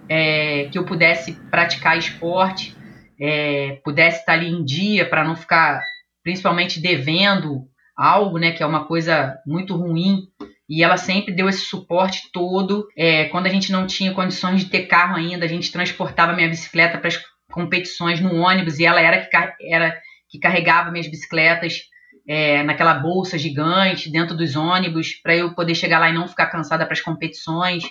[0.08, 2.78] é, que eu pudesse praticar esporte,
[3.20, 5.82] é, pudesse estar ali em dia, para não ficar,
[6.24, 7.64] principalmente, devendo
[7.98, 10.28] algo, né, que é uma coisa muito ruim.
[10.70, 12.88] E ela sempre deu esse suporte todo.
[12.96, 16.48] É, quando a gente não tinha condições de ter carro ainda, a gente transportava minha
[16.48, 17.10] bicicleta para
[17.52, 19.38] competições no ônibus e ela era que,
[19.70, 20.00] era
[20.30, 21.82] que carregava minhas bicicletas
[22.28, 26.48] é, naquela bolsa gigante dentro dos ônibus para eu poder chegar lá e não ficar
[26.48, 27.84] cansada para as competições.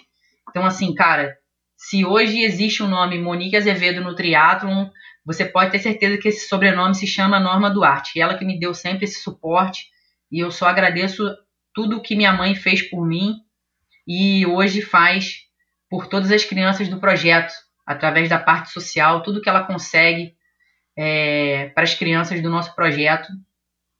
[0.48, 1.36] Então, assim, cara,
[1.76, 4.88] se hoje existe o nome Monique Azevedo no triatlon,
[5.24, 8.20] você pode ter certeza que esse sobrenome se chama Norma Duarte.
[8.20, 9.86] Ela que me deu sempre esse suporte
[10.30, 11.24] e eu só agradeço
[11.74, 13.36] tudo que minha mãe fez por mim
[14.06, 15.42] e hoje faz
[15.88, 17.52] por todas as crianças do projeto,
[17.90, 20.36] através da parte social, tudo que ela consegue
[20.96, 23.28] é, para as crianças do nosso projeto,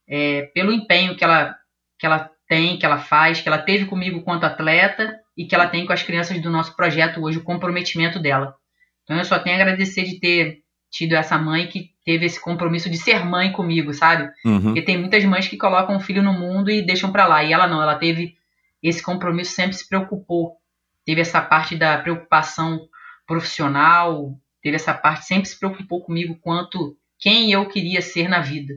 [0.09, 1.57] é, pelo empenho que ela,
[1.99, 5.67] que ela tem, que ela faz, que ela teve comigo quanto atleta e que ela
[5.67, 8.55] tem com as crianças do nosso projeto hoje, o comprometimento dela.
[9.03, 12.89] Então eu só tenho a agradecer de ter tido essa mãe que teve esse compromisso
[12.89, 14.31] de ser mãe comigo, sabe?
[14.45, 14.63] Uhum.
[14.63, 17.43] Porque tem muitas mães que colocam o filho no mundo e deixam para lá.
[17.43, 18.37] E ela não, ela teve
[18.81, 20.59] esse compromisso, sempre se preocupou.
[21.05, 22.89] Teve essa parte da preocupação
[23.31, 28.75] profissional, teve essa parte, sempre se preocupou comigo quanto quem eu queria ser na vida.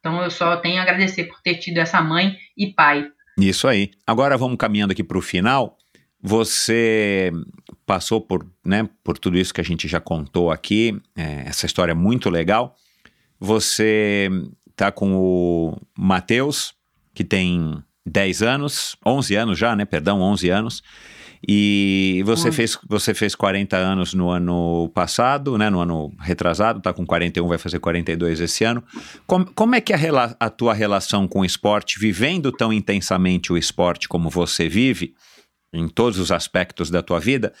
[0.00, 3.06] Então eu só tenho a agradecer por ter tido essa mãe e pai.
[3.38, 3.92] Isso aí.
[4.04, 5.78] Agora vamos caminhando aqui para o final.
[6.20, 7.30] Você
[7.86, 11.92] passou por, né, por tudo isso que a gente já contou aqui, é, essa história
[11.92, 12.74] é muito legal.
[13.38, 14.28] Você
[14.74, 16.74] tá com o Matheus,
[17.14, 19.84] que tem 10 anos, 11 anos já, né?
[19.84, 20.82] Perdão, 11 anos.
[21.46, 25.68] E você, fez, você fez 40 anos no ano passado, né?
[25.68, 28.82] No ano retrasado, tá com 41, vai fazer 42 esse ano.
[29.26, 33.52] Como, como é que é a, a tua relação com o esporte, vivendo tão intensamente
[33.52, 35.14] o esporte como você vive?
[35.72, 37.52] em todos os aspectos da tua vida.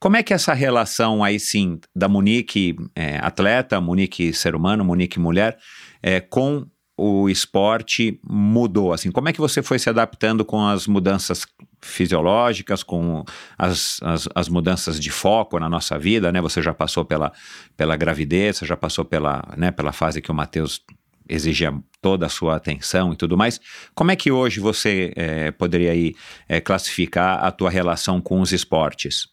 [0.00, 4.84] Como é que é essa relação aí sim da Monique é, atleta, Monique ser humano,
[4.84, 5.58] Monique mulher,
[6.02, 6.66] é, com
[6.96, 8.92] o esporte mudou?
[8.92, 11.44] Assim, como é que você foi se adaptando com as mudanças
[11.80, 13.24] fisiológicas, com
[13.56, 16.40] as, as, as, mudanças de foco na nossa vida, né?
[16.40, 17.32] Você já passou pela,
[17.76, 20.82] pela gravidez, você já passou pela, né, pela fase que o Matheus
[21.28, 23.60] exigia toda a sua atenção e tudo mais.
[23.94, 26.14] Como é que hoje você é, poderia aí,
[26.48, 29.28] é, classificar a tua relação com os esportes?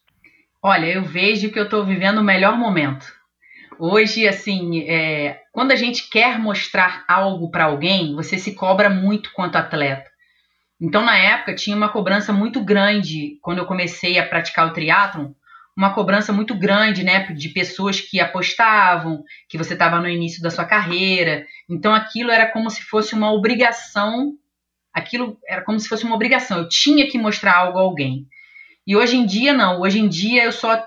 [0.61, 3.05] Olha, eu vejo que eu estou vivendo o melhor momento.
[3.79, 9.31] Hoje, assim, é, quando a gente quer mostrar algo para alguém, você se cobra muito
[9.33, 10.09] quanto atleta.
[10.81, 15.31] Então, na época, tinha uma cobrança muito grande quando eu comecei a praticar o triatlon,
[15.75, 20.49] uma cobrança muito grande, né, de pessoas que apostavam, que você estava no início da
[20.49, 21.45] sua carreira.
[21.69, 24.33] Então aquilo era como se fosse uma obrigação,
[24.93, 26.59] aquilo era como se fosse uma obrigação.
[26.59, 28.25] Eu tinha que mostrar algo a alguém.
[28.87, 30.81] E hoje em dia não, hoje em dia eu só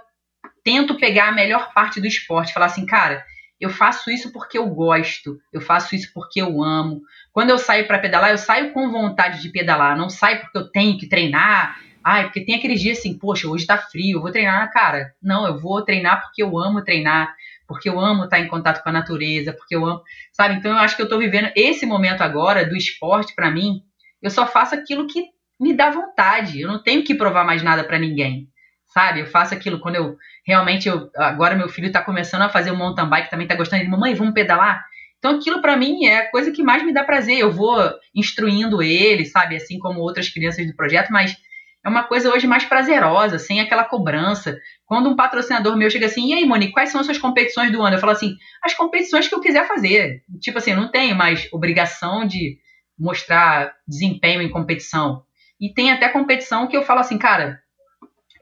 [0.65, 3.25] tento pegar a melhor parte do esporte, falar assim, cara,
[3.61, 7.03] Eu faço isso porque eu gosto, eu faço isso porque eu amo.
[7.33, 10.71] Quando eu saio para pedalar, eu saio com vontade de pedalar, não saio porque eu
[10.71, 11.81] tenho que treinar.
[12.05, 15.13] Ai, porque tem aqueles dias assim, poxa, hoje tá frio, eu vou treinar, cara.
[15.21, 17.35] Não, eu vou treinar porque eu amo treinar,
[17.67, 20.03] porque eu amo estar em contato com a natureza, porque eu amo,
[20.33, 20.55] sabe?
[20.55, 23.83] Então eu acho que eu tô vivendo esse momento agora do esporte para mim,
[24.23, 25.27] eu só faço aquilo que
[25.61, 26.61] me dá vontade.
[26.61, 28.49] Eu não tenho que provar mais nada para ninguém
[28.89, 29.21] sabe?
[29.21, 30.17] Eu faço aquilo quando eu
[30.47, 33.83] realmente eu agora meu filho está começando a fazer o mountain bike, também está gostando
[33.83, 34.85] de mamãe, vamos pedalar.
[35.19, 37.39] Então aquilo para mim é a coisa que mais me dá prazer.
[37.39, 37.77] Eu vou
[38.15, 41.37] instruindo ele, sabe, assim como outras crianças do projeto, mas
[41.85, 44.59] é uma coisa hoje mais prazerosa, sem aquela cobrança.
[44.85, 47.83] Quando um patrocinador meu chega assim, e aí, Monique, quais são as suas competições do
[47.83, 47.97] ano?
[47.97, 50.23] Eu falo assim, as competições que eu quiser fazer.
[50.41, 52.59] Tipo assim, eu não tenho mais obrigação de
[52.99, 55.23] mostrar desempenho em competição.
[55.61, 57.61] E tem até competição que eu falo assim, cara,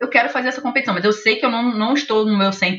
[0.00, 2.50] eu quero fazer essa competição, mas eu sei que eu não, não estou no meu
[2.50, 2.78] 100%.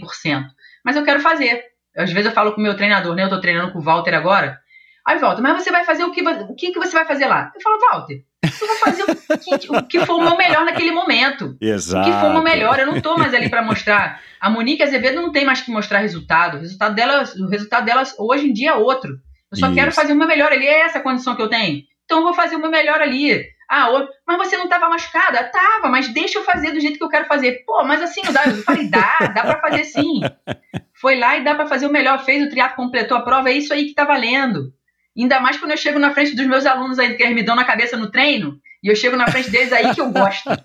[0.84, 1.64] Mas eu quero fazer.
[1.96, 3.24] Às vezes eu falo com o meu treinador, né?
[3.24, 4.60] Eu tô treinando com o Walter agora.
[5.06, 7.52] Aí, Walter, mas você vai fazer o que, o que, que você vai fazer lá?
[7.56, 10.92] Eu falo, Walter, eu vou fazer o que, o que for o meu melhor naquele
[10.92, 11.58] momento.
[11.62, 12.08] Exato.
[12.08, 12.78] O que for o meu melhor.
[12.78, 14.22] Eu não tô mais ali para mostrar.
[14.40, 16.58] A Monique Azevedo não tem mais que mostrar resultado.
[16.58, 19.18] O resultado dela, o resultado dela hoje em dia é outro.
[19.52, 19.76] Eu só Isso.
[19.76, 20.68] quero fazer o meu melhor ali.
[20.68, 21.84] É essa a condição que eu tenho.
[22.04, 23.46] Então eu vou fazer o meu melhor ali.
[23.70, 23.90] Ah,
[24.26, 25.44] mas você não estava machucada?
[25.44, 27.64] Tava, mas deixa eu fazer do jeito que eu quero fazer.
[27.66, 30.22] Pô, mas assim, dá, eu falei, dá, dá para fazer sim.
[31.00, 33.54] Foi lá e dá para fazer o melhor, fez o triatlo, completou a prova, é
[33.54, 34.74] isso aí que tá valendo.
[35.16, 37.56] Ainda mais quando eu chego na frente dos meus alunos aí que eles me dão
[37.56, 40.50] na cabeça no treino, e eu chego na frente deles aí que eu gosto.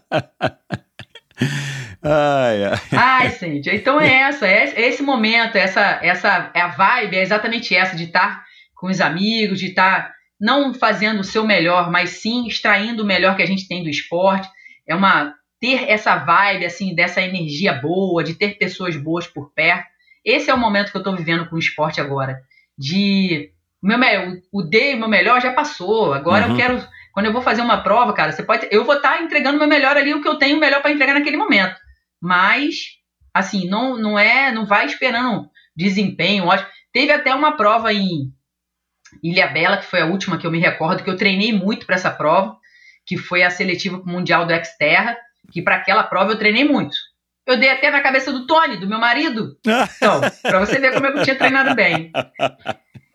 [2.05, 2.81] Ai, ai.
[2.91, 7.77] ai, gente, então é essa, é esse momento, essa, essa é a vibe, é exatamente
[7.77, 10.13] essa de estar com os amigos, de estar
[10.43, 13.89] não fazendo o seu melhor, mas sim extraindo o melhor que a gente tem do
[13.89, 14.49] esporte.
[14.89, 19.87] É uma ter essa vibe assim dessa energia boa, de ter pessoas boas por perto.
[20.25, 22.41] Esse é o momento que eu estou vivendo com o esporte agora.
[22.77, 23.97] De meu
[24.53, 26.13] o D, o meu melhor já passou.
[26.13, 26.51] Agora uhum.
[26.51, 29.23] eu quero quando eu vou fazer uma prova, cara, você pode eu vou estar tá
[29.23, 31.77] entregando o meu melhor ali, o que eu tenho melhor para entregar naquele momento.
[32.21, 32.97] Mas
[33.33, 36.69] assim, não não é, não vai esperando desempenho, ótimo.
[36.93, 38.33] Teve até uma prova em
[39.23, 41.95] Ilha Bela, que foi a última que eu me recordo, que eu treinei muito para
[41.95, 42.57] essa prova,
[43.07, 45.17] que foi a seletiva mundial do Xterra,
[45.51, 46.97] que para aquela prova eu treinei muito.
[47.47, 49.57] Eu dei até na cabeça do Tony, do meu marido.
[49.97, 52.11] Então, para você ver como eu tinha treinado bem.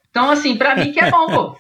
[0.10, 1.57] Então, assim, para mim que é bom, pô.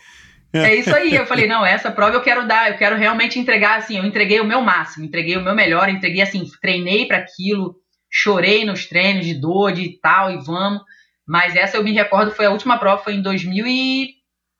[0.53, 1.13] É isso aí.
[1.13, 4.39] Eu falei, não, essa prova eu quero dar, eu quero realmente entregar, assim, eu entreguei
[4.39, 7.75] o meu máximo, entreguei o meu melhor, entreguei, assim, treinei para aquilo,
[8.09, 10.81] chorei nos treinos de dor, de tal, e vamos.
[11.27, 14.16] Mas essa eu me recordo, foi a última prova, foi em 2000 e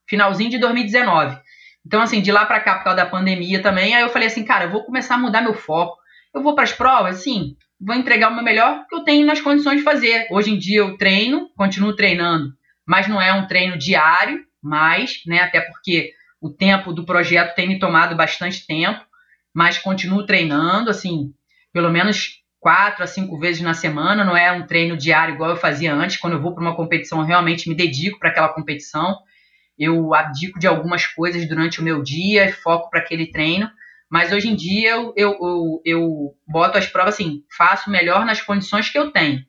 [0.07, 1.37] finalzinho de 2019.
[1.85, 4.43] Então, assim, de lá para cá, por causa da pandemia também, aí eu falei assim,
[4.43, 5.97] cara, eu vou começar a mudar meu foco.
[6.33, 9.39] Eu vou para as provas, assim, vou entregar o meu melhor que eu tenho nas
[9.39, 10.27] condições de fazer.
[10.29, 12.53] Hoje em dia eu treino, continuo treinando,
[12.85, 16.11] mas não é um treino diário, mais, né, até porque
[16.41, 18.99] o tempo do projeto tem me tomado bastante tempo,
[19.53, 21.31] mas continuo treinando, assim,
[21.71, 25.57] pelo menos quatro a cinco vezes na semana, não é um treino diário igual eu
[25.57, 29.17] fazia antes, quando eu vou para uma competição, eu realmente me dedico para aquela competição
[29.77, 33.69] eu abdico de algumas coisas durante o meu dia e foco para aquele treino.
[34.09, 38.41] Mas hoje em dia eu, eu, eu, eu, boto as provas assim, faço melhor nas
[38.41, 39.43] condições que eu tenho,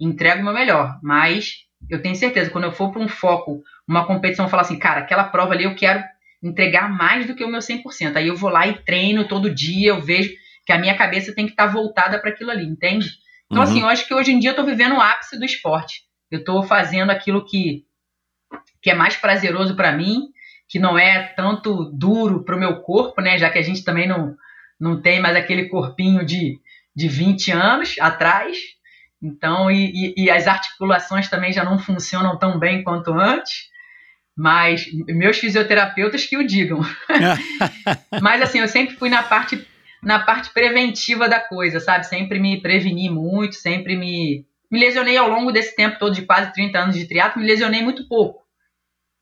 [0.00, 0.98] entrego o meu melhor.
[1.02, 5.00] Mas eu tenho certeza, quando eu for para um foco, uma competição, falar assim, cara,
[5.00, 6.02] aquela prova ali eu quero
[6.42, 8.16] entregar mais do que o meu 100%.
[8.16, 10.30] Aí eu vou lá e treino todo dia, eu vejo
[10.64, 13.08] que a minha cabeça tem que estar tá voltada para aquilo ali, entende?
[13.46, 13.70] Então, uhum.
[13.70, 16.02] assim, eu acho que hoje em dia eu estou vivendo o ápice do esporte.
[16.30, 17.84] Eu estou fazendo aquilo que
[18.84, 20.28] que é mais prazeroso para mim,
[20.68, 23.38] que não é tanto duro para o meu corpo, né?
[23.38, 24.36] Já que a gente também não,
[24.78, 26.58] não tem mais aquele corpinho de,
[26.94, 28.58] de 20 anos atrás.
[29.22, 33.70] Então, e, e, e as articulações também já não funcionam tão bem quanto antes.
[34.36, 36.82] Mas meus fisioterapeutas que o digam.
[38.20, 39.66] mas assim, eu sempre fui na parte
[40.02, 42.04] na parte preventiva da coisa, sabe?
[42.04, 46.52] Sempre me preveni muito, sempre me me lesionei ao longo desse tempo todo de quase
[46.52, 48.43] 30 anos de triatlo, me lesionei muito pouco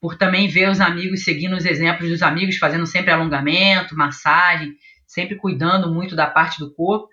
[0.02, 4.74] por também ver os amigos seguindo os exemplos dos amigos, fazendo sempre alongamento, massagem,
[5.06, 7.06] sempre cuidando muito da parte do corpo.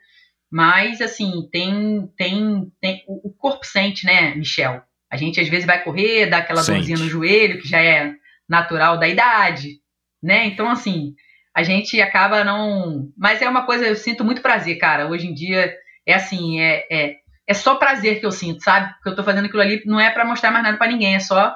[0.52, 2.10] Mas, assim, tem.
[2.18, 4.82] tem, tem o, corpo sente, né, Michel?
[5.08, 6.78] A gente às vezes vai correr, dá aquela sente.
[6.78, 8.12] dorzinha no joelho, que já é
[8.50, 9.76] natural da idade,
[10.22, 10.48] né?
[10.48, 11.14] Então, assim,
[11.56, 13.12] a gente acaba não.
[13.16, 15.08] Mas é uma coisa, eu sinto muito prazer, cara.
[15.08, 15.72] Hoje em dia
[16.08, 17.16] é assim, é, é,
[17.48, 18.92] é só prazer que eu sinto, sabe?
[18.96, 21.20] Porque eu tô fazendo aquilo ali não é para mostrar mais nada para ninguém, é
[21.20, 21.56] só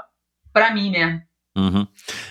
[0.54, 1.24] para mim, né?
[1.56, 1.86] Uhum.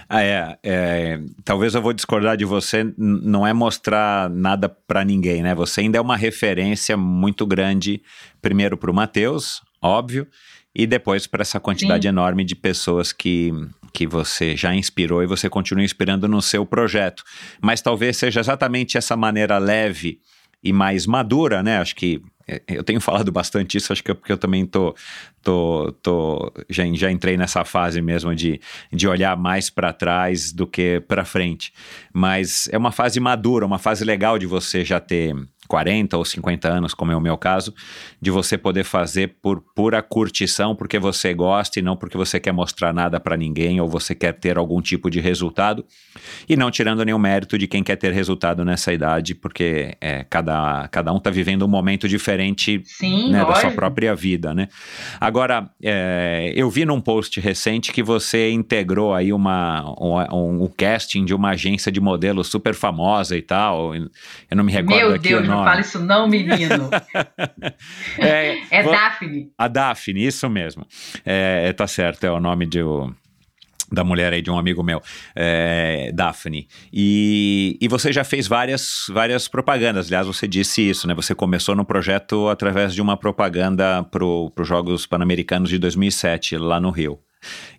[0.08, 5.42] Ah, é, é, talvez eu vou discordar de você, não é mostrar nada para ninguém,
[5.42, 5.54] né?
[5.54, 8.02] Você ainda é uma referência muito grande,
[8.40, 10.26] primeiro para o Matheus, óbvio,
[10.74, 12.08] e depois para essa quantidade Sim.
[12.08, 13.52] enorme de pessoas que,
[13.92, 17.22] que você já inspirou e você continua inspirando no seu projeto.
[17.60, 20.18] Mas talvez seja exatamente essa maneira leve
[20.64, 21.78] e mais madura, né?
[21.78, 24.94] Acho que é, eu tenho falado bastante isso, acho que é porque eu também tô,
[25.42, 28.60] tô, tô já, já entrei nessa fase mesmo de,
[28.92, 31.72] de olhar mais para trás do que para frente.
[32.12, 35.34] Mas é uma fase madura, uma fase legal de você já ter
[35.72, 37.72] 40 ou 50 anos, como é o meu caso,
[38.20, 42.52] de você poder fazer por pura curtição, porque você gosta e não porque você quer
[42.52, 45.82] mostrar nada para ninguém ou você quer ter algum tipo de resultado,
[46.46, 50.86] e não tirando nenhum mérito de quem quer ter resultado nessa idade, porque é, cada,
[50.88, 54.68] cada um está vivendo um momento diferente Sim, né, da sua própria vida, né?
[55.18, 55.31] Agora,
[55.82, 61.34] é, eu vi num post recente que você integrou aí uma, um, um casting de
[61.34, 63.94] uma agência de modelo super famosa e tal.
[63.94, 64.08] Eu
[64.54, 65.68] não me recordo Meu aqui Deus, o não nome.
[65.68, 66.90] fala isso não, menino.
[68.18, 69.50] É, É vo- Daphne.
[69.56, 70.86] A Daphne, isso mesmo.
[71.24, 73.12] É, tá certo, é o nome de, o-
[73.92, 75.00] da mulher aí de um amigo meu,
[75.34, 76.66] é, Daphne.
[76.92, 80.06] E, e você já fez várias, várias propagandas.
[80.06, 81.14] Aliás, você disse isso, né?
[81.14, 86.80] Você começou no projeto através de uma propaganda para os Jogos Pan-Americanos de 2007, lá
[86.80, 87.18] no Rio.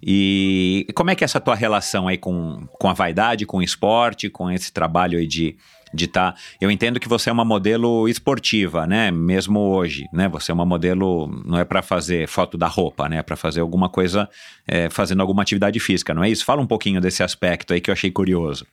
[0.01, 3.63] E como é que é essa tua relação aí com, com a vaidade, com o
[3.63, 5.55] esporte, com esse trabalho aí de
[5.93, 6.35] de tá.
[6.59, 9.11] Eu entendo que você é uma modelo esportiva, né?
[9.11, 10.27] Mesmo hoje, né?
[10.29, 13.17] Você é uma modelo não é para fazer foto da roupa, né?
[13.17, 14.29] É para fazer alguma coisa,
[14.67, 16.45] é, fazendo alguma atividade física, não é isso?
[16.45, 18.65] Fala um pouquinho desse aspecto aí que eu achei curioso.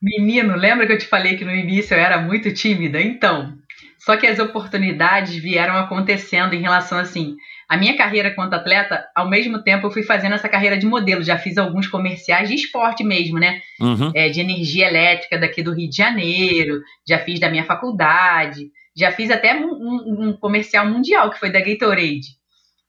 [0.00, 3.00] Menino, lembra que eu te falei que no início eu era muito tímida?
[3.00, 3.52] Então,
[4.00, 7.36] só que as oportunidades vieram acontecendo em relação assim.
[7.68, 11.22] A minha carreira quanto atleta, ao mesmo tempo eu fui fazendo essa carreira de modelo.
[11.22, 13.60] Já fiz alguns comerciais de esporte mesmo, né?
[13.80, 14.10] Uhum.
[14.14, 16.80] É, de energia elétrica daqui do Rio de Janeiro.
[17.06, 18.70] Já fiz da minha faculdade.
[18.96, 22.40] Já fiz até um, um- um comercial mundial que foi da Gatorade.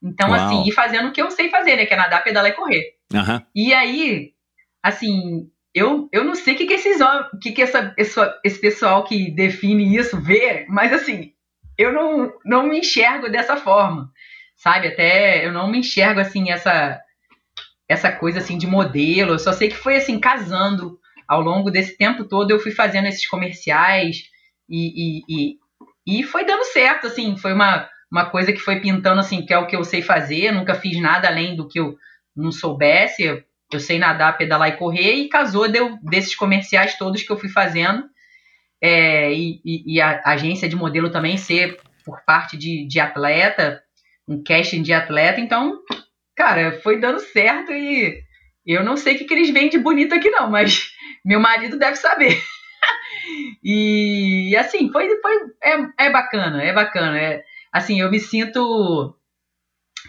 [0.03, 0.39] Então, Uau.
[0.39, 1.85] assim, e fazendo o que eu sei fazer, né?
[1.85, 2.83] Que é nadar, pedalar e correr.
[3.13, 3.43] Aham.
[3.53, 4.31] E aí,
[4.81, 6.99] assim, eu, eu não sei o que, que esses
[7.41, 11.34] que, que essa, esse, esse pessoal que define isso vê, mas assim,
[11.77, 14.11] eu não, não me enxergo dessa forma,
[14.56, 14.88] sabe?
[14.88, 16.99] Até eu não me enxergo assim, essa,
[17.88, 19.34] essa coisa assim de modelo.
[19.34, 23.07] Eu só sei que foi assim, casando ao longo desse tempo todo, eu fui fazendo
[23.07, 24.23] esses comerciais
[24.69, 25.57] e, e,
[26.07, 29.53] e, e foi dando certo, assim, foi uma, uma coisa que foi pintando assim, que
[29.53, 31.98] é o que eu sei fazer, eu nunca fiz nada além do que eu
[32.35, 33.43] não soubesse,
[33.76, 37.49] eu, sei nadar, pedalar e correr, e casou deu, desses comerciais todos que eu fui
[37.49, 38.03] fazendo,
[38.81, 43.81] é, e, e- e a agência de modelo também ser por parte de, de atleta,
[44.27, 45.80] um casting de atleta, então,
[46.35, 48.22] cara, foi dando certo e
[48.65, 50.91] eu não sei o que, que eles veem de bonito aqui não, mas
[51.26, 52.41] meu marido deve saber.
[53.64, 55.34] e assim, foi, foi
[55.64, 59.15] é, é bacana, é bacana, é, assim, eu me sinto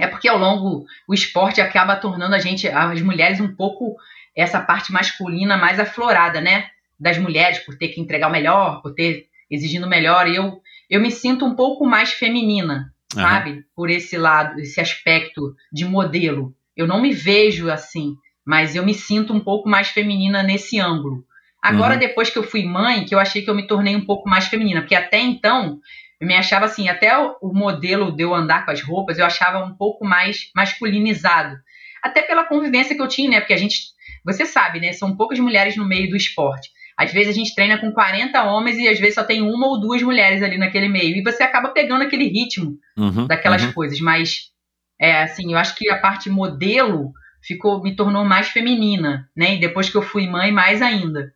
[0.01, 3.97] é porque ao longo o esporte acaba tornando a gente, as mulheres, um pouco
[4.37, 6.67] essa parte masculina mais aflorada, né?
[6.99, 10.29] Das mulheres, por ter que entregar o melhor, por ter exigindo o melhor.
[10.29, 13.29] E eu, eu me sinto um pouco mais feminina, Aham.
[13.29, 13.65] sabe?
[13.75, 16.55] Por esse lado, esse aspecto de modelo.
[16.77, 18.15] Eu não me vejo assim,
[18.47, 21.25] mas eu me sinto um pouco mais feminina nesse ângulo.
[21.63, 22.01] Agora, Uhum.
[22.01, 24.47] depois que eu fui mãe, que eu achei que eu me tornei um pouco mais
[24.47, 25.79] feminina, porque até então
[26.23, 29.59] eu me achava assim, até o, modelo de eu andar com as roupas, eu achava
[29.59, 31.57] um pouco mais masculinizado.
[32.01, 33.41] Até pela convivência que eu tinha, né?
[33.41, 33.87] Porque a gente,
[34.25, 34.93] você sabe, né?
[34.93, 36.71] São poucas mulheres no meio do esporte.
[36.97, 39.81] Às vezes a gente treina com 40 homens e às vezes só tem uma ou
[39.81, 41.17] duas mulheres ali naquele meio.
[41.17, 43.27] E você acaba pegando aquele ritmo Uhum.
[43.27, 43.73] daquelas uhum.
[43.73, 43.99] coisas.
[43.99, 44.53] Mas,
[45.01, 47.11] é, assim, eu acho que a parte modelo
[47.43, 49.57] ficou, me tornou mais feminina, né?
[49.57, 51.33] E depois que eu fui mãe, mais ainda.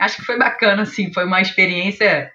[0.00, 1.12] Acho que foi bacana, assim.
[1.12, 2.28] Foi uma experiência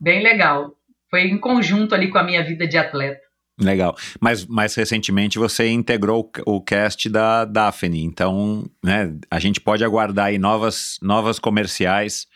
[0.00, 0.76] bem legal.
[1.12, 3.20] Foi em conjunto ali com a minha vida de atleta.
[3.60, 3.94] Legal.
[4.18, 8.02] Mas mais recentemente você integrou o cast da Daphne.
[8.02, 12.26] Então, né, a gente pode aguardar aí novas, novas comerciais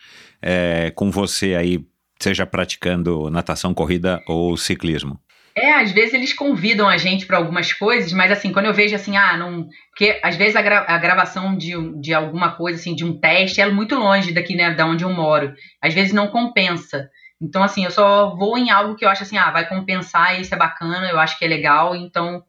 [0.41, 1.79] é, com você aí,
[2.21, 5.19] seja praticando natação, corrida ou ciclismo.
[5.55, 8.93] É, às vezes eles convidam a gente para algumas coisas, mas assim, quando eu vejo
[8.93, 9.67] assim, ah, não.
[9.89, 13.59] Porque às vezes a, gra- a gravação de, de alguma coisa, assim, de um teste,
[13.59, 15.51] é muito longe daqui, né, da onde eu moro.
[15.81, 17.09] Às vezes não compensa.
[17.41, 20.53] Então, assim, eu só vou em algo que eu acho assim, ah, vai compensar, isso
[20.53, 22.43] é bacana, eu acho que é legal, então.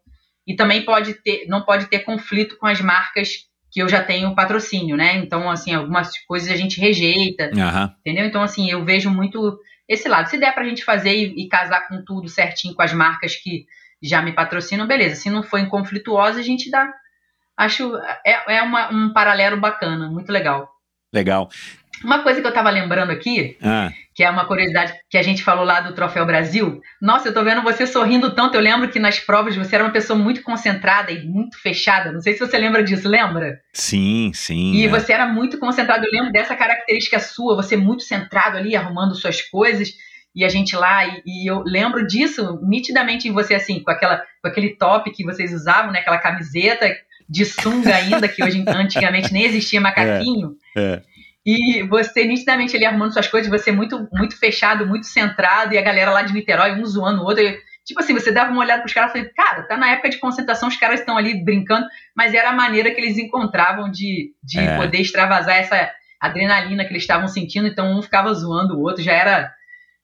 [0.46, 4.34] E também pode ter, não pode ter conflito com as marcas que eu já tenho
[4.34, 5.16] patrocínio, né?
[5.16, 7.94] Então, assim, algumas coisas a gente rejeita, Aham.
[8.00, 8.24] entendeu?
[8.24, 10.28] Então, assim, eu vejo muito esse lado.
[10.30, 13.66] Se der pra gente fazer e, e casar com tudo certinho com as marcas que
[14.02, 15.16] já me patrocinam, beleza.
[15.16, 16.90] Se não for inconflituosa, a gente dá.
[17.56, 17.94] Acho.
[18.24, 20.70] É, é uma- um paralelo bacana, muito legal.
[21.12, 21.50] Legal.
[22.04, 25.44] Uma coisa que eu tava lembrando aqui, Ah, que é uma curiosidade que a gente
[25.44, 26.80] falou lá do Troféu Brasil.
[27.00, 28.56] Nossa, eu tô vendo você sorrindo tanto.
[28.56, 32.10] Eu lembro que nas provas você era uma pessoa muito concentrada e muito fechada.
[32.10, 33.60] Não sei se você lembra disso, lembra?
[33.72, 34.72] sim, sim.
[34.72, 34.88] E é.
[34.88, 36.04] você era muito concentrado.
[36.04, 39.90] Eu lembro dessa característica sua, você muito centrado ali, arrumando suas coisas.
[40.34, 44.22] E a gente lá, e, e eu lembro disso nitidamente em você, assim, com, aquela,
[44.42, 46.00] com aquele top que vocês usavam, né?
[46.00, 46.92] Aquela camiseta
[47.28, 50.56] de sunga ainda, que hoje antigamente nem existia macaquinho.
[50.76, 51.02] É.
[51.50, 55.82] E você nitidamente ali arrumando suas coisas, você muito, muito fechado, muito centrado, e a
[55.82, 57.42] galera lá de Niterói, um zoando o outro.
[57.42, 60.10] E, tipo assim, você dava uma olhada pros caras e falei, cara, tá na época
[60.10, 64.32] de concentração, os caras estão ali brincando, mas era a maneira que eles encontravam de,
[64.42, 64.76] de É.
[64.76, 69.12] poder extravasar essa adrenalina que eles estavam sentindo, então um ficava zoando o outro, já
[69.14, 69.50] era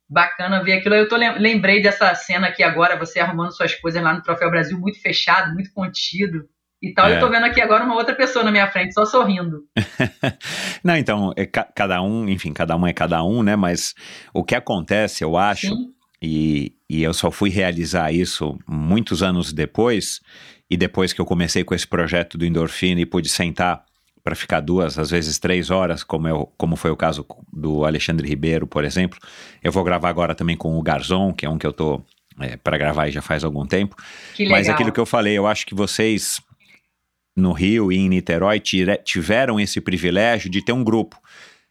[0.08, 0.94] bacana ver aquilo.
[0.94, 4.50] Eu tô, lem- lembrei dessa cena aqui agora, você arrumando suas coisas lá no Troféu
[4.50, 6.48] Brasil, muito fechado, muito contido
[6.90, 7.08] e tal.
[7.08, 7.16] É.
[7.16, 9.62] Eu tô vendo aqui agora uma outra pessoa na minha frente, só sorrindo.
[10.82, 13.56] Não, então, é ca- cada um, enfim, cada um é cada um, né?
[13.56, 13.94] Mas
[14.32, 15.92] o que acontece, eu acho, Sim.
[16.22, 20.20] e, e eu só fui realizar isso muitos anos depois,
[20.70, 23.84] e depois que eu comecei com esse projeto do Endorfina e pude sentar
[24.22, 28.26] para ficar duas, às vezes três horas, como, eu, como foi o caso do Alexandre
[28.26, 29.18] Ribeiro, por exemplo.
[29.62, 32.02] Eu vou gravar agora também com o Garzon, que é um que eu tô
[32.64, 33.94] para gravar aí já faz algum tempo.
[34.34, 34.58] Que legal.
[34.58, 36.40] Mas aquilo que eu falei, eu acho que vocês
[37.36, 38.60] no Rio e em Niterói
[39.04, 41.18] tiveram esse privilégio de ter um grupo.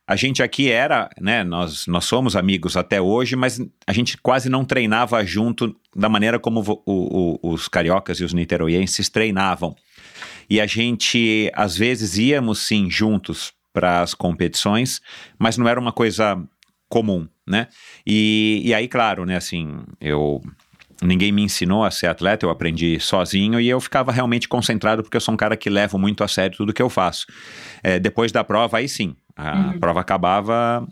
[0.06, 4.50] A gente aqui era, né, nós, nós somos amigos até hoje, mas a gente quase
[4.50, 9.74] não treinava junto da maneira como o- o- os cariocas e os niteroienses treinavam.
[10.50, 15.02] E a gente, às vezes, íamos sim juntos para as competições,
[15.40, 16.38] mas não era uma coisa
[16.90, 17.70] comum, né?
[18.06, 20.42] E, e aí, claro, né, assim, eu
[21.04, 25.18] ninguém me ensinou a ser atleta, eu aprendi sozinho e eu ficava realmente concentrado porque
[25.18, 27.26] eu sou um cara que levo muito a sério tudo que eu faço.
[27.84, 30.88] É, depois da prova, aí sim, a prova acabava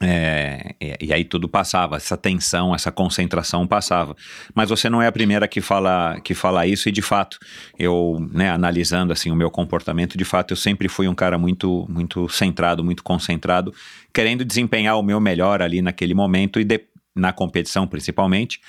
[0.00, 4.14] é, e, e aí tudo passava, essa tensão, essa concentração passava.
[4.54, 7.38] Mas você não é a primeira que fala, que fala isso, e de fato,
[7.78, 11.86] eu, né, analisando assim o meu comportamento, de fato, eu sempre fui um cara muito,
[11.88, 13.72] muito centrado, muito concentrado,
[14.12, 18.60] querendo desempenhar o meu melhor ali naquele momento e de- na competição principalmente.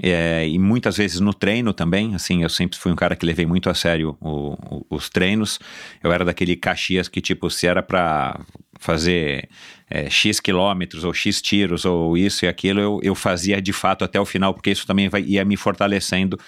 [0.00, 3.46] É, e muitas vezes no treino também, assim, eu sempre fui um cara que levei
[3.46, 5.58] muito a sério o- o- os treinos.
[6.02, 8.40] Eu era daquele Caxias que, tipo, se era pra
[8.80, 9.48] fazer
[9.94, 14.02] é, X quilômetros ou X tiros ou isso e aquilo, eu, eu fazia de fato
[14.04, 16.38] até o final, porque isso também vai, ia me fortalecendo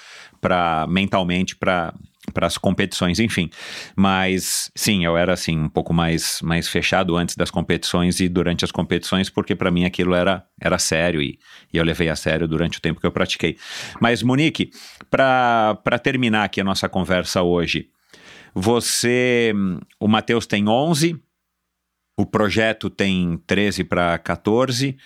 [0.41, 1.93] para mentalmente para
[2.33, 3.51] para as competições, enfim.
[3.95, 8.65] Mas sim, eu era assim um pouco mais mais fechado antes das competições e durante
[8.65, 11.39] as competições, porque para mim aquilo era era sério e,
[11.73, 13.57] e eu levei a sério durante o tempo que eu pratiquei.
[14.01, 14.71] Mas Monique,
[15.11, 17.89] para terminar aqui a nossa conversa hoje,
[18.55, 19.53] você,
[19.99, 21.21] o Matheus tem 11,
[22.17, 24.97] o projeto tem 13 para 14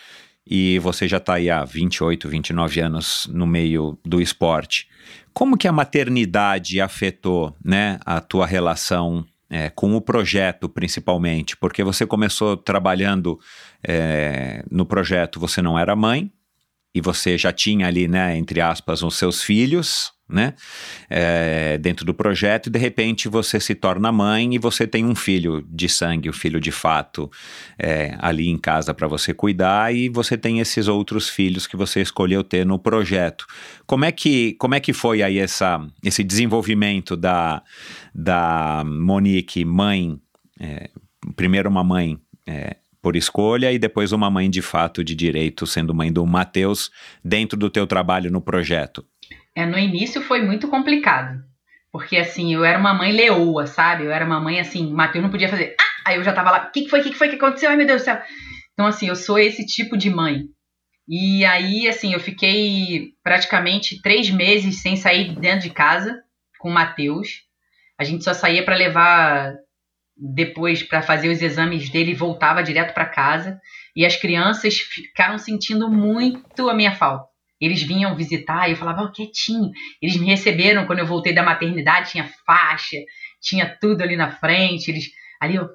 [0.47, 4.89] e você já está aí há 28, 29 anos no meio do esporte.
[5.39, 11.57] Como que a maternidade afetou né, a tua relação é, com o projeto, principalmente?
[11.57, 13.39] Porque você começou trabalhando
[13.81, 16.29] é, no projeto, você não era mãe,
[16.93, 20.55] e você já tinha ali, né, entre aspas, os seus filhos, né,
[21.09, 25.15] é, dentro do projeto, e de repente você se torna mãe e você tem um
[25.15, 27.31] filho de sangue, um filho de fato,
[27.79, 32.01] é, ali em casa para você cuidar, e você tem esses outros filhos que você
[32.01, 33.47] escolheu ter no projeto.
[33.87, 37.63] Como é que, como é que foi aí essa, esse desenvolvimento da,
[38.15, 40.21] da Monique, mãe,
[40.61, 40.91] é,
[41.35, 45.95] primeiro uma mãe é, por escolha e depois uma mãe de fato de direito, sendo
[45.95, 46.91] mãe do Matheus,
[47.25, 49.05] dentro do teu trabalho no projeto?
[49.59, 51.43] É, no início foi muito complicado.
[51.91, 54.05] Porque assim, eu era uma mãe leoa, sabe?
[54.05, 55.75] Eu era uma mãe assim, Matheus não podia fazer.
[55.81, 56.11] Ah!
[56.11, 57.01] Aí eu já tava lá, o que, que foi?
[57.01, 57.69] O que, que foi que aconteceu?
[57.69, 58.23] Ai, meu Deus do céu.
[58.73, 60.45] Então, assim, eu sou esse tipo de mãe.
[61.09, 66.23] E aí, assim, eu fiquei praticamente três meses sem sair dentro de casa
[66.61, 67.43] com o Matheus.
[67.99, 69.57] A gente só saía para levar
[70.17, 73.61] depois para fazer os exames dele e voltava direto para casa.
[73.97, 77.28] E as crianças ficaram sentindo muito a minha falta.
[77.61, 79.71] Eles vinham visitar e eu falava, oh, quietinho.
[80.01, 82.97] Eles me receberam quando eu voltei da maternidade, tinha faixa,
[83.41, 84.91] tinha tudo ali na frente.
[84.91, 85.11] Eles
[85.41, 85.69] ali, eu,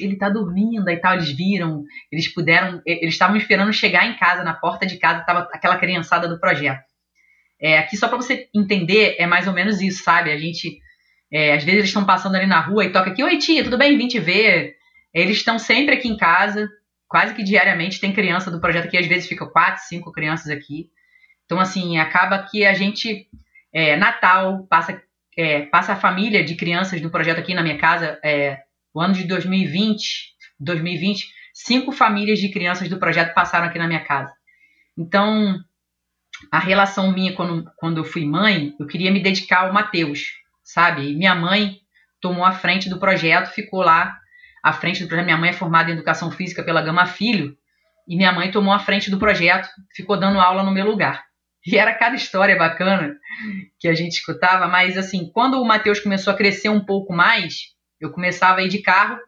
[0.00, 1.14] ele tá dormindo e tal.
[1.14, 5.48] Eles viram, eles puderam, eles estavam esperando chegar em casa, na porta de casa, tava
[5.52, 6.84] aquela criançada do projeto.
[7.60, 10.30] É, aqui só para você entender, é mais ou menos isso, sabe?
[10.30, 10.78] A gente,
[11.32, 13.78] é, às vezes eles estão passando ali na rua e toca aqui, oi tia, tudo
[13.78, 13.96] bem?
[13.96, 14.74] Vim te ver.
[15.12, 16.68] Eles estão sempre aqui em casa,
[17.08, 20.88] quase que diariamente tem criança do projeto aqui, às vezes fica quatro, cinco crianças aqui.
[21.44, 23.28] Então, assim, acaba que a gente,
[23.72, 25.02] é, Natal, passa,
[25.36, 28.18] é, passa a família de crianças do projeto aqui na minha casa.
[28.24, 28.58] É,
[28.92, 34.04] o ano de 2020 2020, cinco famílias de crianças do projeto passaram aqui na minha
[34.04, 34.32] casa.
[34.96, 35.58] Então,
[36.50, 41.10] a relação minha quando, quando eu fui mãe, eu queria me dedicar ao Mateus, sabe?
[41.10, 41.78] E minha mãe
[42.20, 44.16] tomou a frente do projeto, ficou lá
[44.62, 45.26] à frente do projeto.
[45.26, 47.56] Minha mãe é formada em Educação Física pela Gama Filho,
[48.06, 51.24] e minha mãe tomou a frente do projeto, ficou dando aula no meu lugar.
[51.66, 53.16] E era cada história bacana
[53.78, 57.72] que a gente escutava, mas assim, quando o Matheus começou a crescer um pouco mais,
[57.98, 59.18] eu começava a ir de carro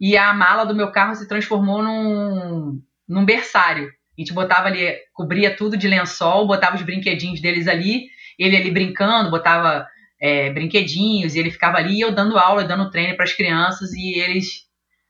[0.00, 3.88] e a mala do meu carro se transformou num, num berçário.
[4.16, 8.08] A gente botava ali, cobria tudo de lençol, botava os brinquedinhos deles ali,
[8.38, 9.86] ele ali brincando, botava
[10.20, 14.18] é, brinquedinhos, e ele ficava ali, eu dando aula, dando treino para as crianças, e
[14.18, 14.66] eles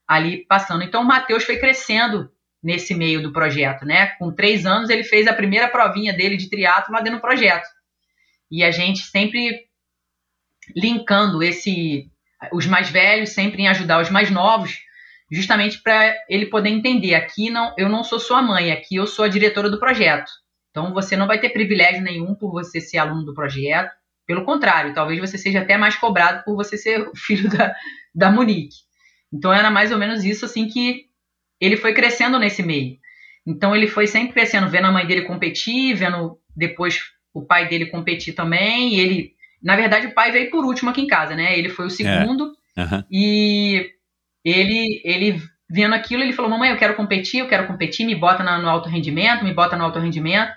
[0.07, 0.83] ali passando.
[0.83, 2.31] Então o Matheus foi crescendo
[2.63, 4.09] nesse meio do projeto, né?
[4.19, 7.67] Com três anos ele fez a primeira provinha dele de triatlo lá dentro do projeto.
[8.51, 9.67] E a gente sempre
[10.75, 12.11] linkando esse
[12.53, 14.79] os mais velhos sempre em ajudar os mais novos,
[15.31, 19.25] justamente para ele poder entender aqui não eu não sou sua mãe, aqui eu sou
[19.25, 20.31] a diretora do projeto.
[20.71, 23.91] Então você não vai ter privilégio nenhum por você ser aluno do projeto.
[24.27, 27.75] Pelo contrário, talvez você seja até mais cobrado por você ser filho da,
[28.15, 28.77] da Monique.
[29.33, 31.06] Então era mais ou menos isso assim que
[31.61, 32.99] ele foi crescendo nesse meio.
[33.47, 37.01] Então ele foi sempre crescendo, vendo a mãe dele competir, vendo depois
[37.33, 38.95] o pai dele competir também.
[38.95, 41.57] E ele, na verdade, o pai veio por último aqui em casa, né?
[41.57, 42.53] Ele foi o segundo.
[42.77, 42.83] É.
[42.83, 43.05] Uhum.
[43.11, 43.91] E
[44.45, 48.43] ele, ele vendo aquilo, ele falou: Mamãe, eu quero competir, eu quero competir, me bota
[48.43, 50.53] no alto rendimento, me bota no alto rendimento.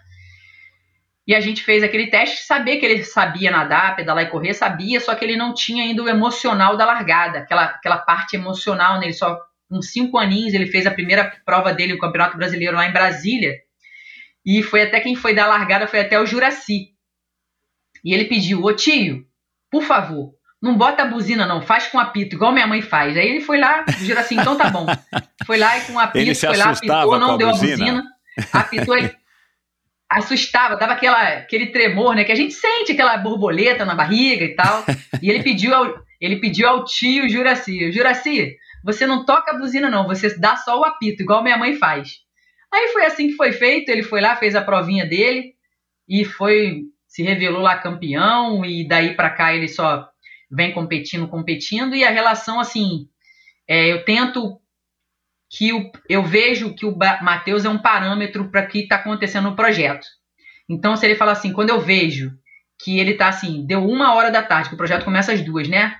[1.28, 5.00] E a gente fez aquele teste, saber que ele sabia nadar, pedalar e correr, sabia,
[5.00, 9.14] só que ele não tinha ainda o emocional da largada, aquela, aquela parte emocional nele,
[9.14, 9.40] só
[9.70, 13.56] com cinco aninhos, ele fez a primeira prova dele, o Campeonato Brasileiro, lá em Brasília.
[14.44, 16.90] E foi até quem foi dar a largada, foi até o Juraci.
[18.04, 19.26] E ele pediu, ô tio,
[19.70, 23.16] por favor, não bota a buzina não, faz com apito, igual minha mãe faz.
[23.16, 24.86] Aí ele foi lá, o Juraci, então tá bom.
[25.46, 28.04] Foi lá e com apito, foi lá, apitou, não deu a buzina.
[28.54, 29.12] Apitou, ele
[30.08, 32.24] assustava, dava aquela, aquele tremor, né?
[32.24, 34.86] Que a gente sente aquela borboleta na barriga e tal.
[35.24, 35.92] E ele pediu ao,
[36.22, 40.80] ele pediu ao tio Juraci, Juraci, você não toca a buzina, não, você dá só
[40.80, 42.20] o apito, igual minha mãe faz.
[42.72, 45.54] Aí foi assim que foi feito, ele foi lá, fez a provinha dele
[46.08, 50.08] e foi se revelou lá campeão e daí para cá ele só
[50.50, 53.08] vem competindo, competindo e a relação assim,
[53.68, 54.60] é, eu tento
[55.50, 59.50] que o, eu vejo que o Matheus é um parâmetro para o que está acontecendo
[59.50, 60.06] no projeto.
[60.70, 62.32] Então se ele fala assim, quando eu vejo
[62.80, 65.68] que ele está assim, deu uma hora da tarde, que o projeto começa às duas,
[65.68, 65.98] né?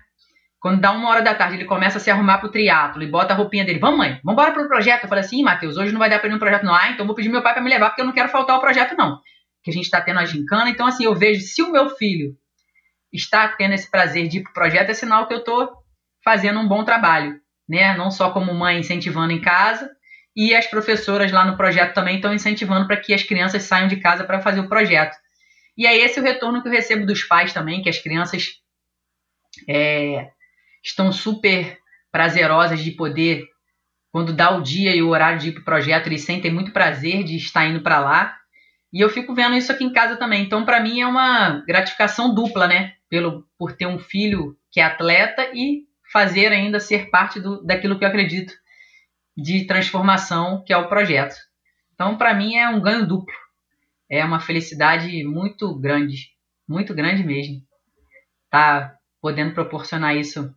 [0.60, 3.34] Quando dá uma hora da tarde, ele começa a se arrumar pro triatlo e bota
[3.34, 3.80] a roupinha dele.
[3.80, 5.04] Vamos, mãe, vamos embora pro projeto.
[5.04, 6.76] Eu falei assim, Matheus, hoje não vai dar pra ir no projeto, não.
[6.76, 8.62] Ah, então vou pedir meu pai para me levar, porque eu não quero faltar ao
[8.62, 9.20] projeto, não.
[9.64, 10.70] Que a gente está tendo a gincana.
[10.70, 12.36] Então, assim, eu vejo se o meu filho
[13.12, 15.72] está tendo esse prazer de ir pro projeto, é sinal que eu tô
[16.24, 17.96] fazendo um bom trabalho, né?
[17.96, 19.90] Não só como mãe incentivando em casa,
[20.36, 23.98] e as professoras lá no projeto também estão incentivando para que as crianças saiam de
[23.98, 25.16] casa para fazer o projeto.
[25.78, 28.50] E é esse o retorno que eu recebo dos pais também, que as crianças
[29.68, 30.30] é,
[30.84, 31.78] estão super
[32.12, 33.46] prazerosas de poder,
[34.12, 36.72] quando dá o dia e o horário de ir para o projeto, eles sentem muito
[36.72, 38.36] prazer de estar indo para lá.
[38.92, 40.44] E eu fico vendo isso aqui em casa também.
[40.44, 42.94] Então, para mim, é uma gratificação dupla, né?
[43.08, 47.98] Pelo, por ter um filho que é atleta e fazer ainda ser parte do, daquilo
[48.00, 48.54] que eu acredito
[49.38, 51.36] de transformação, que é o projeto.
[51.94, 53.34] Então, para mim, é um ganho duplo.
[54.10, 56.30] É uma felicidade muito grande,
[56.68, 57.62] muito grande mesmo.
[58.50, 60.52] Tá podendo proporcionar isso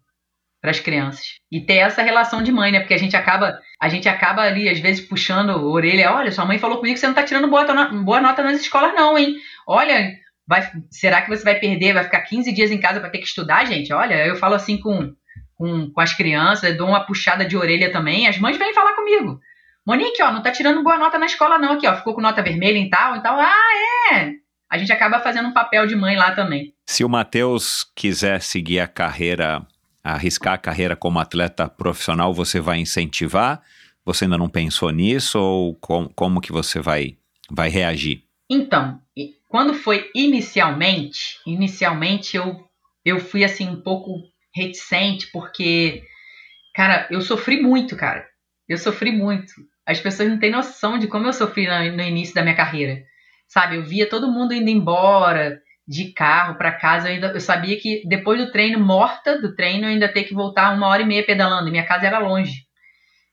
[0.62, 1.40] para as crianças.
[1.50, 2.78] E ter essa relação de mãe, né?
[2.78, 6.46] Porque a gente acaba, a gente acaba ali às vezes puxando a orelha, olha, sua
[6.46, 7.66] mãe falou comigo que você não tá tirando boa,
[8.04, 9.34] boa nota nas escolas não, hein?
[9.66, 10.12] Olha,
[10.46, 13.26] vai, será que você vai perder, vai ficar 15 dias em casa para ter que
[13.26, 13.92] estudar, gente?
[13.92, 15.12] Olha, eu falo assim com,
[15.56, 19.40] com, com as crianças, dou uma puxada de orelha também, as mães vêm falar comigo.
[19.84, 22.40] Monique, ó, não tá tirando boa nota na escola não, aqui, ó, ficou com nota
[22.40, 23.36] vermelha e tal, e tal.
[23.36, 24.30] Ah, é!
[24.70, 26.72] A gente acaba fazendo um papel de mãe lá também.
[26.88, 29.66] Se o Matheus quiser seguir a carreira
[30.02, 33.62] arriscar a carreira como atleta profissional, você vai incentivar?
[34.04, 37.16] Você ainda não pensou nisso ou com, como que você vai,
[37.50, 38.24] vai reagir?
[38.50, 39.00] Então,
[39.48, 42.64] quando foi inicialmente, inicialmente eu,
[43.04, 44.20] eu fui assim um pouco
[44.54, 46.02] reticente porque,
[46.74, 48.26] cara, eu sofri muito, cara.
[48.68, 49.52] Eu sofri muito.
[49.86, 53.02] As pessoas não têm noção de como eu sofri no, no início da minha carreira.
[53.46, 57.78] Sabe, eu via todo mundo indo embora, de carro para casa, eu, ainda, eu sabia
[57.78, 61.06] que depois do treino, morta do treino, eu ainda ter que voltar uma hora e
[61.06, 62.66] meia pedalando, minha casa era longe.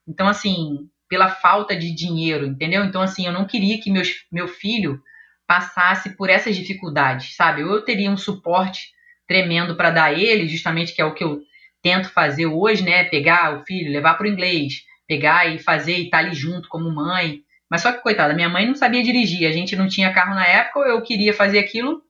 [0.07, 2.83] Então, assim, pela falta de dinheiro, entendeu?
[2.83, 4.99] Então, assim, eu não queria que meus, meu filho
[5.47, 7.61] passasse por essas dificuldades, sabe?
[7.61, 8.91] Eu teria um suporte
[9.27, 11.41] tremendo para dar a ele, justamente que é o que eu
[11.81, 13.03] tento fazer hoje, né?
[13.05, 16.67] Pegar o filho, levar para o inglês, pegar e fazer e estar tá ali junto
[16.67, 17.41] como mãe.
[17.69, 20.45] Mas só que, coitada, minha mãe não sabia dirigir, a gente não tinha carro na
[20.45, 22.01] época, eu queria fazer aquilo,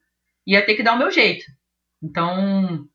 [0.54, 1.46] ia ter que dar o meu jeito.
[2.02, 2.86] Então,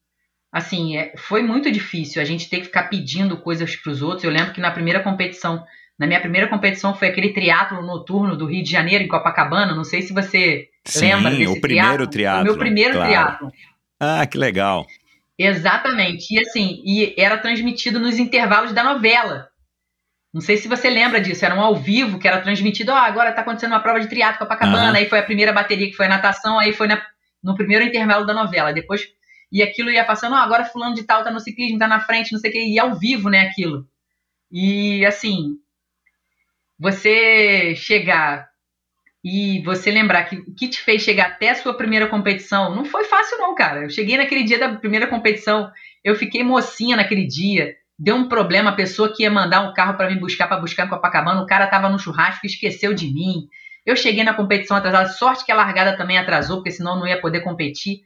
[0.52, 4.24] assim, é, foi muito difícil a gente ter que ficar pedindo coisas para os outros.
[4.24, 5.64] Eu lembro que na primeira competição,
[5.98, 9.74] na minha primeira competição foi aquele triatlo noturno do Rio de Janeiro, em Copacabana.
[9.74, 12.42] Não sei se você Sim, lembra desse o primeiro triatlo.
[12.42, 13.08] O meu primeiro claro.
[13.08, 13.52] triatlo.
[14.00, 14.86] Ah, que legal.
[15.38, 16.34] Exatamente.
[16.34, 19.48] E assim, e era transmitido nos intervalos da novela.
[20.32, 22.98] Não sei se você lembra disso, era um ao vivo que era transmitido, ó, oh,
[22.98, 24.96] agora tá acontecendo uma prova de triatlo Copacabana, uhum.
[24.96, 27.00] aí foi a primeira bateria que foi a natação, aí foi na,
[27.44, 29.02] no primeiro intervalo da novela, depois
[29.52, 32.32] e aquilo ia passando, oh, agora fulano de tal tá no ciclismo, tá na frente,
[32.32, 33.86] não sei o que, e ao vivo, né, aquilo.
[34.50, 35.58] E assim,
[36.76, 38.48] você chegar
[39.24, 42.84] e você lembrar que o que te fez chegar até a sua primeira competição não
[42.84, 43.84] foi fácil não, cara.
[43.84, 45.70] Eu cheguei naquele dia da primeira competição,
[46.02, 49.96] eu fiquei mocinha naquele dia, deu um problema, a pessoa que ia mandar um carro
[49.96, 53.48] para me buscar, para buscar em Copacabana, o cara tava no churrasco esqueceu de mim.
[53.84, 57.06] Eu cheguei na competição atrasada, sorte que a largada também atrasou, porque senão eu não
[57.06, 58.00] ia poder competir.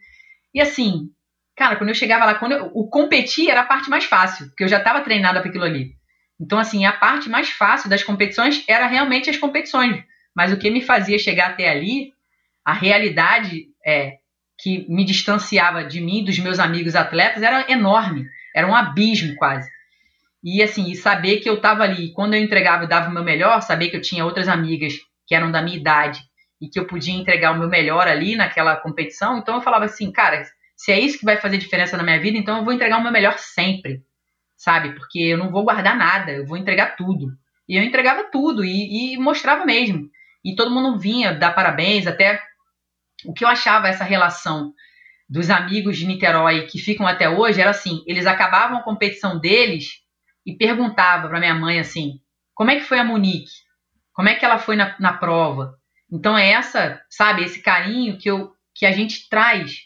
[0.53, 1.11] E assim,
[1.57, 4.65] cara, quando eu chegava lá, quando eu, o competir era a parte mais fácil, porque
[4.65, 5.93] eu já estava treinada para aquilo ali.
[6.41, 10.03] Então, assim, a parte mais fácil das competições era realmente as competições.
[10.35, 12.13] Mas o que me fazia chegar até ali,
[12.65, 14.19] a realidade é
[14.61, 18.27] que me distanciava de mim, dos meus amigos atletas, era enorme.
[18.55, 19.69] Era um abismo quase.
[20.43, 23.25] E assim, e saber que eu estava ali, quando eu entregava e dava o meu
[23.25, 24.95] melhor, saber que eu tinha outras amigas
[25.29, 26.23] que eram da minha idade
[26.61, 30.11] e que eu podia entregar o meu melhor ali naquela competição, então eu falava assim,
[30.11, 30.43] cara,
[30.75, 33.03] se é isso que vai fazer diferença na minha vida, então eu vou entregar o
[33.03, 34.03] meu melhor sempre,
[34.57, 34.95] sabe?
[34.95, 37.29] Porque eu não vou guardar nada, eu vou entregar tudo.
[37.69, 40.09] E eu entregava tudo e, e mostrava mesmo.
[40.45, 42.41] E todo mundo vinha dar parabéns, até
[43.25, 44.73] o que eu achava essa relação
[45.29, 50.01] dos amigos de Niterói que ficam até hoje era assim, eles acabavam a competição deles
[50.47, 52.21] e perguntava para minha mãe assim:
[52.55, 53.51] como é que foi a Monique?
[54.19, 55.79] Como é que ela foi na, na prova?
[56.11, 59.77] Então é essa, sabe, esse carinho que, eu, que a gente traz.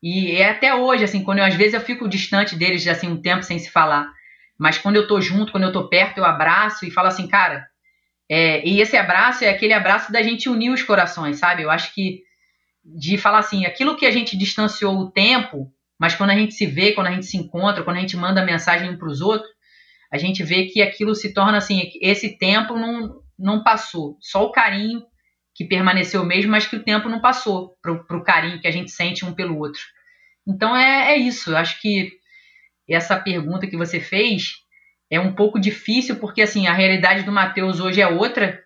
[0.00, 3.20] E é até hoje, assim, quando eu, às vezes eu fico distante deles, assim, um
[3.20, 4.08] tempo sem se falar.
[4.56, 7.66] Mas quando eu tô junto, quando eu tô perto, eu abraço e falo assim, cara.
[8.30, 11.62] É, e esse abraço é aquele abraço da gente unir os corações, sabe?
[11.64, 12.20] Eu acho que
[12.84, 16.66] de falar assim, aquilo que a gente distanciou o tempo, mas quando a gente se
[16.66, 19.50] vê, quando a gente se encontra, quando a gente manda mensagem um para os outros,
[20.08, 24.52] a gente vê que aquilo se torna assim, esse tempo não, não passou, só o
[24.52, 25.02] carinho
[25.54, 28.90] que permaneceu mesmo, mas que o tempo não passou para o carinho que a gente
[28.90, 29.80] sente um pelo outro.
[30.46, 32.10] Então é, é isso, eu acho que
[32.88, 34.54] essa pergunta que você fez
[35.10, 38.58] é um pouco difícil, porque assim, a realidade do Matheus hoje é outra,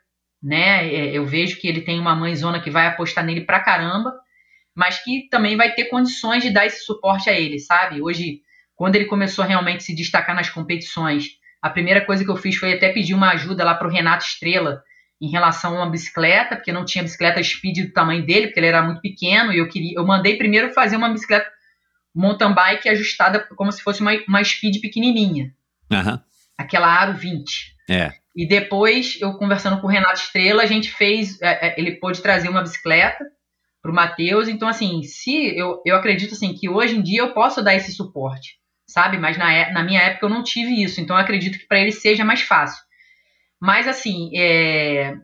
[0.42, 0.86] né?
[0.86, 4.12] É, eu vejo que ele tem uma mãezona que vai apostar nele pra caramba,
[4.74, 8.00] mas que também vai ter condições de dar esse suporte a ele, sabe?
[8.00, 8.42] Hoje
[8.76, 11.30] quando ele começou a realmente se destacar nas competições,
[11.66, 14.24] a primeira coisa que eu fiz foi até pedir uma ajuda lá para o Renato
[14.24, 14.82] Estrela
[15.20, 18.66] em relação a uma bicicleta, porque não tinha bicicleta speed do tamanho dele, porque ele
[18.66, 21.50] era muito pequeno, e eu queria, eu mandei primeiro fazer uma bicicleta
[22.14, 25.52] mountain bike ajustada como se fosse uma, uma speed pequenininha.
[25.90, 26.18] Uhum.
[26.56, 27.74] Aquela Aro 20.
[27.90, 28.12] É.
[28.34, 32.22] E depois, eu conversando com o Renato Estrela, a gente fez, é, é, ele pôde
[32.22, 33.24] trazer uma bicicleta
[33.82, 34.48] para o Matheus.
[34.48, 37.92] Então, assim, se eu, eu acredito assim que hoje em dia eu posso dar esse
[37.92, 39.18] suporte sabe?
[39.18, 41.80] Mas na, é, na minha época eu não tive isso, então eu acredito que para
[41.80, 42.82] ele seja mais fácil.
[43.60, 45.16] Mas assim, é,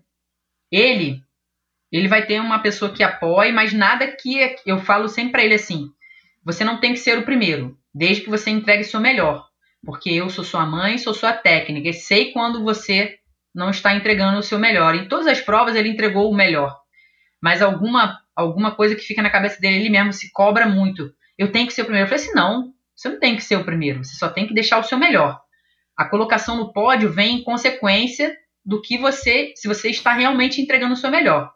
[0.70, 1.22] ele
[1.92, 5.54] ele vai ter uma pessoa que apoie, mas nada que eu falo sempre para ele
[5.54, 5.90] assim:
[6.42, 9.46] você não tem que ser o primeiro, desde que você entregue seu melhor,
[9.84, 13.18] porque eu sou sua mãe, sou sua técnica e sei quando você
[13.54, 14.94] não está entregando o seu melhor.
[14.94, 16.80] Em todas as provas ele entregou o melhor,
[17.40, 21.12] mas alguma alguma coisa que fica na cabeça dele ele mesmo se cobra muito.
[21.36, 22.06] Eu tenho que ser o primeiro.
[22.06, 22.72] Eu falei assim: não,
[23.02, 25.40] você não tem que ser o primeiro, você só tem que deixar o seu melhor.
[25.96, 28.32] A colocação no pódio vem em consequência
[28.64, 31.52] do que você, se você está realmente entregando o seu melhor.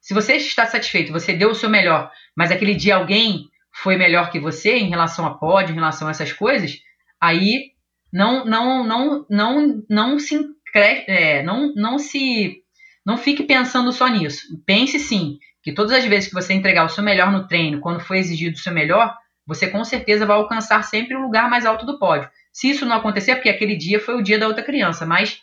[0.00, 4.32] Se você está satisfeito, você deu o seu melhor, mas aquele dia alguém foi melhor
[4.32, 6.72] que você em relação a pódio, em relação a essas coisas,
[7.20, 7.70] aí
[8.12, 10.36] não não não não não se
[10.74, 12.60] é, não não se
[13.06, 14.42] não fique pensando só nisso.
[14.66, 18.00] Pense sim que todas as vezes que você entregar o seu melhor no treino, quando
[18.00, 19.16] foi exigido o seu melhor,
[19.46, 22.28] você com certeza vai alcançar sempre o lugar mais alto do pódio.
[22.52, 25.40] Se isso não acontecer, é porque aquele dia foi o dia da outra criança, mas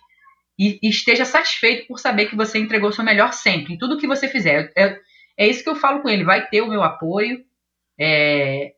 [0.58, 4.08] e, e esteja satisfeito por saber que você entregou seu melhor sempre, em tudo que
[4.08, 4.72] você fizer.
[4.78, 4.98] É,
[5.38, 7.44] é isso que eu falo com ele, vai ter o meu apoio.
[8.00, 8.74] É,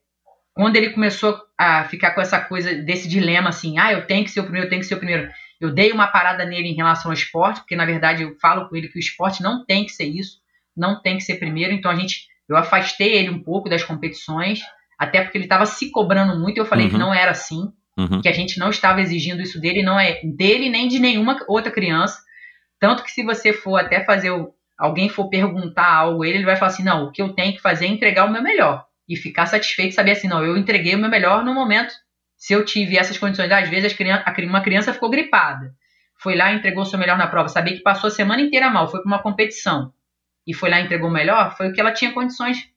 [0.53, 4.31] quando ele começou a ficar com essa coisa desse dilema assim, ah, eu tenho que
[4.31, 5.29] ser o primeiro, eu tenho que ser o primeiro.
[5.59, 8.75] Eu dei uma parada nele em relação ao esporte, porque na verdade eu falo com
[8.75, 10.39] ele que o esporte não tem que ser isso,
[10.75, 14.61] não tem que ser primeiro, então a gente eu afastei ele um pouco das competições
[15.01, 16.91] até porque ele estava se cobrando muito eu falei uhum.
[16.91, 17.71] que não era assim.
[17.97, 18.21] Uhum.
[18.21, 21.69] que a gente não estava exigindo isso dele, não é dele nem de nenhuma outra
[21.71, 22.19] criança.
[22.79, 26.45] Tanto que se você for até fazer, o- alguém for perguntar algo a ele, ele
[26.45, 28.85] vai falar assim, não, o que eu tenho que fazer é entregar o meu melhor.
[29.09, 31.93] E ficar satisfeito saber assim, não, eu entreguei o meu melhor no momento.
[32.37, 33.95] Se eu tive essas condições, às vezes
[34.47, 35.73] uma criança ficou gripada.
[36.17, 37.49] Foi lá e entregou o seu melhor na prova.
[37.49, 39.91] Saber que passou a semana inteira mal, foi para uma competição.
[40.47, 42.70] E foi lá e entregou o melhor, foi o que ela tinha condições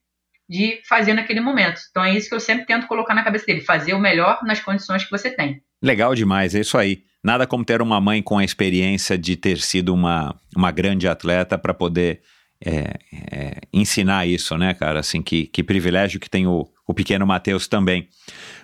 [0.49, 1.81] de fazer naquele momento.
[1.91, 4.61] Então é isso que eu sempre tento colocar na cabeça dele, fazer o melhor nas
[4.61, 5.63] condições que você tem.
[5.83, 7.03] Legal demais, é isso aí.
[7.23, 11.57] Nada como ter uma mãe com a experiência de ter sido uma, uma grande atleta
[11.57, 12.21] para poder
[12.65, 12.95] é,
[13.31, 15.01] é, ensinar isso, né, cara?
[15.01, 18.09] Assim, que, que privilégio que tem o, o pequeno Matheus também.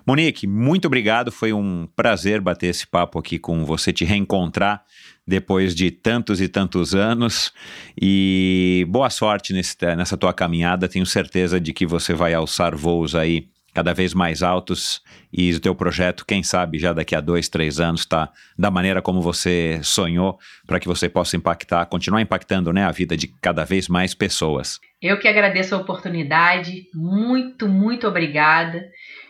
[0.07, 1.33] Monique, muito obrigado.
[1.33, 4.85] Foi um prazer bater esse papo aqui com você, te reencontrar
[5.27, 7.53] depois de tantos e tantos anos.
[8.01, 10.89] E boa sorte nesse, nessa tua caminhada.
[10.89, 15.01] Tenho certeza de que você vai alçar voos aí cada vez mais altos
[15.33, 19.01] e o teu projeto, quem sabe, já daqui a dois, três anos, tá da maneira
[19.01, 23.65] como você sonhou, para que você possa impactar, continuar impactando né, a vida de cada
[23.65, 24.81] vez mais pessoas.
[25.01, 28.85] Eu que agradeço a oportunidade, muito, muito obrigada.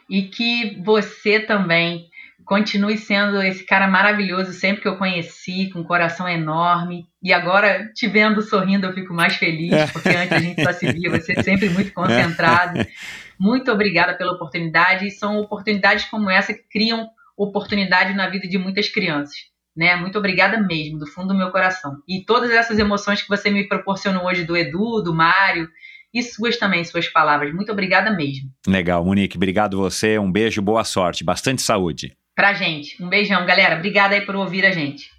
[0.09, 2.10] E que você também
[2.51, 7.07] continue sendo esse cara maravilhoso sempre que eu conheci, com um coração enorme.
[7.23, 10.91] E agora, te vendo sorrindo, eu fico mais feliz, porque antes a gente só se
[10.91, 12.85] via, você sempre muito concentrado.
[13.39, 15.07] Muito obrigada pela oportunidade.
[15.07, 19.37] E são oportunidades como essa que criam oportunidade na vida de muitas crianças.
[19.75, 19.97] Né?
[19.97, 22.03] Muito obrigada mesmo, do fundo do meu coração.
[22.07, 25.71] E todas essas emoções que você me proporcionou hoje do Edu, do Mário,
[26.13, 27.55] e suas também, suas palavras.
[27.55, 28.51] Muito obrigada mesmo.
[28.67, 29.39] Legal, Monique.
[29.39, 30.19] Obrigado você.
[30.19, 31.25] Um beijo, boa sorte.
[31.25, 32.15] Bastante saúde.
[32.41, 32.97] Pra gente.
[33.03, 33.77] Um beijão, galera.
[33.77, 35.11] Obrigada aí por ouvir a gente.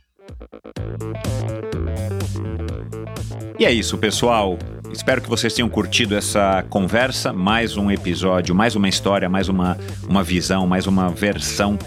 [3.60, 4.58] E é isso, pessoal.
[4.92, 7.32] Espero que vocês tenham curtido essa conversa.
[7.32, 9.78] Mais um episódio, mais uma história, mais uma,
[10.10, 11.78] uma visão, mais uma versão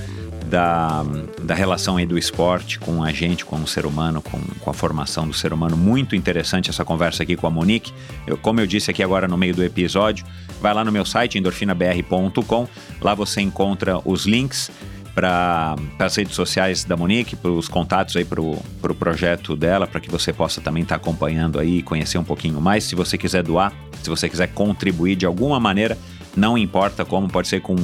[0.47, 1.05] da,
[1.43, 4.73] da relação aí do esporte com a gente, com o ser humano, com, com a
[4.73, 5.77] formação do ser humano.
[5.77, 7.93] Muito interessante essa conversa aqui com a Monique.
[8.25, 10.25] Eu, como eu disse aqui agora no meio do episódio,
[10.61, 12.69] vai lá no meu site, endorfinabr.com.
[13.01, 14.71] Lá você encontra os links
[15.15, 19.87] para as redes sociais da Monique, para os contatos aí para o pro projeto dela,
[19.87, 22.85] para que você possa também estar acompanhando aí e conhecer um pouquinho mais.
[22.85, 23.73] Se você quiser doar,
[24.03, 25.97] se você quiser contribuir de alguma maneira,
[26.37, 27.77] não importa como, pode ser com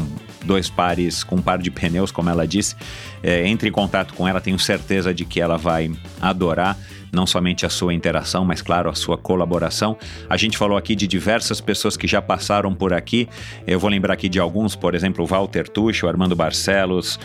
[0.44, 2.74] dois pares, com um par de pneus, como ela disse.
[3.22, 5.90] É, entre em contato com ela, tenho certeza de que ela vai
[6.20, 6.76] adorar
[7.12, 9.96] não somente a sua interação, mas claro, a sua colaboração.
[10.28, 13.28] A gente falou aqui de diversas pessoas que já passaram por aqui.
[13.66, 17.18] Eu vou lembrar aqui de alguns, por exemplo, Walter Tucho, Armando Barcelos,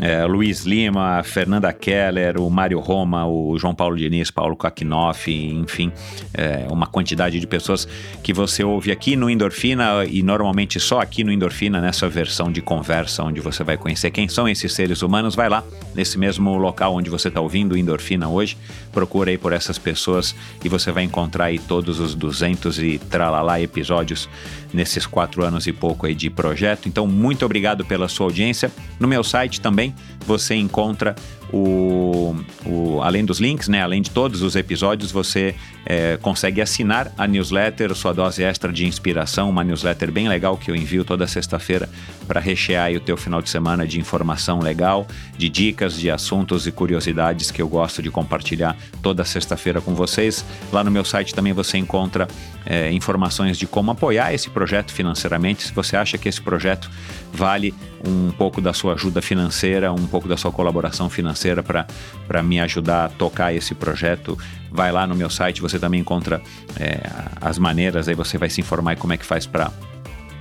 [0.00, 5.92] é, Luiz Lima, Fernanda Keller, o Mário Roma, o João Paulo Diniz, Paulo Kakinoff, enfim,
[6.34, 7.86] é, uma quantidade de pessoas
[8.22, 12.60] que você ouve aqui no Endorfina e normalmente só aqui no Endorfina, nessa versão de
[12.60, 15.34] conversa, onde você vai conhecer quem são esses seres humanos.
[15.34, 15.62] Vai lá,
[15.94, 18.56] nesse mesmo local onde você está ouvindo Endorfina hoje,
[18.92, 20.34] procura por essas pessoas
[20.64, 24.28] e você vai encontrar aí todos os 200 e tralalá episódios
[24.72, 26.88] nesses quatro anos e pouco aí de projeto.
[26.88, 28.70] Então, muito obrigado pela sua audiência.
[28.98, 29.94] No meu site também
[30.26, 31.14] você encontra
[31.52, 32.34] o,
[32.66, 35.54] o, além dos links, né, além de todos os episódios, você
[35.86, 40.70] é, consegue assinar a newsletter, sua dose extra de inspiração, uma newsletter bem legal que
[40.70, 41.88] eu envio toda sexta-feira
[42.26, 45.06] para rechear o teu final de semana de informação legal,
[45.36, 50.44] de dicas, de assuntos e curiosidades que eu gosto de compartilhar toda sexta-feira com vocês.
[50.70, 52.28] Lá no meu site também você encontra
[52.66, 55.62] é, informações de como apoiar esse projeto financeiramente.
[55.62, 56.90] Se você acha que esse projeto
[57.32, 57.74] vale
[58.06, 63.06] um pouco da sua ajuda financeira, um pouco da sua colaboração financeira para me ajudar
[63.06, 64.38] a tocar esse projeto,
[64.70, 66.40] vai lá no meu site, você também encontra
[66.78, 67.00] é,
[67.40, 69.70] as maneiras, aí você vai se informar como é que faz para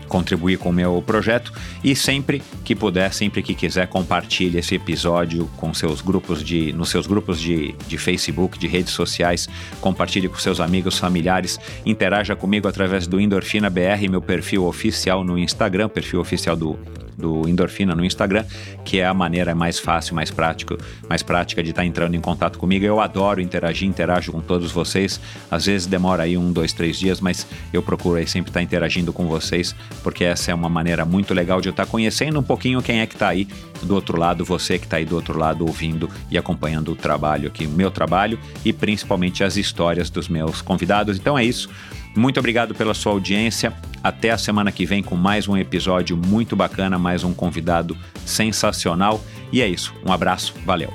[0.08, 1.52] contribuir com o meu projeto
[1.84, 6.90] e sempre que puder, sempre que quiser, compartilhe esse episódio com seus grupos de, nos
[6.90, 9.48] seus grupos de, de Facebook, de redes sociais,
[9.82, 15.38] compartilhe com seus amigos, familiares, interaja comigo através do Endorfina BR, meu perfil oficial no
[15.38, 16.78] Instagram, perfil oficial do
[17.18, 18.46] do Endorfina no Instagram,
[18.86, 20.78] que é a maneira mais fácil, mais prático,
[21.10, 22.86] mais prática de estar entrando em contato comigo.
[22.86, 25.20] Eu adoro interagir, interajo com todos vocês.
[25.50, 29.12] Às vezes demora aí um, dois, três dias, mas eu procuro aí sempre estar interagindo
[29.12, 32.82] com vocês, porque essa é uma maneira muito legal de eu estar conhecendo um pouquinho
[32.82, 33.48] quem é que está aí
[33.82, 37.48] do outro lado, você que está aí do outro lado ouvindo e acompanhando o trabalho
[37.48, 41.18] aqui, o meu trabalho e principalmente as histórias dos meus convidados.
[41.18, 41.70] Então é isso.
[42.18, 43.72] Muito obrigado pela sua audiência.
[44.04, 47.96] Até a semana que vem com mais um episódio muito bacana, mais um convidado
[48.26, 49.22] sensacional.
[49.52, 49.94] E é isso.
[50.04, 50.92] Um abraço, valeu.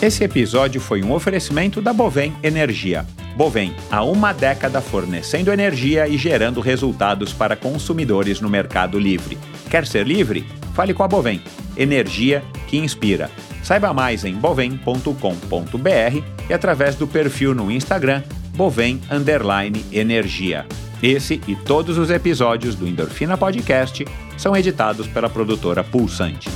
[0.00, 3.06] Esse episódio foi um oferecimento da Bovem Energia.
[3.36, 9.36] Bovem, há uma década fornecendo energia e gerando resultados para consumidores no mercado livre.
[9.68, 10.46] Quer ser livre?
[10.74, 11.42] Fale com a Bovem
[11.76, 13.30] energia que inspira.
[13.62, 18.22] Saiba mais em bovem.com.br e através do perfil no Instagram
[18.56, 19.00] Bovem
[19.92, 20.66] Energia.
[21.02, 24.02] Esse e todos os episódios do Endorfina Podcast
[24.38, 26.48] são editados pela produtora Pulsante.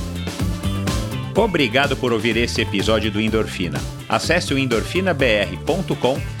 [1.35, 3.79] Obrigado por ouvir esse episódio do Endorfina.
[4.09, 6.40] Acesse o endorfinabr.com